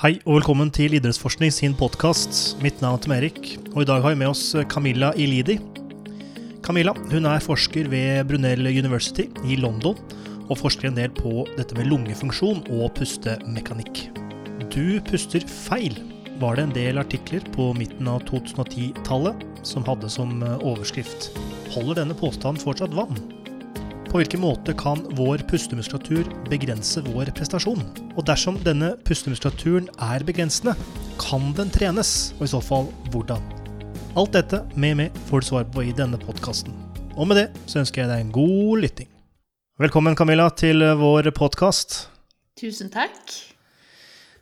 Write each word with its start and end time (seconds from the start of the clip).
Hei 0.00 0.14
og 0.22 0.38
velkommen 0.38 0.70
til 0.72 0.94
Idrettsforskning 0.96 1.50
sin 1.52 1.74
podkast. 1.76 2.54
Mitt 2.64 2.78
navn 2.80 2.96
er 2.96 3.02
Tom 3.04 3.12
Erik, 3.12 3.40
og 3.74 3.82
i 3.82 3.88
dag 3.90 4.00
har 4.00 4.14
vi 4.14 4.20
med 4.22 4.30
oss 4.30 4.54
Camilla 4.72 5.10
Ilidi. 5.12 5.58
Camilla 6.64 6.94
hun 7.10 7.26
er 7.28 7.42
forsker 7.44 7.90
ved 7.92 8.22
Brunel 8.30 8.70
University 8.70 9.26
i 9.44 9.58
London, 9.60 9.98
og 10.46 10.56
forsker 10.56 10.88
en 10.88 10.96
del 10.96 11.12
på 11.12 11.44
dette 11.58 11.76
med 11.76 11.90
lungefunksjon 11.90 12.62
og 12.78 12.94
pustemekanikk. 12.96 14.06
Du 14.72 14.96
puster 15.04 15.44
feil, 15.44 15.98
var 16.40 16.56
det 16.56 16.64
en 16.64 16.72
del 16.78 17.02
artikler 17.02 17.44
på 17.52 17.68
midten 17.76 18.08
av 18.08 18.24
2010-tallet 18.32 19.44
som 19.68 19.84
hadde 19.84 20.08
som 20.08 20.32
overskrift 20.62 21.28
Holder 21.74 22.00
denne 22.00 22.16
påstanden 22.16 22.64
fortsatt 22.64 22.96
vann? 22.96 23.20
På 24.10 24.18
hvilken 24.18 24.40
måte 24.42 24.72
kan 24.74 25.04
vår 25.14 25.44
pustemuskulatur 25.46 26.26
begrense 26.50 26.98
vår 27.04 27.28
prestasjon? 27.30 27.84
Og 28.18 28.24
dersom 28.26 28.56
denne 28.64 28.96
pustemuskulaturen 29.06 29.86
er 30.02 30.24
begrensende, 30.26 30.74
kan 31.22 31.52
den 31.54 31.70
trenes? 31.70 32.32
Og 32.40 32.48
i 32.48 32.50
så 32.50 32.58
fall 32.58 32.88
hvordan? 33.14 33.44
Alt 34.18 34.34
dette 34.34 34.64
med 34.74 34.98
meg 34.98 35.20
får 35.28 35.44
du 35.44 35.48
svar 35.52 35.68
på 35.70 35.86
i 35.86 35.94
denne 35.94 36.18
podkasten. 36.18 36.74
Og 37.14 37.30
med 37.30 37.38
det 37.38 37.46
så 37.70 37.84
ønsker 37.84 38.02
jeg 38.02 38.10
deg 38.10 38.24
en 38.24 38.34
god 38.34 38.82
lytting. 38.82 39.10
Velkommen, 39.78 40.18
Camilla, 40.18 40.50
til 40.50 40.82
vår 40.98 41.30
podkast. 41.38 42.00
Tusen 42.58 42.90
takk. 42.90 43.14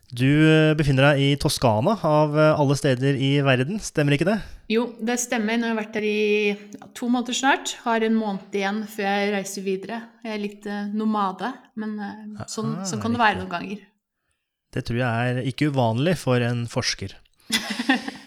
Du 0.08 0.24
eh, 0.24 0.72
befinner 0.78 1.10
deg 1.10 1.20
i 1.20 1.28
Toskana, 1.40 1.98
av 2.06 2.32
eh, 2.32 2.60
alle 2.60 2.76
steder 2.80 3.18
i 3.20 3.34
verden, 3.44 3.76
stemmer 3.84 4.16
ikke 4.16 4.28
det? 4.30 4.38
Jo, 4.72 4.86
det 5.04 5.18
stemmer. 5.20 5.58
Nå 5.58 5.68
har 5.68 5.74
jeg 5.74 5.80
vært 5.82 5.98
der 5.98 6.06
i 6.08 6.88
to 6.96 7.10
måneder 7.12 7.36
snart. 7.36 7.74
Har 7.84 8.04
en 8.06 8.16
måned 8.16 8.56
igjen 8.56 8.82
før 8.88 9.08
jeg 9.08 9.34
reiser 9.36 9.66
videre. 9.66 10.00
Jeg 10.24 10.34
er 10.34 10.42
litt 10.42 10.68
uh, 10.68 10.86
nomade, 10.92 11.52
men 11.80 11.96
sånn, 12.44 12.74
ah, 12.78 12.88
sånn, 12.88 13.00
kan 13.04 13.16
det 13.16 13.20
være 13.20 13.40
noen 13.42 13.52
ganger. 13.52 13.84
Det 14.76 14.84
tror 14.84 15.00
jeg 15.00 15.32
er 15.32 15.48
ikke 15.48 15.70
uvanlig 15.72 16.16
for 16.20 16.45
en 16.45 16.64
forsker. 16.68 17.16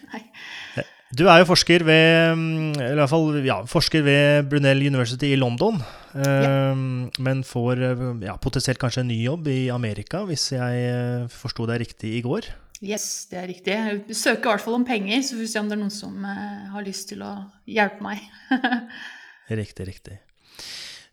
Du 1.11 1.25
er 1.27 1.41
jo 1.41 1.47
forsker 1.49 1.83
ved, 1.83 2.37
mm, 2.39 2.77
eller 2.77 2.93
i 2.95 2.99
hvert 3.01 3.11
fall, 3.11 3.25
ja, 3.43 3.57
forsker 3.67 4.03
ved 4.05 4.45
Brunel 4.47 4.79
University 4.87 5.33
i 5.33 5.39
London. 5.39 5.81
Ja. 6.11 6.73
Men 6.75 7.43
får 7.47 7.81
ja, 8.25 8.35
potensielt 8.41 8.81
kanskje 8.81 9.05
en 9.05 9.11
ny 9.11 9.21
jobb 9.23 9.47
i 9.51 9.59
Amerika, 9.73 10.25
hvis 10.27 10.49
jeg 10.53 10.81
eh, 10.89 11.27
forsto 11.31 11.67
deg 11.69 11.83
riktig 11.85 12.15
i 12.17 12.23
går? 12.25 12.49
Yes, 12.81 13.27
det 13.29 13.37
er 13.39 13.47
riktig. 13.47 13.75
Jeg 13.77 14.17
søker 14.17 14.49
i 14.49 14.53
hvert 14.55 14.65
fall 14.65 14.79
om 14.79 14.87
penger, 14.87 15.21
så 15.23 15.37
får 15.37 15.43
vi 15.43 15.51
se 15.51 15.61
om 15.61 15.69
det 15.69 15.77
er 15.77 15.81
noen 15.83 15.93
som 15.93 16.25
uh, 16.25 16.71
har 16.73 16.83
lyst 16.83 17.11
til 17.11 17.21
å 17.21 17.35
hjelpe 17.69 18.01
meg. 18.03 18.25
riktig, 19.61 19.85
riktig. 19.91 20.17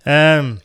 Uh, 0.08 0.56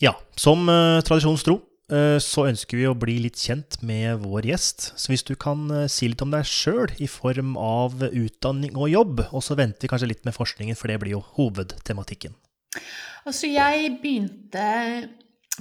ja, 0.00 0.16
som 0.40 0.64
tradisjonstro 1.04 1.60
Eh, 1.92 2.16
så 2.22 2.46
ønsker 2.48 2.78
vi 2.80 2.86
å 2.88 2.96
bli 2.96 3.18
litt 3.26 3.36
kjent 3.36 3.76
med 3.84 4.22
vår 4.22 4.48
gjest. 4.48 4.92
Så 4.96 5.12
hvis 5.12 5.24
du 5.26 5.34
kan 5.36 5.66
eh, 5.68 5.88
si 5.92 6.08
litt 6.08 6.22
om 6.24 6.32
deg 6.32 6.46
sjøl 6.48 6.94
i 6.96 7.08
form 7.10 7.58
av 7.60 8.00
utdanning 8.08 8.72
og 8.78 8.88
jobb, 8.92 9.26
og 9.30 9.44
så 9.44 9.56
venter 9.58 9.84
vi 9.84 9.92
kanskje 9.92 10.08
litt 10.14 10.24
med 10.24 10.36
forskningen, 10.36 10.78
for 10.80 10.88
det 10.88 10.98
blir 11.02 11.18
jo 11.18 11.24
hovedtematikken. 11.36 12.36
Altså, 13.24 13.48
jeg 13.48 13.98
begynte 14.02 15.08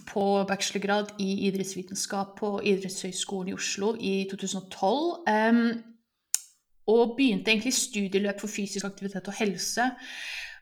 på 0.10 0.44
bachelorgrad 0.50 1.14
i 1.22 1.48
idrettsvitenskap 1.48 2.36
på 2.40 2.60
Idrettshøgskolen 2.66 3.52
i 3.52 3.56
Oslo 3.58 3.94
i 4.00 4.14
2012. 4.32 5.24
Um, 5.30 5.84
og 6.88 7.16
begynte 7.18 7.52
egentlig 7.52 7.74
studieløp 7.74 8.42
for 8.42 8.52
fysisk 8.52 8.86
aktivitet 8.86 9.28
og 9.28 9.38
helse. 9.38 9.90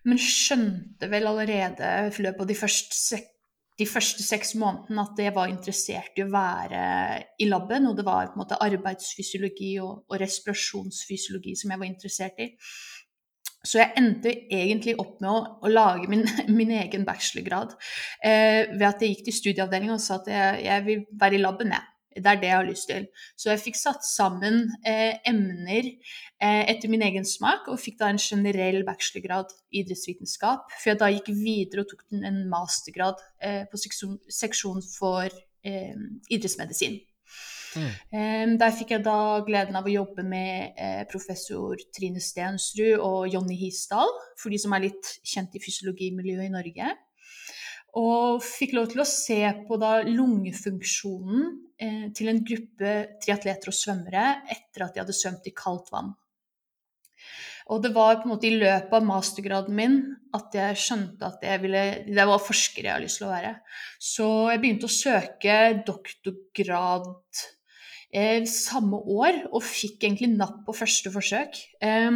Men 0.05 0.21
skjønte 0.21 1.09
vel 1.09 1.27
allerede 1.30 1.91
i 2.09 2.25
løpet 2.25 2.43
av 2.43 2.49
de 2.49 2.58
første 2.58 3.21
de 3.80 3.88
første 3.89 4.21
seks 4.21 4.53
månedene 4.59 5.02
at 5.02 5.19
jeg 5.23 5.33
var 5.33 5.49
interessert 5.49 6.19
i 6.19 6.25
å 6.25 6.30
være 6.30 6.81
i 7.41 7.47
laben. 7.49 7.88
Og 7.89 7.97
det 7.97 8.05
var 8.05 8.30
på 8.30 8.38
en 8.38 8.43
måte 8.43 8.59
arbeidsfysiologi 8.61 9.71
og, 9.81 10.03
og 10.09 10.19
respirasjonsfysiologi 10.21 11.55
som 11.58 11.73
jeg 11.73 11.81
var 11.81 11.89
interessert 11.89 12.43
i. 12.43 12.52
Så 13.62 13.78
jeg 13.78 13.94
endte 14.00 14.31
egentlig 14.50 14.95
opp 15.02 15.20
med 15.22 15.30
å, 15.30 15.42
å 15.62 15.70
lage 15.70 16.09
min, 16.09 16.26
min, 16.60 16.73
egen 16.82 17.05
bachelorgrad 17.05 17.76
eh, 18.26 18.72
ved 18.73 18.88
at 18.88 19.04
jeg 19.04 19.16
gikk 19.16 19.27
til 19.27 19.38
studieavdelingen 19.38 19.98
og 19.98 20.04
sa 20.04 20.17
at 20.17 20.30
jeg, 20.32 20.64
jeg 20.66 20.86
vil 20.88 21.04
være 21.22 21.38
i 21.38 21.42
laben, 21.44 21.76
jeg. 21.76 21.88
Det 22.11 22.27
er 22.27 22.39
det 22.42 22.50
jeg 22.50 22.58
har 22.58 22.67
lyst 22.67 22.89
til. 22.89 23.05
Så 23.39 23.54
jeg 23.54 23.61
fikk 23.61 23.77
satt 23.80 24.04
sammen 24.04 24.66
eh, 24.83 25.21
emner 25.30 25.86
eh, 25.88 26.64
etter 26.73 26.92
min 26.92 27.05
egen 27.08 27.23
smak, 27.27 27.70
og 27.71 27.80
fikk 27.80 28.02
da 28.02 28.10
en 28.11 28.20
generell 28.20 28.82
bachelorgrad 28.88 29.54
i 29.71 29.86
idrettsvitenskap. 29.86 30.73
Før 30.82 30.92
jeg 30.92 31.00
da 31.00 31.11
gikk 31.14 31.32
videre 31.38 31.86
og 31.86 31.94
tok 31.94 32.04
en 32.20 32.42
mastergrad 32.52 33.23
eh, 33.39 33.64
på 33.71 33.80
seksjon, 33.80 34.20
seksjon 34.42 34.83
for 34.89 35.30
eh, 35.32 35.95
idrettsmedisin. 36.27 37.00
Mm. 37.71 38.58
Der 38.59 38.73
fikk 38.76 38.95
jeg 38.95 39.05
da 39.05 39.42
gleden 39.48 39.77
av 39.80 39.86
å 39.87 39.93
jobbe 39.93 40.26
med 40.27 40.76
eh, 40.76 41.04
professor 41.11 41.80
Trine 41.95 42.20
Stensrud 42.23 42.99
og 42.99 43.30
Jonny 43.32 43.55
Hisdal, 43.61 44.11
for 44.39 44.52
de 44.52 44.59
som 44.61 44.76
er 44.76 44.89
litt 44.89 45.14
kjent 45.23 45.55
i 45.55 45.64
fysiologimiljøet 45.64 46.49
i 46.49 46.54
Norge. 46.54 46.92
Og 47.99 48.39
fikk 48.43 48.76
lov 48.77 48.87
til 48.92 49.04
å 49.04 49.08
se 49.08 49.42
på 49.67 49.77
da 49.80 49.98
lungefunksjonen 50.08 51.48
eh, 51.76 52.08
til 52.15 52.32
en 52.32 52.42
gruppe 52.48 52.95
triatleter 53.23 53.71
og 53.71 53.76
svømmere 53.76 54.26
etter 54.52 54.86
at 54.86 54.95
de 54.95 55.03
hadde 55.03 55.15
svømt 55.17 55.49
i 55.49 55.55
kaldt 55.55 55.92
vann. 55.92 56.14
Og 57.71 57.83
det 57.83 57.92
var 57.95 58.17
på 58.20 58.26
en 58.26 58.33
måte 58.33 58.48
i 58.49 58.55
løpet 58.55 58.93
av 58.95 59.05
mastergraden 59.05 59.76
min 59.76 59.98
at 60.36 60.55
jeg 60.55 60.80
skjønte 60.82 61.27
at 61.27 61.43
jeg 61.45 61.61
ville, 61.64 61.83
det 62.08 62.27
var 62.27 62.42
forsker 62.43 62.88
jeg 62.88 62.95
hadde 62.95 63.05
lyst 63.05 63.21
til 63.21 63.27
å 63.27 63.33
være. 63.33 63.52
Så 64.11 64.30
jeg 64.52 64.61
begynte 64.64 64.88
å 64.88 64.95
søke 64.95 65.58
doktorgrad 65.88 67.11
eh, 68.14 68.45
samme 68.49 68.99
år, 68.99 69.44
og 69.52 69.66
fikk 69.66 70.05
egentlig 70.05 70.32
napp 70.36 70.61
på 70.67 70.76
første 70.77 71.11
forsøk. 71.14 71.58
Eh, 71.82 72.11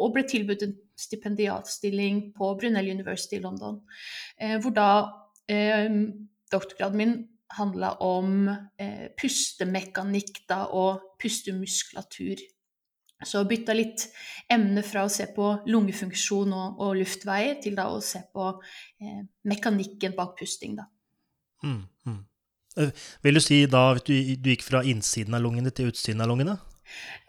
og 0.00 0.14
ble 0.14 0.24
tilbudt 0.26 0.64
en 0.66 0.74
stipendiatstilling 0.98 2.30
på 2.34 2.54
Brunel 2.58 2.90
University 2.94 3.38
i 3.38 3.44
London. 3.44 3.80
Eh, 4.38 4.58
hvor 4.62 4.74
da 4.74 4.88
doktorgraden 6.54 6.96
min 6.96 7.14
handla 7.58 7.94
om 8.02 8.48
eh, 8.48 9.10
pustemekanikk 9.18 10.44
da, 10.48 10.64
og 10.72 11.16
pustemuskulatur. 11.20 12.42
Så 13.24 13.44
bytta 13.48 13.76
litt 13.76 14.08
emne 14.52 14.82
fra 14.84 15.04
å 15.06 15.12
se 15.12 15.26
på 15.32 15.46
lungefunksjon 15.70 16.52
og, 16.52 16.80
og 16.82 16.96
luftveier, 16.98 17.56
til 17.62 17.76
da 17.78 17.86
å 17.92 18.00
se 18.04 18.24
på 18.34 18.50
eh, 19.00 19.22
mekanikken 19.48 20.16
bak 20.16 20.34
pusting. 20.40 20.76
Da. 20.80 20.88
Mm, 21.64 21.84
mm. 22.06 22.20
Eh, 22.76 22.90
vil 23.22 23.34
du 23.38 23.42
si 23.42 23.66
da 23.70 23.92
at 23.94 24.06
du, 24.08 24.14
du 24.34 24.50
gikk 24.50 24.62
fra 24.66 24.82
innsiden 24.86 25.34
av 25.36 25.42
lungene 25.44 25.70
til 25.74 25.88
utsiden 25.92 26.22
av 26.24 26.28
lungene? 26.30 26.54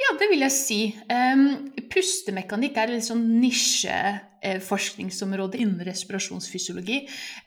Ja, 0.02 0.10
det 0.20 0.28
vil 0.30 0.42
jeg 0.44 0.54
si. 0.54 0.96
Um, 1.10 1.72
pustemekanikk 1.92 2.78
er 2.78 2.90
et 2.92 3.08
sånn 3.08 3.40
nisjeforskningsområde 3.40 5.58
innen 5.64 5.86
respirasjonsfysiologi, 5.88 6.98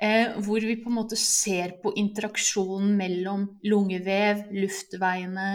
uh, 0.00 0.26
hvor 0.46 0.60
vi 0.64 0.80
på 0.80 0.88
en 0.90 0.98
måte 0.98 1.16
ser 1.20 1.68
på 1.82 1.88
interaksjonen 2.00 2.90
mellom 2.98 3.40
lungevev, 3.68 4.36
luftveiene, 4.56 5.48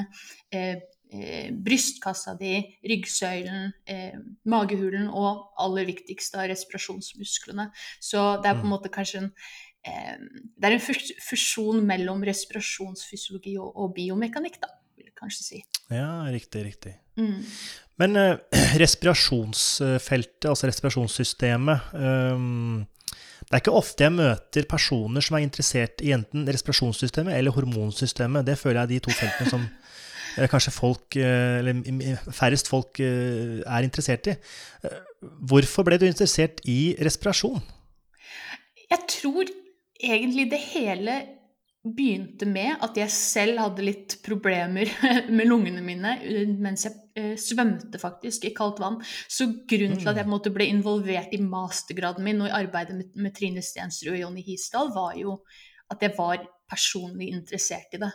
uh, 0.56 0.76
uh, 1.18 1.48
brystkassa 1.66 2.32
di, 2.40 2.54
ryggsøylen, 2.90 3.62
magehulen 4.50 5.08
og 5.10 5.32
aller 5.62 5.86
viktigst 5.90 6.32
av 6.38 6.44
respirasjonsmusklene. 6.54 7.66
Så 7.98 8.20
det 8.44 8.50
er 8.50 8.56
på 8.60 8.64
en 8.64 8.70
mm. 8.70 8.76
måte 8.78 8.94
kanskje 8.94 9.18
en 9.26 9.32
det 9.84 10.70
er 10.70 10.78
en 10.78 10.84
fusjon 11.20 11.82
mellom 11.84 12.24
respirasjonsfysiologi 12.24 13.58
og, 13.60 13.74
og 13.76 13.92
biomekanikk, 13.98 14.62
da 14.64 14.70
vil 14.96 15.10
jeg 15.10 15.16
kanskje 15.20 15.44
si. 15.44 15.60
Ja, 15.92 16.24
riktig, 16.32 16.64
riktig. 16.70 16.94
Mm. 17.20 17.42
Men 18.02 18.16
eh, 18.18 18.38
respirasjonsfeltet, 18.84 20.48
altså 20.50 20.70
respirasjonssystemet 20.70 21.94
um, 21.94 22.86
Det 23.44 23.52
er 23.52 23.62
ikke 23.62 23.76
ofte 23.76 24.08
jeg 24.08 24.16
møter 24.16 24.70
personer 24.70 25.26
som 25.26 25.38
er 25.38 25.46
interessert 25.46 26.02
i 26.02 26.14
enten 26.16 26.48
respirasjonssystemet 26.48 27.36
eller 27.36 27.54
hormonsystemet. 27.54 28.48
Det 28.48 28.58
føler 28.58 28.80
jeg 28.82 28.88
er 28.88 28.94
de 28.96 29.02
to 29.04 29.14
feltene 29.18 29.52
som 29.52 29.66
uh, 29.68 30.48
kanskje 30.54 30.74
folk, 30.74 31.20
uh, 31.20 31.60
eller 31.60 32.24
færrest 32.32 32.72
folk 32.72 33.04
er 33.04 33.84
interessert 33.86 34.32
i. 34.32 34.38
Hvorfor 35.44 35.86
ble 35.88 36.00
du 36.00 36.08
interessert 36.08 36.64
i 36.64 36.96
respirasjon? 37.04 37.62
Jeg 38.94 39.06
tror 39.10 39.52
egentlig 40.04 40.50
det 40.52 40.62
hele 40.74 41.18
begynte 41.84 42.48
med 42.48 42.80
at 42.84 42.96
jeg 42.96 43.12
selv 43.12 43.60
hadde 43.60 43.84
litt 43.84 44.16
problemer 44.24 44.88
med 45.38 45.50
lungene 45.50 45.84
mine 45.84 46.16
eh, 46.24 46.48
mens 46.48 46.86
jeg 46.88 46.96
eh, 47.20 47.34
svømte 47.40 48.00
faktisk 48.00 48.48
i 48.48 48.54
kaldt 48.56 48.80
vann. 48.84 49.02
Så 49.28 49.50
grunnen 49.68 50.00
til 50.00 50.12
at 50.14 50.22
jeg 50.22 50.32
måte, 50.32 50.54
ble 50.56 50.70
involvert 50.72 51.36
i 51.36 51.42
mastergraden 51.44 52.24
min 52.24 52.40
og 52.44 52.50
i 52.50 52.56
arbeidet 52.62 52.96
med, 52.96 53.34
Trine 53.36 53.64
Stensrud 53.64 54.16
og 54.16 54.22
Jonny 54.22 54.46
Hisdal, 54.48 54.94
var 54.96 55.18
jo 55.20 55.42
at 55.92 56.04
jeg 56.04 56.16
var 56.16 56.46
personlig 56.72 57.34
interessert 57.36 57.98
i 57.98 58.02
det. 58.06 58.14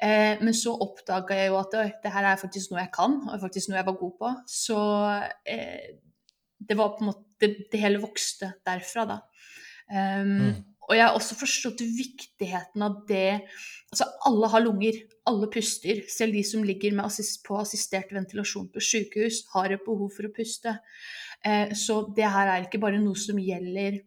Eh, 0.00 0.40
men 0.40 0.56
så 0.56 0.72
oppdaga 0.72 1.36
jeg 1.42 1.52
jo 1.52 1.60
at 1.60 1.76
det, 1.76 2.14
her 2.16 2.30
er 2.32 2.40
faktisk 2.40 2.72
noe 2.72 2.86
jeg 2.86 2.94
kan, 2.94 3.20
og 3.28 3.44
faktisk 3.44 3.68
noe 3.68 3.82
jeg 3.82 3.90
var 3.90 4.00
god 4.00 4.16
på. 4.22 4.32
Så 4.48 4.80
det 6.64 6.76
var 6.80 6.96
på 6.96 7.04
en 7.04 7.12
måte 7.12 7.22
Det, 7.34 7.66
det 7.68 7.80
hele 7.82 7.98
vokste 8.00 8.54
derfra, 8.64 9.02
da. 9.04 9.16
Um, 9.90 10.28
mm. 10.38 10.52
Og 10.84 10.96
jeg 10.96 11.04
har 11.06 11.16
også 11.16 11.36
forstått 11.38 11.84
viktigheten 11.84 12.84
av 12.84 13.00
det 13.08 13.44
Altså, 13.94 14.08
alle 14.26 14.48
har 14.50 14.62
lunger. 14.64 14.96
Alle 15.30 15.46
puster. 15.54 16.00
Selv 16.10 16.34
de 16.34 16.40
som 16.42 16.64
ligger 16.66 16.96
assist, 17.04 17.44
på 17.46 17.54
assistert 17.60 18.08
ventilasjon 18.10 18.66
på 18.74 18.82
sykehus, 18.82 19.44
har 19.52 19.70
et 19.70 19.84
behov 19.86 20.08
for 20.16 20.26
å 20.26 20.32
puste. 20.34 20.72
Eh, 21.46 21.70
så 21.78 22.00
det 22.16 22.26
her 22.26 22.50
er 22.50 22.64
ikke 22.64 22.80
bare 22.82 22.98
noe 22.98 23.14
som 23.14 23.38
gjelder 23.38 24.00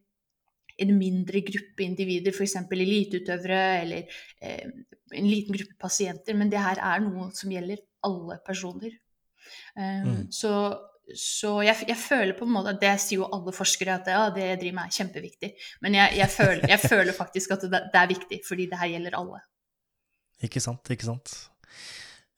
en 0.84 0.92
mindre 0.98 1.40
gruppe 1.48 1.86
individer, 1.86 2.36
f.eks. 2.36 2.58
eliteutøvere 2.68 3.62
eller 3.86 4.20
eh, 4.44 4.68
en 5.16 5.30
liten 5.32 5.56
gruppe 5.56 5.80
pasienter, 5.80 6.36
men 6.36 6.52
det 6.52 6.60
her 6.62 6.84
er 6.84 7.02
noe 7.06 7.32
som 7.38 7.54
gjelder 7.54 7.80
alle 8.06 8.42
personer. 8.46 8.92
Um, 9.78 10.04
mm. 10.04 10.22
Så 10.36 10.52
så 11.16 11.54
jeg, 11.64 11.86
jeg, 11.88 11.98
føler 12.00 12.36
på 12.36 12.44
en 12.44 12.52
måte 12.52 12.74
at 12.74 12.82
Det 12.82 12.94
sier 13.00 13.22
jo 13.22 13.28
alle 13.32 13.54
forskere 13.56 13.96
at 14.02 14.10
ja, 14.12 14.24
det 14.34 14.48
driver 14.60 14.76
med 14.76 14.90
er 14.90 14.96
kjempeviktig. 14.98 15.52
Men 15.86 15.96
jeg, 15.96 16.18
jeg, 16.20 16.30
føler, 16.34 16.66
jeg, 16.68 16.82
føler, 16.84 17.14
faktisk 17.16 17.54
at 17.56 17.64
det, 17.64 17.84
det, 17.94 18.02
er 18.02 18.10
viktig, 18.12 18.42
fordi 18.48 18.66
det 18.72 18.80
her 18.82 18.92
gjelder 18.92 19.16
alle. 19.20 19.40
Ikke 20.44 20.62
sant, 20.64 20.92
ikke 20.94 21.08
sant. 21.08 21.36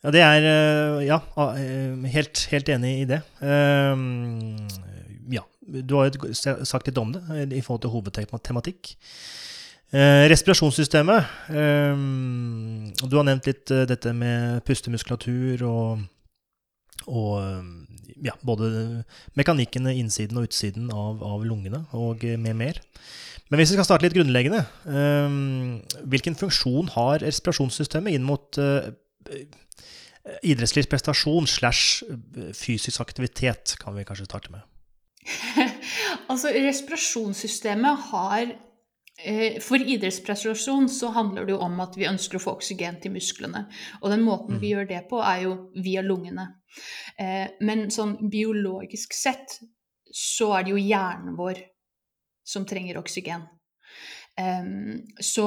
Ja, 0.04 0.14
det 0.16 0.22
er 0.24 0.46
eh, 0.48 1.08
Ja, 1.08 1.20
eh, 1.58 2.06
helt, 2.14 2.46
helt 2.54 2.70
enig 2.72 2.94
i 3.02 3.08
det. 3.10 3.20
Ehm, 3.44 4.70
ja, 5.34 5.44
du 5.60 5.98
har 5.98 6.14
jo 6.14 6.32
sagt 6.38 6.88
litt 6.88 7.02
om 7.02 7.12
det 7.16 7.24
eh, 7.34 7.58
i 7.58 7.66
forhold 7.66 7.84
til 7.84 7.96
hovedtematikk. 7.98 8.96
Respirasjonssystemet. 9.90 11.26
Ehm, 11.50 12.94
du 13.02 13.18
har 13.18 13.26
nevnt 13.26 13.50
litt 13.50 13.74
dette 13.90 14.14
med 14.14 14.62
pustemuskulatur 14.68 15.66
og 15.66 16.08
og 17.08 17.40
eh, 17.42 17.64
ja, 18.26 18.36
både 18.46 18.70
mekanikkene, 19.40 19.96
innsiden 20.00 20.40
og 20.40 20.50
utsiden 20.50 20.90
av, 20.94 21.24
av, 21.26 21.44
lungene, 21.48 21.84
og 21.98 22.26
med 22.42 22.58
mer. 22.60 22.82
Men 23.50 23.62
hvis 23.62 23.74
vi 23.74 23.80
skal 23.80 23.88
starte 23.88 24.06
litt 24.06 24.18
grunnleggende, 24.18 24.62
um, 24.86 25.80
hvilken 26.12 26.38
funksjon 26.38 26.92
har 26.94 27.24
respirasjonssystemet 27.26 28.18
inn 28.18 28.28
mot 28.28 28.60
uh, 28.62 28.92
idrettslig 30.46 30.86
prestasjon 30.92 31.50
slash 31.50 32.04
fysisk 32.58 33.02
aktivitet, 33.02 33.74
kan 33.82 33.98
vi 33.98 34.06
kanskje 34.06 34.30
starte 34.30 34.54
med? 34.54 34.66
altså, 36.32 36.54
respirasjonssystemet 36.54 38.10
har 38.12 38.54
Eh, 38.54 38.69
for 39.64 39.82
idrettsprestasjon 39.82 40.90
så 40.90 41.10
handler 41.16 41.48
det 41.48 41.56
jo 41.56 41.60
om 41.66 41.80
at 41.84 41.98
vi 42.00 42.08
ønsker 42.08 42.40
å 42.40 42.44
få 42.44 42.54
oksygen 42.58 43.02
til 43.04 43.14
musklene. 43.16 43.66
Og 44.02 44.14
den 44.14 44.24
måten 44.24 44.60
vi 44.62 44.70
mm. 44.70 44.74
gjør 44.74 44.90
det 44.94 45.02
på, 45.10 45.20
er 45.24 45.44
jo 45.48 45.56
via 45.76 46.04
lungene. 46.06 46.48
Eh, 47.20 47.60
men 47.66 47.90
sånn 47.92 48.16
biologisk 48.32 49.16
sett 49.18 49.60
så 50.16 50.54
er 50.58 50.66
det 50.66 50.74
jo 50.74 50.82
hjernen 50.82 51.36
vår 51.38 51.62
som 52.48 52.66
trenger 52.66 52.98
oksygen. 52.98 53.44
Så 55.22 55.46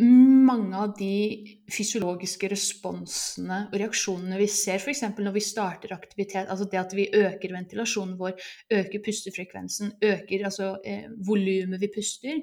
mange 0.00 0.76
av 0.76 0.92
de 0.96 1.44
fysiologiske 1.72 2.48
responsene 2.48 3.58
og 3.68 3.76
reaksjonene 3.82 4.38
vi 4.40 4.46
ser 4.48 4.80
f.eks. 4.80 5.02
når 5.18 5.34
vi 5.34 5.42
starter 5.44 5.92
aktivitet, 5.92 6.48
altså 6.48 6.68
det 6.70 6.80
at 6.80 6.94
vi 6.96 7.08
øker 7.12 7.52
ventilasjonen 7.52 8.16
vår, 8.20 8.38
øker 8.78 9.04
pustefrekvensen, 9.04 9.96
øker 10.00 10.46
altså 10.48 10.70
eh, 10.84 11.10
volumet 11.26 11.82
vi 11.82 11.90
puster, 11.92 12.40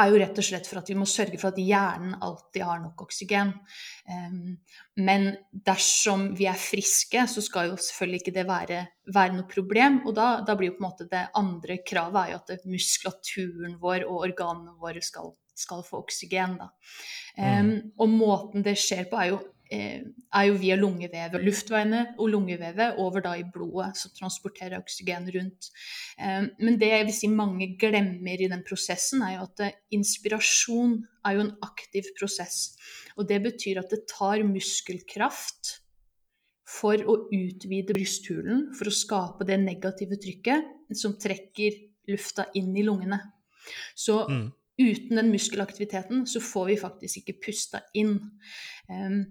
er 0.00 0.10
jo 0.10 0.18
rett 0.20 0.38
og 0.40 0.46
slett 0.46 0.68
for 0.68 0.80
at 0.80 0.90
vi 0.90 0.96
må 0.98 1.06
sørge 1.08 1.38
for 1.40 1.52
at 1.52 1.60
hjernen 1.60 2.16
alltid 2.24 2.64
har 2.66 2.80
nok 2.82 3.04
oksygen. 3.06 3.52
Men 4.98 5.28
dersom 5.66 6.26
vi 6.38 6.48
er 6.50 6.60
friske, 6.60 7.26
så 7.30 7.44
skal 7.44 7.70
jo 7.70 7.78
selvfølgelig 7.80 8.22
ikke 8.22 8.36
det 8.36 8.46
være, 8.48 8.80
være 9.14 9.36
noe 9.36 9.48
problem. 9.50 10.02
Og 10.04 10.16
da, 10.18 10.28
da, 10.46 10.58
blir 10.58 10.72
jo 10.72 10.76
på 10.78 10.84
en 10.84 10.88
måte 10.88 11.08
det 11.10 11.24
andre 11.38 11.80
kravet 11.86 12.20
er 12.22 12.34
jo 12.34 12.42
at 12.42 12.68
muskulaturen 12.68 13.78
vår 13.82 14.06
og 14.08 14.28
organene 14.28 14.76
våre 14.82 15.02
skal, 15.04 15.34
skal 15.54 15.84
få 15.86 16.02
oksygen. 16.04 16.58
Da. 16.60 16.70
Mm. 17.34 17.74
og 17.98 18.10
måten 18.12 18.62
det 18.62 18.76
skjer 18.78 19.08
på, 19.10 19.18
er 19.18 19.32
jo 19.32 19.42
er 19.74 20.46
jo 20.48 20.56
via 20.60 20.76
lungevevet. 20.78 21.44
Luftveiene 21.44 22.02
og 22.18 22.30
lungevevet 22.32 22.98
over 23.02 23.24
da 23.24 23.34
i 23.38 23.46
blodet, 23.46 23.92
som 24.00 24.14
transporterer 24.16 24.78
oksygen 24.80 25.28
rundt. 25.36 25.70
Eh, 26.18 26.50
men 26.60 26.80
det 26.80 26.90
jeg 26.90 27.08
vil 27.08 27.16
si 27.16 27.30
mange 27.32 27.70
glemmer 27.80 28.40
i 28.40 28.50
den 28.50 28.64
prosessen, 28.66 29.22
er 29.22 29.38
jo 29.38 29.46
at 29.48 29.64
eh, 29.66 29.78
inspirasjon 29.96 30.98
er 31.24 31.38
jo 31.38 31.46
en 31.46 31.54
aktiv 31.66 32.10
prosess. 32.18 32.74
Og 33.18 33.28
det 33.30 33.40
betyr 33.44 33.82
at 33.82 33.94
det 33.94 34.04
tar 34.10 34.42
muskelkraft 34.46 35.78
for 36.74 36.98
å 36.98 37.16
utvide 37.32 37.94
brysthulen, 37.94 38.68
for 38.76 38.88
å 38.88 38.94
skape 38.94 39.46
det 39.48 39.60
negative 39.62 40.18
trykket 40.20 40.96
som 40.96 41.16
trekker 41.20 41.76
lufta 42.10 42.48
inn 42.58 42.74
i 42.76 42.84
lungene. 42.84 43.20
Så 43.96 44.24
mm. 44.28 44.44
uten 44.80 45.20
den 45.20 45.30
muskelaktiviteten 45.32 46.24
så 46.28 46.42
får 46.44 46.68
vi 46.72 46.80
faktisk 46.80 47.22
ikke 47.22 47.38
pusta 47.46 47.84
inn. 47.96 48.16
Um, 48.88 49.24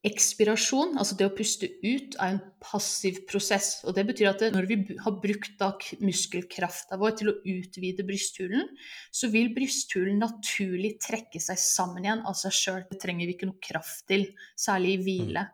Ekspirasjon, 0.00 0.94
altså 0.96 1.12
det 1.18 1.26
å 1.28 1.32
puste 1.36 1.68
ut, 1.82 2.14
er 2.16 2.30
en 2.32 2.38
passiv 2.64 3.18
prosess. 3.28 3.82
og 3.84 3.92
Det 3.98 4.06
betyr 4.08 4.30
at 4.30 4.44
når 4.54 4.68
vi 4.70 4.78
har 4.96 5.18
brukt 5.20 5.58
da 5.60 5.74
muskelkrafta 6.00 6.96
vår 7.00 7.18
til 7.20 7.28
å 7.28 7.36
utvide 7.52 8.06
brysthulen, 8.08 8.64
så 9.12 9.28
vil 9.28 9.52
brysthulen 9.52 10.22
naturlig 10.22 10.94
trekke 11.04 11.42
seg 11.44 11.60
sammen 11.60 12.08
igjen 12.08 12.24
av 12.24 12.38
seg 12.40 12.56
sjøl. 12.56 12.80
Det 12.88 13.02
trenger 13.04 13.28
vi 13.28 13.36
ikke 13.36 13.50
noe 13.50 13.60
kraft 13.60 14.06
til, 14.08 14.30
særlig 14.56 14.96
i 14.96 15.04
hvile. 15.04 15.46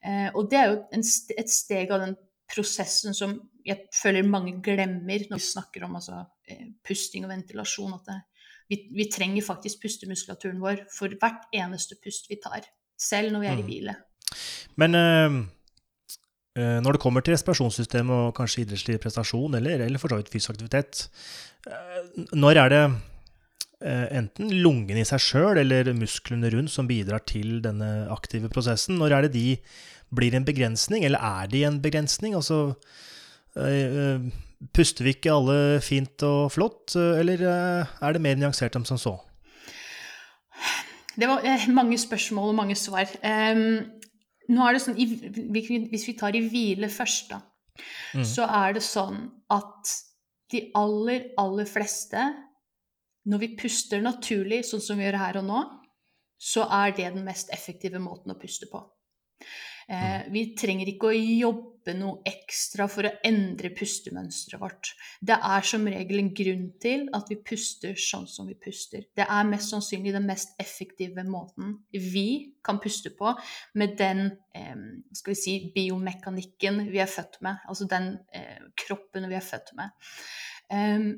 Eh, 0.00 0.28
og 0.32 0.48
det 0.48 0.62
er 0.62 0.72
jo 0.72 0.82
en, 0.96 1.08
et 1.44 1.52
steg 1.52 1.92
av 1.92 2.06
den 2.06 2.18
prosessen 2.52 3.12
som 3.16 3.36
jeg 3.68 3.92
føler 3.92 4.24
mange 4.24 4.56
glemmer 4.64 5.28
når 5.28 5.36
vi 5.36 5.52
snakker 5.52 5.84
om 5.84 6.00
altså, 6.00 6.24
eh, 6.48 6.70
pusting 6.80 7.28
og 7.28 7.36
ventilasjon. 7.36 7.92
At 8.00 8.08
det, 8.08 8.22
vi, 8.72 8.84
vi 8.96 9.12
trenger 9.12 9.44
faktisk 9.44 9.84
pustemuskulaturen 9.84 10.64
vår 10.64 10.86
for 10.96 11.12
hvert 11.12 11.44
eneste 11.52 12.00
pust 12.00 12.32
vi 12.32 12.40
tar 12.40 12.64
selv 13.02 13.34
når 13.34 13.44
vi 13.44 13.50
er 13.50 13.58
i 13.58 13.64
mm. 13.64 13.68
hvile. 13.68 13.94
Men 14.80 14.98
øh, 14.98 15.38
når 16.84 16.96
det 16.96 17.00
kommer 17.02 17.24
til 17.24 17.34
respirasjonssystemet 17.36 18.12
og 18.28 18.34
kanskje 18.36 18.66
idrettslig 18.66 19.00
prestasjon, 19.00 19.56
eller, 19.58 19.86
eller 19.86 20.00
for 20.00 20.12
så 20.12 20.20
vidt 20.20 20.32
fysisk 20.32 20.54
aktivitet, 20.54 21.06
uh, 21.66 22.28
når 22.36 22.60
er 22.66 22.76
det 22.76 22.84
enten 24.14 24.52
lungene 24.62 25.00
i 25.02 25.06
seg 25.08 25.18
sjøl 25.18 25.58
eller 25.58 25.88
musklene 25.98 26.52
rundt 26.54 26.70
som 26.70 26.86
bidrar 26.86 27.24
til 27.26 27.56
denne 27.64 28.04
aktive 28.14 28.46
prosessen? 28.52 28.94
Når 29.00 29.14
er 29.16 29.26
det 29.26 29.32
de 29.34 29.56
blir 30.14 30.36
en 30.38 30.46
begrensning, 30.46 31.02
eller 31.02 31.18
er 31.18 31.48
de 31.50 31.64
en 31.66 31.80
begrensning? 31.82 32.36
Altså 32.38 32.76
Puster 34.70 35.02
vi 35.02 35.16
ikke 35.16 35.34
alle 35.34 35.80
fint 35.82 36.22
og 36.28 36.52
flott, 36.54 36.94
eller 36.94 37.42
er 37.42 38.14
det 38.14 38.22
mer 38.22 38.38
nyansert 38.38 38.78
enn 38.78 38.86
som 38.86 39.02
så? 39.02 39.16
Det 41.16 41.28
var 41.28 41.44
eh, 41.44 41.68
mange 41.74 41.98
spørsmål 42.00 42.52
og 42.52 42.58
mange 42.62 42.76
svar. 42.78 43.10
Nå 44.52 44.64
er 44.66 44.74
det 44.76 44.82
sånn, 44.84 44.96
Hvis 44.96 46.06
vi 46.08 46.16
tar 46.18 46.36
i 46.36 46.44
hvile 46.48 46.88
først, 46.92 47.30
da, 47.32 47.42
mm. 48.16 48.24
så 48.26 48.46
er 48.48 48.76
det 48.76 48.84
sånn 48.84 49.20
at 49.52 49.92
de 50.52 50.66
aller, 50.76 51.30
aller 51.40 51.68
fleste 51.68 52.20
Når 53.24 53.38
vi 53.38 53.48
puster 53.56 54.02
naturlig, 54.02 54.64
sånn 54.66 54.82
som 54.82 54.98
vi 54.98 55.06
gjør 55.06 55.20
her 55.20 55.38
og 55.38 55.46
nå, 55.46 55.60
så 56.42 56.64
er 56.74 56.90
det 56.96 57.12
den 57.14 57.22
mest 57.22 57.52
effektive 57.54 58.00
måten 58.02 58.34
å 58.34 58.38
puste 58.40 58.66
på. 58.66 58.80
Eh, 59.86 60.24
mm. 60.26 60.32
vi 60.34 60.42
trenger 60.58 60.90
ikke 60.90 61.12
å 61.12 61.20
jobbe 61.20 61.71
noe 61.98 62.20
ekstra 62.28 62.86
for 62.90 63.08
å 63.08 63.12
endre 63.26 63.72
pustemønsteret 63.74 64.62
vårt. 64.62 64.92
Det 65.20 65.34
er 65.34 65.66
som 65.66 65.88
regel 65.90 66.22
en 66.22 66.30
grunn 66.38 66.68
til 66.82 67.08
at 67.16 67.32
vi 67.32 67.40
puster 67.42 67.98
sånn 67.98 68.28
som 68.30 68.46
vi 68.50 68.54
puster. 68.54 69.08
Det 69.16 69.26
er 69.26 69.48
mest 69.50 69.74
sannsynlig 69.74 70.14
den 70.14 70.28
mest 70.28 70.54
effektive 70.62 71.24
måten 71.26 71.80
vi 71.90 72.54
kan 72.64 72.78
puste 72.82 73.10
på 73.18 73.34
med 73.80 73.96
den 73.98 74.28
eh, 74.54 74.86
skal 75.16 75.34
vi 75.34 75.40
si, 75.40 75.58
biomekanikken 75.74 76.86
vi 76.92 77.02
er 77.02 77.10
født 77.10 77.40
med, 77.42 77.60
altså 77.66 77.90
den 77.90 78.14
eh, 78.34 78.62
kroppen 78.86 79.28
vi 79.30 79.38
er 79.38 79.44
født 79.44 79.74
med. 79.78 79.92
Um, 80.72 81.12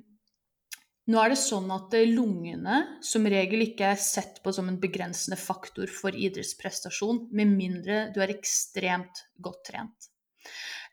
nå 1.05 1.21
er 1.21 1.35
det 1.35 1.37
sånn 1.37 1.69
at 1.75 1.93
lungene 2.09 2.79
som 3.05 3.27
regel 3.29 3.67
ikke 3.67 3.91
er 3.93 4.01
sett 4.01 4.39
på 4.45 4.55
som 4.57 4.71
en 4.71 4.81
begrensende 4.81 5.37
faktor 5.37 5.91
for 5.93 6.17
idrettsprestasjon, 6.17 7.27
med 7.37 7.53
mindre 7.53 8.07
du 8.15 8.23
er 8.25 8.33
ekstremt 8.33 9.27
godt 9.45 9.67
trent. 9.69 10.09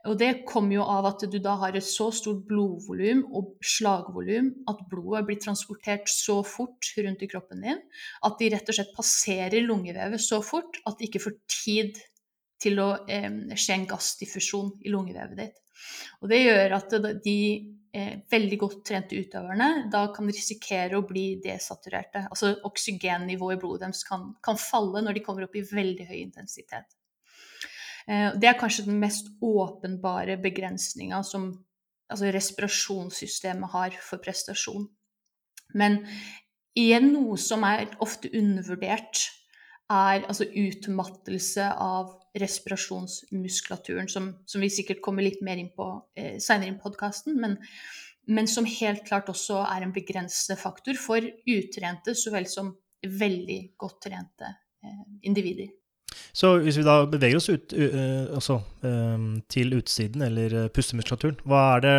Og 0.10 0.18
det 0.18 0.46
kommer 0.50 0.80
jo 0.80 0.86
av 0.90 1.06
at 1.12 1.26
du 1.30 1.38
da 1.44 1.54
har 1.62 1.76
et 1.78 1.86
så 1.86 2.08
stort 2.16 2.42
blodvolum 2.50 3.22
og 3.38 3.52
slagvolum 3.62 4.50
at 4.72 4.80
blodet 4.90 5.28
blir 5.28 5.42
transportert 5.44 6.10
så 6.10 6.40
fort 6.48 6.90
rundt 7.06 7.22
i 7.22 7.30
kroppen 7.30 7.62
din 7.62 7.84
at 8.26 8.40
de 8.40 8.50
rett 8.50 8.72
og 8.72 8.78
slett 8.78 8.96
passerer 8.98 9.62
lungevevet 9.68 10.24
så 10.24 10.42
fort 10.46 10.82
at 10.90 10.98
de 10.98 11.10
ikke 11.10 11.22
får 11.28 11.38
tid 11.54 12.02
til 12.62 12.82
å 12.82 12.90
eh, 13.10 13.30
skje 13.58 13.78
en 13.78 13.90
gassdiffusjon 13.90 14.74
i 14.86 14.94
lungevevet 14.94 15.38
ditt. 15.38 15.62
Og 16.22 16.30
det 16.30 16.42
gjør 16.44 16.76
at 16.78 16.96
de 17.26 17.38
eh, 17.94 18.16
veldig 18.32 18.60
godt 18.62 18.82
trente 18.88 19.18
utøverne 19.18 19.70
da 19.94 20.06
kan 20.16 20.30
risikere 20.30 21.00
å 21.00 21.06
bli 21.08 21.26
desaturerte. 21.44 22.26
Altså 22.30 22.54
oksygennivået 22.68 23.58
i 23.58 23.62
blodet 23.62 23.86
deres 23.88 24.06
kan, 24.08 24.32
kan, 24.46 24.60
falle 24.62 25.04
når 25.06 25.18
de 25.18 25.26
kommer 25.26 25.48
opp 25.48 25.58
i 25.58 25.66
veldig 25.66 26.10
høy 26.10 26.20
intensitet. 26.22 26.98
Eh, 28.08 28.30
det 28.40 28.50
er 28.50 28.60
kanskje 28.60 28.88
den 28.88 29.02
mest 29.02 29.30
åpenbare 29.42 30.38
begrensninga 30.42 31.22
som 31.28 31.52
altså 32.12 32.32
respirasjonssystemet 32.36 33.72
har 33.72 33.96
for 34.04 34.22
prestasjon. 34.24 34.88
Men 35.78 36.02
igjen 36.78 37.12
noe 37.14 37.38
som 37.40 37.64
er 37.68 37.94
ofte 38.04 38.32
undervurdert, 38.36 39.30
er 39.92 40.24
altså 40.24 40.46
utmattelse 40.48 41.66
av 41.84 42.14
respirasjonsmuskulaturen, 42.40 44.08
som, 44.08 44.30
som 44.48 44.64
vi 44.64 44.70
sikkert 44.72 45.02
kommer 45.04 45.26
litt 45.26 45.42
mer 45.44 45.60
inn 45.60 45.72
på 45.76 45.88
eh, 46.16 46.38
seinere 46.40 46.72
i 46.72 46.80
podkasten, 46.80 47.36
men, 47.42 47.58
men, 48.32 48.48
som 48.48 48.68
helt 48.68 49.04
klart 49.08 49.28
også 49.32 49.60
er 49.66 49.84
en 49.84 49.92
begrensende 49.96 50.56
faktor 50.60 51.00
for 51.00 51.28
utrente 51.28 52.16
så 52.16 52.32
vel 52.32 52.48
som 52.48 52.72
veldig 53.04 53.60
godt 53.82 54.00
trente 54.08 54.48
eh, 54.48 55.04
individer. 55.28 55.74
Så 56.34 56.58
hvis 56.64 56.78
vi 56.80 56.84
da 56.88 57.06
beveger 57.10 57.38
oss 57.40 57.50
ut, 57.52 57.74
uh, 57.74 58.26
også, 58.38 58.56
um, 58.88 59.42
til 59.52 59.74
utsiden, 59.78 60.22
eller 60.26 60.50
pustemuskulaturen, 60.74 61.38
hva 61.48 61.62
er 61.76 61.80
det 61.86 61.98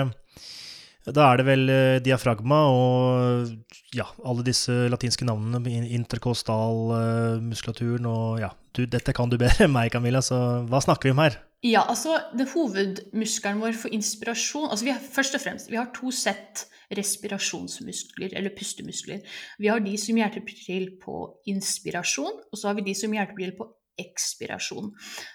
da 1.03 1.23
er 1.33 1.37
det 1.41 1.47
vel 1.49 1.65
diafragma 2.05 2.59
og 2.71 3.51
ja, 3.91 4.07
alle 4.23 4.43
disse 4.47 4.73
latinske 4.87 5.27
navnene, 5.27 5.59
interkostalmuskulaturen 5.99 8.07
og 8.07 8.39
ja, 8.39 8.55
du, 8.71 8.87
dette 8.87 9.11
kan 9.17 9.27
du 9.27 9.35
bedre 9.43 9.67
enn 9.67 9.75
meg, 9.75 9.91
Camilla, 9.91 10.23
så 10.23 10.63
hva 10.71 10.79
snakker 10.85 11.11
vi 11.11 11.15
om 11.17 11.23
her? 11.25 11.35
Ja, 11.63 11.85
altså 11.87 12.17
det 12.35 12.49
Hovedmuskelen 12.55 13.61
vår 13.63 13.77
for 13.79 13.95
inspirasjon 13.95 14.71
altså 14.71 14.87
vi 14.87 14.95
har, 14.95 15.03
Først 15.03 15.37
og 15.39 15.43
fremst, 15.43 15.71
vi 15.71 15.79
har 15.79 15.93
to 15.95 16.11
sett 16.15 16.67
respirasjonsmuskler, 16.93 18.35
eller 18.37 18.53
pustemuskler. 18.57 19.23
Vi 19.59 19.71
har 19.71 19.81
de 19.81 19.95
som 20.01 20.19
hjelper 20.19 20.57
til 20.67 20.91
på 21.01 21.23
inspirasjon, 21.49 22.43
og 22.51 22.59
så 22.59 22.69
har 22.69 22.77
vi 22.77 22.85
de 22.91 22.95
som 22.99 23.15
hjelper 23.15 23.41
til 23.41 23.55
på 23.57 23.69
ekspirasjon. 24.01 24.91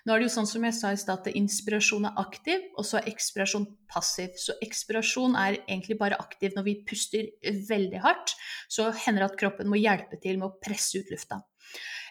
Nå 0.05 0.13
er 0.13 0.19
det 0.19 0.27
jo 0.27 0.33
sånn 0.33 0.49
som 0.49 0.63
jeg 0.65 0.75
sa 0.77 0.87
i 0.93 0.99
stad, 0.99 1.27
at 1.27 1.37
inspirasjon 1.37 2.07
er 2.09 2.17
aktiv, 2.21 2.59
og 2.77 2.83
så 2.87 2.93
er 2.99 3.09
ekspirasjon 3.11 3.67
passiv. 3.91 4.31
Så 4.41 4.51
ekspirasjon 4.65 5.33
er 5.39 5.51
egentlig 5.65 5.97
bare 5.99 6.19
aktiv 6.21 6.49
når 6.55 6.63
vi 6.67 6.81
puster 6.87 7.23
veldig 7.69 7.99
hardt. 8.05 8.29
Så 8.71 8.83
hender 9.05 9.21
det 9.23 9.31
at 9.31 9.41
kroppen 9.41 9.71
må 9.71 9.77
hjelpe 9.81 10.15
til 10.23 10.35
med 10.41 10.47
å 10.49 10.57
presse 10.63 10.93
ut 10.99 11.09
lufta. 11.13 11.37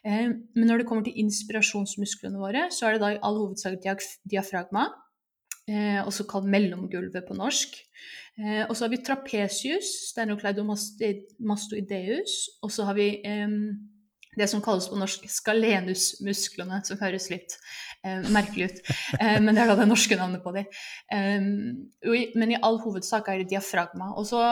Eh, 0.07 0.29
men 0.31 0.67
når 0.69 0.77
det 0.83 0.89
kommer 0.89 1.05
til 1.07 1.21
inspirasjonsmusklene 1.25 2.39
våre, 2.41 2.63
så 2.75 2.83
er 2.87 2.91
det 2.95 3.03
da 3.03 3.09
i 3.15 3.25
all 3.27 3.37
hovedsak 3.41 3.75
diafragma, 4.29 4.85
eh, 5.67 6.01
også 6.05 6.23
kalt 6.31 6.47
mellomgulvet 6.53 7.25
på 7.27 7.39
norsk. 7.39 7.71
Eh, 8.39 8.65
og 8.69 8.75
så 8.77 8.81
har 8.85 8.93
vi 8.93 9.03
trapesius, 9.03 9.89
sternocleidomastoideus, 10.13 12.33
og 12.63 12.71
så 12.71 12.81
har 12.85 12.95
vi 12.99 13.09
det 14.37 14.49
som 14.53 14.63
kalles 14.65 14.89
på 14.91 14.99
norsk 15.01 15.27
skalenusmusklene, 15.33 16.83
som 16.85 17.01
høres 17.01 17.31
litt 17.33 17.57
eh, 18.05 18.27
merkelig 18.33 18.71
ut. 18.71 18.81
Eh, 19.19 19.39
men 19.43 19.55
det 19.55 19.65
er 19.65 19.73
da 19.73 19.79
det 19.81 19.89
norske 19.89 20.19
navnet 20.19 20.45
på 20.45 20.55
dem. 20.57 20.69
Eh, 21.13 22.33
men 22.37 22.53
i 22.53 22.61
all 22.61 22.81
hovedsak 22.85 23.31
er 23.33 23.43
det 23.43 23.51
diafragma. 23.55 24.13
Og 24.17 24.29
så 24.29 24.43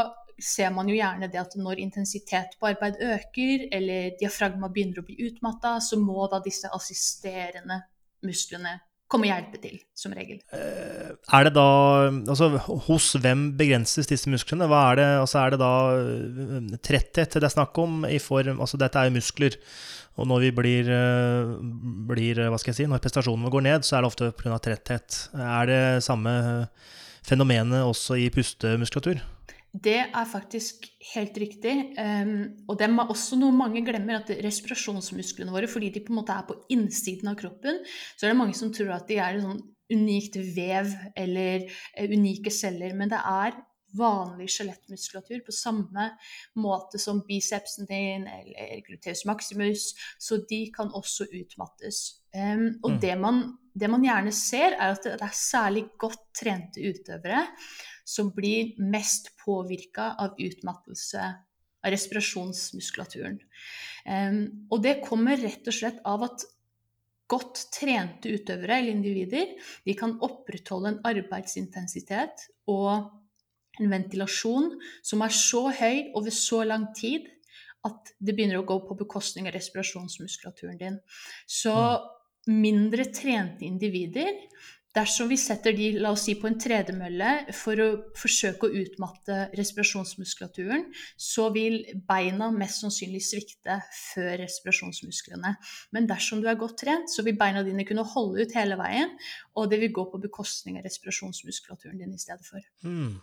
ser 0.41 0.73
man 0.75 0.89
jo 0.91 0.97
gjerne 0.97 1.29
det 1.31 1.41
at 1.41 1.55
når 1.61 1.83
intensitet 1.85 2.57
på 2.59 2.71
arbeid 2.73 2.99
øker, 3.03 3.69
eller 3.77 4.17
diafragma 4.21 4.73
begynner 4.73 5.03
å 5.03 5.07
bli 5.07 5.21
utmatta, 5.29 5.77
så 5.85 6.01
må 6.01 6.27
da 6.33 6.41
disse 6.45 6.71
assisterende 6.75 7.85
musklene 8.25 8.79
komme 9.11 9.29
og 9.29 9.33
hjelpe 9.33 9.61
til, 9.63 9.79
som 9.97 10.15
regel. 10.17 10.41
Eh, 10.55 11.11
er 11.39 11.47
det 11.47 11.55
da 11.57 11.67
Altså, 12.11 12.51
hos 12.89 13.11
hvem 13.21 13.47
begrenses 13.59 14.09
disse 14.11 14.31
musklene? 14.31 14.69
Hva 14.71 14.81
er 14.93 15.01
det, 15.01 15.09
altså 15.23 15.43
er 15.43 15.55
det 15.55 15.61
da 15.63 15.75
eh, 15.99 16.79
tretthet 16.85 17.37
det 17.37 17.49
er 17.49 17.55
snakk 17.55 17.79
om 17.83 18.07
i 18.09 18.21
form 18.23 18.63
Altså, 18.65 18.81
dette 18.81 18.99
er 19.01 19.11
jo 19.11 19.19
muskler. 19.19 19.59
Og 20.15 20.29
når 20.31 20.45
vi 20.45 20.51
blir, 20.55 20.91
eh, 20.95 21.55
blir 22.11 22.43
Hva 22.47 22.59
skal 22.61 22.73
jeg 22.73 22.83
si 22.83 22.91
Når 22.91 23.03
prestasjonene 23.03 23.51
går 23.53 23.67
ned, 23.67 23.87
så 23.87 23.99
er 23.99 24.05
det 24.05 24.13
ofte 24.13 24.33
pga. 24.39 24.59
tretthet. 24.63 25.21
Er 25.35 25.71
det 25.71 25.83
samme 26.07 26.69
fenomenet 27.25 27.83
også 27.85 28.19
i 28.21 28.29
pustemuskulatur? 28.31 29.23
Det 29.75 29.99
er 30.05 30.27
faktisk 30.31 30.87
helt 31.15 31.39
riktig. 31.39 31.75
Um, 31.99 32.55
og 32.69 32.79
det 32.79 32.87
er 32.87 33.09
også 33.11 33.39
noe 33.41 33.55
mange 33.55 33.83
glemmer, 33.83 34.21
at 34.21 34.31
respirasjonsmusklene 34.45 35.51
våre, 35.51 35.67
fordi 35.71 35.91
de 35.91 36.03
på 36.05 36.15
en 36.15 36.21
måte 36.21 36.35
er 36.37 36.47
på 36.47 36.61
innsiden 36.71 37.33
av 37.33 37.39
kroppen, 37.41 37.81
så 38.15 38.27
er 38.27 38.33
det 38.33 38.39
mange 38.39 38.55
som 38.55 38.71
tror 38.75 38.93
at 38.95 39.09
de 39.11 39.19
er 39.19 39.41
sånn 39.43 39.63
unikt 39.95 40.39
vev 40.55 40.93
eller 41.19 41.67
uh, 41.67 42.05
unike 42.07 42.53
celler. 42.55 42.95
Men 42.95 43.11
det 43.11 43.19
er 43.19 43.57
vanlig 43.99 44.47
skjelettmuskulatur 44.51 45.43
på 45.47 45.55
samme 45.55 46.07
måte 46.59 46.99
som 47.03 47.21
bicepsen 47.27 47.87
din 47.91 48.29
eller 48.31 48.83
gluteus 48.87 49.25
maximus, 49.27 49.91
så 50.23 50.39
de 50.51 50.69
kan 50.75 50.93
også 50.95 51.27
utmattes. 51.35 52.21
Um, 52.31 52.77
og 52.85 52.95
mm. 52.95 53.01
det, 53.03 53.19
man, 53.19 53.43
det 53.75 53.91
man 53.91 54.07
gjerne 54.07 54.35
ser, 54.35 54.79
er 54.79 54.95
at 54.95 55.03
det 55.03 55.19
er 55.19 55.35
særlig 55.35 55.89
godt 55.99 56.23
trente 56.39 56.83
utøvere 56.83 57.43
som 58.05 58.31
blir 58.37 58.75
mest 58.81 59.33
påvirka 59.41 60.13
av 60.21 60.39
utmattelse 60.39 61.25
av 61.85 61.93
respirasjonsmuskulaturen. 61.93 63.39
Um, 64.05 64.69
og 64.73 64.83
det 64.85 65.01
kommer 65.05 65.41
rett 65.41 65.67
og 65.69 65.77
slett 65.77 66.01
av 66.09 66.25
at 66.29 66.47
godt 67.31 67.67
trente 67.73 68.29
utøvere 68.29 68.79
eller 68.79 68.93
individer 68.93 69.55
de 69.87 69.95
kan 69.97 70.19
opprettholde 70.25 70.93
en 70.93 71.05
arbeidsintensitet 71.09 72.49
og 72.71 72.91
en 73.81 73.91
ventilasjon 73.91 74.75
som 75.03 75.25
er 75.25 75.33
så 75.35 75.65
høy 75.73 76.11
over 76.15 76.35
så 76.35 76.63
lang 76.69 76.91
tid 76.97 77.31
at 77.85 78.15
det 78.21 78.33
begynner 78.37 78.61
å 78.61 78.69
gå 78.69 78.77
på 78.87 78.97
bekostning 78.97 79.49
av 79.49 79.57
respirasjonsmuskulaturen 79.57 80.79
din. 80.81 81.01
Så 81.47 81.75
mm. 81.75 82.55
mindre 82.61 83.09
trente 83.13 83.67
individer 83.67 84.31
Dersom 84.95 85.27
vi 85.31 85.39
setter 85.41 85.75
de 85.75 85.89
la 85.99 86.13
oss 86.15 86.27
si, 86.29 86.37
på 86.39 86.47
en 86.47 86.59
tredemølle 86.61 87.31
for 87.57 87.81
å 87.83 87.89
forsøke 88.19 88.69
å 88.69 88.83
utmatte 88.85 89.39
respirasjonsmuskulaturen, 89.59 90.87
så 91.19 91.49
vil 91.55 91.81
beina 92.07 92.53
mest 92.55 92.85
sannsynlig 92.85 93.25
svikte 93.27 93.81
før 93.99 94.37
respirasjonsmusklene. 94.45 95.57
Men 95.97 96.07
dersom 96.11 96.45
du 96.45 96.49
er 96.51 96.61
godt 96.61 96.79
trent, 96.85 97.11
så 97.11 97.27
vil 97.27 97.39
beina 97.41 97.65
dine 97.67 97.87
kunne 97.89 98.07
holde 98.15 98.47
ut 98.47 98.55
hele 98.55 98.79
veien, 98.79 99.11
og 99.59 99.71
det 99.73 99.83
vil 99.83 99.95
gå 99.99 100.07
på 100.13 100.23
bekostning 100.23 100.79
av 100.79 100.87
respirasjonsmuskulaturen 100.87 101.99
din 101.99 102.15
i 102.15 102.23
stedet 102.23 102.47
for. 102.47 102.63
Mm. 102.87 103.17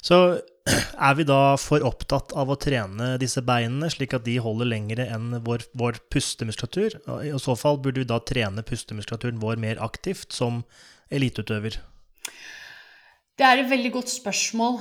Så 0.00 0.40
er 1.08 1.16
vi 1.18 1.26
da 1.28 1.56
for 1.60 1.84
opptatt 1.86 2.34
av 2.38 2.52
å 2.52 2.58
trene 2.60 3.14
disse 3.20 3.42
beinene, 3.44 3.90
slik 3.92 4.16
at 4.16 4.26
de 4.26 4.38
holder 4.42 4.70
lengre 4.72 5.06
enn 5.12 5.38
vår, 5.46 5.66
vår 5.78 6.00
pustemuskulatur? 6.12 6.98
I 7.26 7.32
så 7.40 7.56
fall 7.58 7.80
burde 7.82 8.02
vi 8.02 8.08
da 8.08 8.20
trene 8.24 8.64
pustemuskulaturen 8.66 9.40
vår 9.42 9.60
mer 9.60 9.82
aktivt 9.84 10.32
som 10.36 10.64
eliteutøver? 11.12 11.80
Det 13.40 13.46
er 13.48 13.62
et 13.62 13.70
veldig 13.70 13.94
godt 13.94 14.12
spørsmål. 14.12 14.76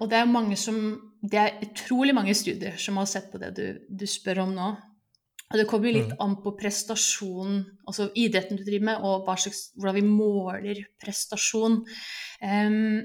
Og 0.00 0.08
det 0.10 0.18
er, 0.18 0.26
mange 0.26 0.58
som, 0.58 0.80
det 1.22 1.38
er 1.38 1.60
utrolig 1.62 2.16
mange 2.16 2.34
studier 2.34 2.74
som 2.82 2.98
har 2.98 3.06
sett 3.10 3.30
på 3.30 3.38
det 3.42 3.52
du, 3.54 3.66
du 3.86 4.06
spør 4.10 4.42
om 4.46 4.54
nå. 4.56 4.74
Og 5.46 5.60
det 5.60 5.68
kommer 5.70 5.86
jo 5.86 5.98
litt 6.00 6.10
mm. 6.10 6.22
an 6.24 6.32
på 6.42 6.56
prestasjon, 6.58 7.60
altså 7.86 8.08
idretten 8.18 8.58
du 8.58 8.64
driver 8.66 8.88
med, 8.88 9.04
og 9.06 9.28
slags, 9.38 9.68
hvordan 9.78 9.94
vi 9.94 10.02
måler 10.02 10.80
prestasjon. 10.98 11.84
Um, 12.42 13.04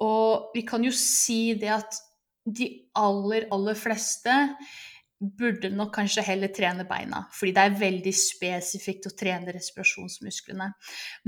og 0.00 0.54
vi 0.54 0.64
kan 0.66 0.84
jo 0.84 0.92
si 0.96 1.54
det 1.60 1.72
at 1.74 1.98
de 2.48 2.70
aller, 2.96 3.46
aller 3.52 3.76
fleste 3.76 4.32
burde 5.20 5.68
nok 5.76 5.90
kanskje 5.92 6.22
heller 6.24 6.48
trene 6.56 6.86
beina, 6.88 7.26
fordi 7.36 7.52
det 7.52 7.64
er 7.66 7.74
veldig 7.76 8.12
spesifikt 8.16 9.10
å 9.10 9.12
trene 9.12 9.52
respirasjonsmusklene. 9.52 10.70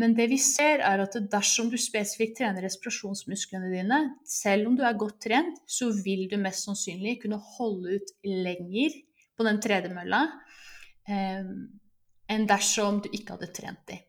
Men 0.00 0.14
det 0.16 0.30
vi 0.30 0.38
ser, 0.40 0.80
er 0.80 1.02
at 1.04 1.18
dersom 1.34 1.68
du 1.68 1.76
spesifikt 1.80 2.38
trener 2.40 2.64
respirasjonsmusklene 2.64 3.68
dine, 3.74 3.98
selv 4.24 4.70
om 4.70 4.78
du 4.78 4.86
er 4.88 4.96
godt 4.96 5.20
trent, 5.26 5.60
så 5.68 5.90
vil 5.98 6.24
du 6.30 6.38
mest 6.40 6.64
sannsynlig 6.64 7.18
kunne 7.26 7.40
holde 7.58 7.98
ut 8.00 8.14
lenger 8.24 8.96
på 9.36 9.48
den 9.48 9.60
tredemølla 9.60 10.22
eh, 11.08 11.52
enn 12.32 12.48
dersom 12.48 13.04
du 13.04 13.12
ikke 13.12 13.36
hadde 13.36 13.52
trent 13.52 13.84
de. 13.92 14.00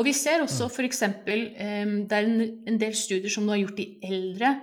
Og 0.00 0.06
vi 0.06 0.14
ser 0.16 0.40
også 0.40 0.70
f.eks. 0.70 1.02
Um, 1.04 1.92
det 2.08 2.16
er 2.16 2.24
en, 2.24 2.38
en, 2.64 2.78
del 2.80 2.96
studier 2.96 3.32
som 3.32 3.44
nå 3.44 3.52
har 3.52 3.60
gjort 3.66 3.82
i 3.82 3.90
eldre, 4.08 4.54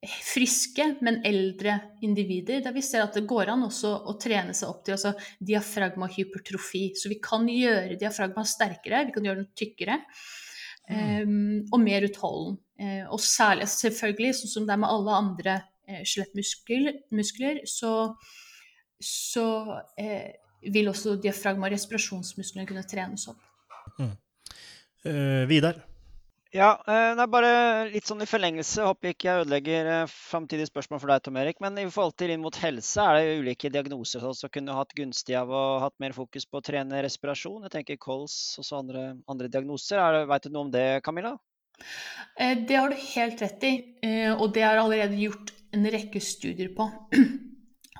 friske, 0.00 0.86
men 1.04 1.20
eldre 1.28 1.76
individer, 2.02 2.62
der 2.64 2.72
vi 2.74 2.82
ser 2.82 3.04
at 3.04 3.14
det 3.14 3.26
går 3.28 3.52
an 3.52 3.66
også 3.66 3.92
å 4.08 4.14
trene 4.18 4.54
seg 4.56 4.70
opp 4.72 4.80
til 4.86 4.96
altså 4.96 5.12
diafragmahypertrofi. 5.46 6.84
Så 6.98 7.12
vi 7.12 7.20
kan 7.22 7.46
gjøre 7.46 7.98
diafragma 8.00 8.42
sterkere, 8.48 9.04
vi 9.06 9.14
kan 9.14 9.28
gjøre 9.28 9.44
den 9.44 9.50
tykkere. 9.56 10.00
Um, 10.90 11.68
og 11.70 11.78
mer 11.84 12.02
utholden. 12.08 12.56
Uh, 12.80 13.04
og 13.14 13.20
særlig, 13.22 13.68
selvfølgelig, 13.70 14.32
sånn 14.40 14.54
som 14.56 14.66
det 14.66 14.74
er 14.74 14.80
med 14.82 14.90
alle 14.90 15.18
andre 15.20 15.54
uh, 15.86 16.00
skjelettmuskler, 16.02 17.60
så, 17.70 17.92
så 18.98 19.46
uh, 19.78 20.30
vil 20.74 20.90
også 20.90 21.14
diafragma- 21.22 21.68
og 21.68 21.76
respirasjonsmusklene 21.76 22.66
kunne 22.66 22.88
trenes 22.90 23.28
opp. 23.30 23.46
Mm. 24.00 24.16
Uh, 25.06 25.46
Vidar? 25.50 25.78
Ja, 26.50 26.72
uh, 26.82 27.12
det 27.14 27.22
er 27.22 27.30
bare 27.30 27.52
litt 27.92 28.08
sånn 28.10 28.24
i 28.24 28.28
forlengelse. 28.28 28.82
Håper 28.88 29.12
ikke 29.12 29.28
jeg 29.28 29.44
ødelegger 29.44 29.90
uh, 29.90 30.10
framtidige 30.10 30.70
spørsmål 30.70 31.02
for 31.02 31.12
deg, 31.12 31.22
Tom 31.24 31.38
Erik. 31.40 31.60
Men 31.62 31.78
i 31.78 31.86
forhold 31.88 32.16
til 32.18 32.34
inn 32.34 32.42
mot 32.42 32.58
helse, 32.62 33.04
er 33.04 33.20
det 33.20 33.38
ulike 33.44 33.70
diagnoser 33.72 34.24
som 34.26 34.52
kunne 34.52 34.76
hatt 34.76 34.96
gunstig 34.98 35.38
av 35.38 35.52
å 35.52 35.62
hatt 35.84 35.96
mer 36.02 36.16
fokus 36.16 36.48
på 36.48 36.60
å 36.60 36.66
trene 36.66 37.04
respirasjon? 37.06 37.62
Jeg 37.68 37.76
tenker 37.76 38.02
kols 38.02 38.34
og 38.60 38.66
så 38.66 38.82
andre, 38.82 39.12
andre 39.30 39.52
diagnoser. 39.52 40.24
Veit 40.30 40.48
du 40.48 40.50
noe 40.50 40.66
om 40.66 40.74
det, 40.74 40.88
Camilla? 41.06 41.36
Eh, 42.36 42.58
det 42.68 42.76
har 42.76 42.90
du 42.90 42.96
helt 42.96 43.42
rett 43.42 43.64
i, 43.64 43.74
eh, 44.02 44.32
og 44.32 44.52
det 44.54 44.64
er 44.64 44.80
allerede 44.80 45.16
gjort 45.20 45.52
en 45.72 45.86
rekke 45.94 46.20
studier 46.20 46.72
på. 46.76 46.90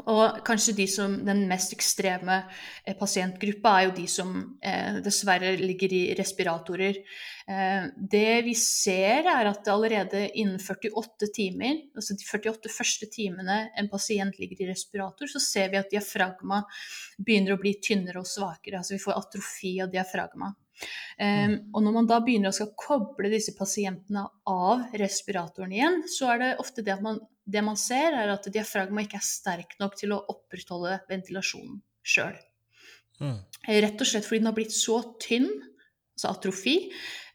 Og 0.09 0.41
kanskje 0.47 0.75
de 0.79 0.87
som, 0.91 1.17
den 1.27 1.43
mest 1.51 1.75
ekstreme 1.75 2.39
eh, 2.85 2.97
pasientgruppa 2.99 3.73
er 3.77 3.89
jo 3.89 3.97
de 3.97 4.07
som 4.11 4.33
eh, 4.63 5.01
dessverre 5.05 5.53
ligger 5.61 5.93
i 5.97 6.03
respiratorer. 6.19 7.01
Eh, 7.51 7.91
det 7.97 8.41
vi 8.47 8.55
ser, 8.59 9.29
er 9.29 9.51
at 9.51 9.69
allerede 9.73 10.25
innen 10.41 10.61
48 10.63 11.31
timer, 11.37 11.85
altså 11.95 12.17
de 12.17 12.27
48 12.29 12.73
første 12.73 13.11
timene 13.13 13.61
en 13.79 13.91
pasient 13.93 14.41
ligger 14.41 14.65
i 14.65 14.71
respirator, 14.71 15.31
så 15.31 15.43
ser 15.43 15.73
vi 15.73 15.81
at 15.81 15.93
diafragma 15.93 16.63
begynner 17.19 17.57
å 17.57 17.61
bli 17.61 17.77
tynnere 17.83 18.23
og 18.23 18.31
svakere. 18.31 18.81
Altså 18.81 18.97
vi 18.97 19.05
får 19.05 19.21
atrofi 19.21 19.77
av 19.85 19.93
diafragma. 19.93 20.55
Um, 21.21 21.57
og 21.75 21.83
når 21.85 21.93
man 21.93 22.07
da 22.09 22.21
begynner 22.25 22.49
å 22.49 22.57
skal 22.57 22.71
koble 22.79 23.29
disse 23.33 23.53
pasientene 23.57 24.23
av 24.49 24.95
respiratoren 24.97 25.75
igjen, 25.77 25.99
så 26.09 26.31
er 26.33 26.41
det 26.41 26.55
ofte 26.63 26.85
det 26.87 26.95
at 26.95 27.05
man, 27.05 27.21
det 27.53 27.63
man 27.67 27.79
ser, 27.81 28.15
er 28.17 28.33
at 28.33 28.49
diafragma 28.53 29.05
ikke 29.05 29.19
er 29.21 29.27
sterk 29.27 29.77
nok 29.81 29.97
til 29.99 30.15
å 30.15 30.23
opprettholde 30.33 31.01
ventilasjonen 31.11 31.81
sjøl. 32.07 32.39
Mm. 33.21 33.37
Rett 33.85 34.01
og 34.01 34.09
slett 34.09 34.27
fordi 34.27 34.41
den 34.41 34.51
har 34.51 34.57
blitt 34.57 34.75
så 34.75 35.01
tynn, 35.21 35.51
altså 36.17 36.33
atrofi, 36.33 36.77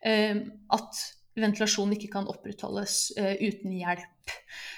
um, 0.06 0.42
at 0.76 1.02
ventilasjonen 1.36 1.98
ikke 1.98 2.14
kan 2.16 2.30
opprettholdes 2.32 3.00
uh, 3.20 3.34
uten 3.44 3.74
hjelp. 3.76 4.36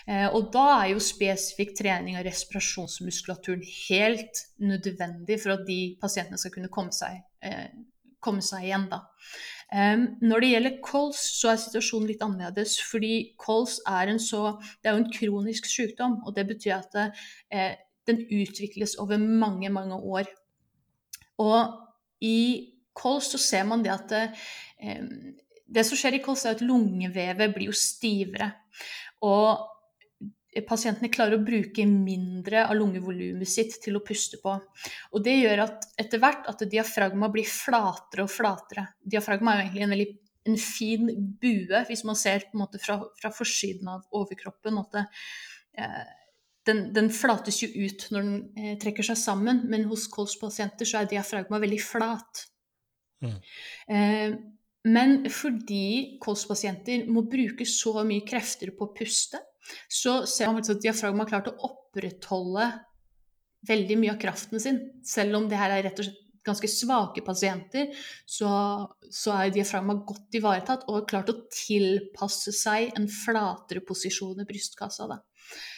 Uh, 0.09 0.27
og 0.35 0.49
da 0.55 0.65
er 0.81 0.93
jo 0.95 1.03
spesifikk 1.03 1.75
trening 1.77 2.17
av 2.19 2.25
respirasjonsmuskulaturen 2.27 3.63
helt 3.87 4.43
nødvendig 4.59 5.39
for 5.43 5.55
at 5.55 5.67
de 5.69 5.81
pasientene 6.01 6.41
skal 6.41 6.57
kunne 6.57 6.73
komme 6.73 6.95
seg 6.95 7.21
komme 8.23 8.43
seg 8.45 8.65
igjen, 8.67 8.87
da. 8.91 9.03
Um, 9.67 10.05
når 10.23 10.39
det 10.43 10.49
gjelder 10.53 10.77
kols, 10.85 11.19
så 11.41 11.51
er 11.51 11.59
situasjonen 11.59 12.07
litt 12.07 12.23
annerledes. 12.23 12.77
Fordi 12.87 13.33
kols 13.39 13.81
er 13.87 14.13
en 14.13 14.21
så 14.21 14.57
Det 14.61 14.87
er 14.87 14.95
jo 14.95 15.03
en 15.03 15.11
kronisk 15.11 15.67
sykdom, 15.67 16.21
og 16.25 16.35
det 16.35 16.47
betyr 16.47 16.77
at 16.77 16.91
det, 16.95 17.07
eh, 17.51 17.75
den 18.07 18.23
utvikles 18.31 18.95
over 18.99 19.17
mange, 19.17 19.69
mange 19.69 19.95
år. 19.95 20.29
Og 21.37 21.73
i 22.23 22.73
kols 22.95 23.31
så 23.33 23.37
ser 23.37 23.63
man 23.67 23.83
det 23.83 23.91
at 23.91 24.07
det, 24.09 24.23
eh, 24.79 25.03
det 25.67 25.85
som 25.85 25.97
skjer 25.97 26.15
i 26.15 26.23
kols, 26.23 26.45
er 26.45 26.55
at 26.55 26.63
lungevevet 26.63 27.53
blir 27.53 27.67
jo 27.67 27.75
stivere. 27.75 28.53
Og 29.21 29.67
pasientene 30.67 31.11
klarer 31.13 31.37
å 31.37 31.45
bruke 31.45 31.85
mindre 31.85 32.63
av 32.65 32.75
lungevolumet 32.77 33.49
sitt 33.49 33.77
til 33.83 33.97
å 33.97 34.03
puste 34.05 34.39
på. 34.41 34.55
Og 35.13 35.23
det 35.25 35.35
gjør 35.37 35.65
at 35.67 35.89
etter 35.99 36.21
hvert 36.23 36.47
at 36.49 36.63
diafragma 36.71 37.29
blir 37.33 37.47
flatere 37.49 38.25
og 38.25 38.31
flatere. 38.31 38.87
Diafragma 39.03 39.53
er 39.53 39.59
jo 39.59 39.65
egentlig 39.67 39.85
en, 39.85 39.95
veldig, 39.95 40.07
en 40.51 40.59
fin 40.61 41.11
bue, 41.41 41.83
hvis 41.89 42.05
man 42.07 42.19
ser 42.19 42.47
på 42.47 42.57
en 42.57 42.63
måte 42.63 42.81
fra, 42.81 42.99
fra 43.19 43.33
forsiden 43.33 43.91
av 43.93 44.07
overkroppen. 44.17 44.81
at 44.81 44.97
det, 44.97 45.05
eh, 45.83 46.05
den, 46.67 46.83
den, 46.95 47.09
flates 47.13 47.61
jo 47.63 47.69
ut 47.71 48.09
når 48.11 48.27
den 48.27 48.37
eh, 48.57 48.75
trekker 48.81 49.05
seg 49.05 49.19
sammen, 49.19 49.63
men 49.71 49.87
hos 49.91 50.07
kolspasienter 50.11 50.87
så 50.87 51.01
er 51.01 51.11
diafragma 51.11 51.61
veldig 51.63 51.81
flat. 51.83 52.47
Mm. 53.23 53.37
Eh, 53.93 54.37
men 54.87 55.17
fordi 55.33 56.17
kolspasienter 56.23 57.07
må 57.11 57.25
bruke 57.27 57.65
så 57.67 58.01
mye 58.07 58.25
krefter 58.27 58.71
på 58.75 58.87
å 58.87 58.93
puste, 58.95 59.41
så 59.89 60.21
ser 60.29 60.51
man 60.51 60.63
at 60.63 60.83
diafragma 60.83 61.25
har 61.25 61.33
klart 61.33 61.51
å 61.51 61.71
opprettholde 61.71 62.69
veldig 63.67 63.97
mye 63.99 64.13
av 64.13 64.21
kraften 64.21 64.61
sin. 64.61 64.79
Selv 65.05 65.39
om 65.39 65.49
det 65.49 65.59
her 65.59 65.73
er 65.73 65.85
rett 65.87 66.01
og 66.01 66.07
slett 66.07 66.23
ganske 66.47 66.69
svake 66.71 67.23
pasienter, 67.27 67.89
så, 68.23 68.49
så 69.11 69.33
er 69.35 69.51
diafragma 69.51 69.97
godt 70.07 70.37
ivaretatt 70.39 70.85
og 70.87 71.01
har 71.01 71.07
klart 71.09 71.31
å 71.33 71.41
tilpasse 71.51 72.53
seg 72.55 72.93
en 72.95 73.09
flatere 73.11 73.83
posisjon 73.83 74.39
i 74.43 74.47
brystkassa. 74.47 75.09
Da. 75.11 75.19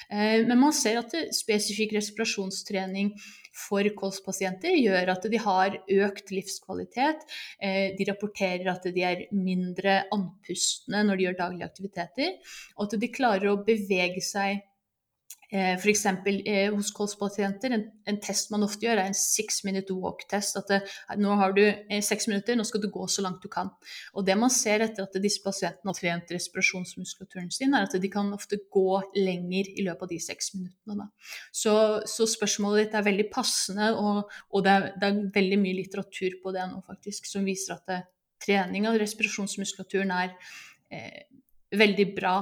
Eh, 0.09 0.45
men 0.47 0.57
man 0.59 0.73
ser 0.75 1.01
at 1.01 1.13
spesifikk 1.35 1.93
respirasjonstrening 1.97 3.13
for 3.59 3.87
kolspasienter 3.97 4.77
gjør 4.77 5.11
at 5.13 5.27
de 5.31 5.41
har 5.41 5.77
økt 6.05 6.31
livskvalitet. 6.33 7.25
Eh, 7.61 7.95
de 7.97 8.07
rapporterer 8.09 8.69
at 8.71 8.87
de 8.93 9.05
er 9.05 9.25
mindre 9.35 10.03
andpustne 10.15 11.03
når 11.05 11.19
de 11.19 11.27
gjør 11.27 11.39
daglige 11.43 11.69
aktiviteter, 11.69 12.55
og 12.77 12.87
at 12.87 12.99
de 13.01 13.13
klarer 13.13 13.51
å 13.51 13.59
bevege 13.65 14.23
seg 14.23 14.63
F.eks. 15.51 16.05
Eh, 16.05 16.69
hos 16.73 16.91
kolspasienter, 16.93 17.73
en, 17.73 17.85
en, 18.05 18.17
test 18.21 18.51
man 18.53 18.61
ofte 18.67 18.85
gjør, 18.85 18.99
er 19.01 19.09
en 19.09 19.17
six 19.17 19.63
minute 19.65 19.95
walk-test. 19.97 20.59
At 20.59 20.69
det, 20.69 20.79
nå 21.17 21.33
har 21.39 21.55
du 21.57 21.63
eh, 21.65 22.03
seks 22.05 22.29
minutter, 22.29 22.57
nå 22.57 22.65
skal 22.69 22.83
du 22.83 22.89
gå 22.93 23.07
så 23.09 23.23
langt 23.25 23.41
du 23.41 23.49
kan. 23.51 23.71
Og 24.13 24.27
det 24.27 24.35
man 24.37 24.53
ser 24.53 24.85
etter 24.85 25.07
at 25.07 25.17
disse 25.23 25.41
pasientene 25.41 25.89
har 25.89 25.97
trent 25.97 26.33
respirasjonsmuskulaturen 26.35 27.49
sin, 27.55 27.73
er 27.73 27.87
at 27.87 27.97
de 27.97 28.11
kan 28.13 28.29
ofte 28.35 28.61
gå 28.69 28.99
lenger 29.17 29.71
i 29.73 29.87
løpet 29.87 30.05
av 30.05 30.13
de 30.13 30.19
seks 30.21 30.53
minuttene. 30.57 31.09
Så, 31.49 31.73
så, 32.05 32.29
spørsmålet 32.29 32.85
ditt 32.85 32.99
er 32.99 33.09
veldig 33.09 33.27
passende, 33.33 33.89
og, 33.97 34.29
og 34.53 34.65
det, 34.67 34.75
er, 34.75 34.87
det, 35.01 35.09
er, 35.09 35.25
veldig 35.39 35.59
mye 35.63 35.79
litteratur 35.81 36.37
på 36.43 36.53
det 36.53 36.69
nå 36.69 36.83
faktisk, 36.85 37.25
som 37.29 37.47
viser 37.47 37.79
at 37.79 37.89
det, 37.89 37.99
trening 38.39 38.85
av 38.87 38.95
respirasjonsmuskulaturen 39.01 40.13
er 40.15 40.29
eh, 40.93 41.25
veldig 41.75 42.05
bra 42.15 42.37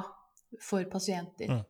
for 0.62 0.86
pasienter. 0.92 1.56
Mm. 1.56 1.66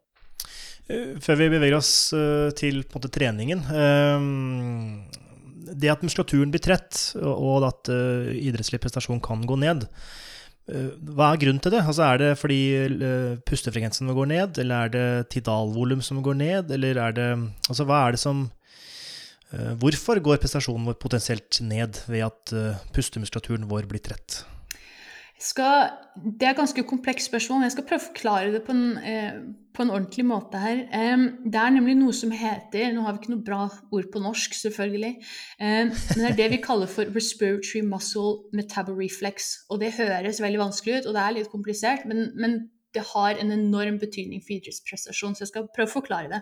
Eh, 0.88 1.18
før 1.24 1.42
vi 1.42 1.50
beveger 1.52 1.76
oss 1.78 1.92
eh, 2.16 2.50
til 2.56 2.80
måte, 2.94 3.12
treningen 3.12 3.60
eh, 3.76 4.28
Det 5.76 5.92
at 5.92 6.04
muskulaturen 6.06 6.54
blir 6.54 6.64
trett, 6.64 7.02
og 7.20 7.68
at 7.68 7.92
idrettslig 7.92 8.80
prestasjon 8.84 9.22
kan 9.24 9.44
gå 9.48 9.60
ned, 9.60 9.84
hva 10.68 11.30
er 11.32 11.40
grunnen 11.40 11.62
til 11.64 11.72
det? 11.72 11.80
Altså, 11.80 12.04
er 12.04 12.18
det 12.20 12.30
fordi 12.42 12.60
pustefrekvensen 13.48 14.10
går 14.12 14.28
ned, 14.28 14.58
eller 14.60 14.88
er 14.88 14.92
det 14.92 15.30
tidalvolum 15.32 16.02
som 16.04 16.20
går 16.24 16.36
ned, 16.40 16.74
eller 16.76 17.00
er 17.06 17.16
det 17.16 17.28
Altså, 17.70 17.86
hva 17.88 18.02
er 18.04 18.16
det 18.16 18.20
som 18.24 18.50
Hvorfor 19.80 20.20
går 20.20 20.42
prestasjonen 20.44 20.90
vår 20.90 20.98
potensielt 21.00 21.62
ned 21.64 22.02
ved 22.12 22.26
at 22.28 22.56
pustemuskulaturen 22.96 23.68
vår 23.72 23.88
blir 23.88 24.04
trett? 24.04 24.42
Skal, 25.38 25.92
det 26.18 26.48
er 26.48 26.56
et 26.56 26.58
ganske 26.58 26.84
komplekst 26.90 27.30
spørsmål, 27.30 27.60
men 27.60 27.68
jeg 27.68 27.76
skal 27.76 27.86
prøve 27.86 28.02
å 28.02 28.08
forklare 28.08 28.54
det 28.56 28.64
på 28.66 28.74
en, 28.74 28.98
eh, 28.98 29.36
på 29.78 29.84
en 29.84 29.92
ordentlig 29.94 30.26
måte 30.26 30.58
her. 30.58 30.80
Eh, 30.90 31.26
det 31.46 31.60
er 31.62 31.76
nemlig 31.76 31.94
noe 32.00 32.14
som 32.14 32.32
heter 32.34 32.90
Nå 32.94 33.04
har 33.06 33.14
vi 33.14 33.22
ikke 33.22 33.36
noe 33.36 33.46
bra 33.46 33.68
ord 33.94 34.08
på 34.12 34.22
norsk, 34.24 34.58
selvfølgelig. 34.58 35.14
Eh, 35.60 35.86
men 35.86 36.24
det 36.24 36.32
er 36.32 36.40
det 36.42 36.50
vi 36.56 36.62
kaller 36.64 36.90
for 36.90 37.06
respiratory 37.14 37.84
muscle 37.86 38.50
metaboreflex. 38.52 39.70
Og 39.70 39.80
det 39.80 39.94
høres 40.00 40.42
veldig 40.42 40.64
vanskelig 40.64 40.98
ut, 40.98 41.06
og 41.06 41.14
det 41.14 41.22
er 41.22 41.38
litt 41.38 41.54
komplisert, 41.54 42.10
men, 42.10 42.32
men 42.34 42.60
det 42.98 43.06
har 43.14 43.38
en 43.38 43.52
enorm 43.54 44.02
betydning 44.02 44.42
for 44.42 44.58
idrettsprestasjon, 44.58 45.38
så 45.38 45.46
jeg 45.46 45.54
skal 45.54 45.70
prøve 45.70 45.92
å 45.92 45.98
forklare 46.00 46.34
det. 46.34 46.42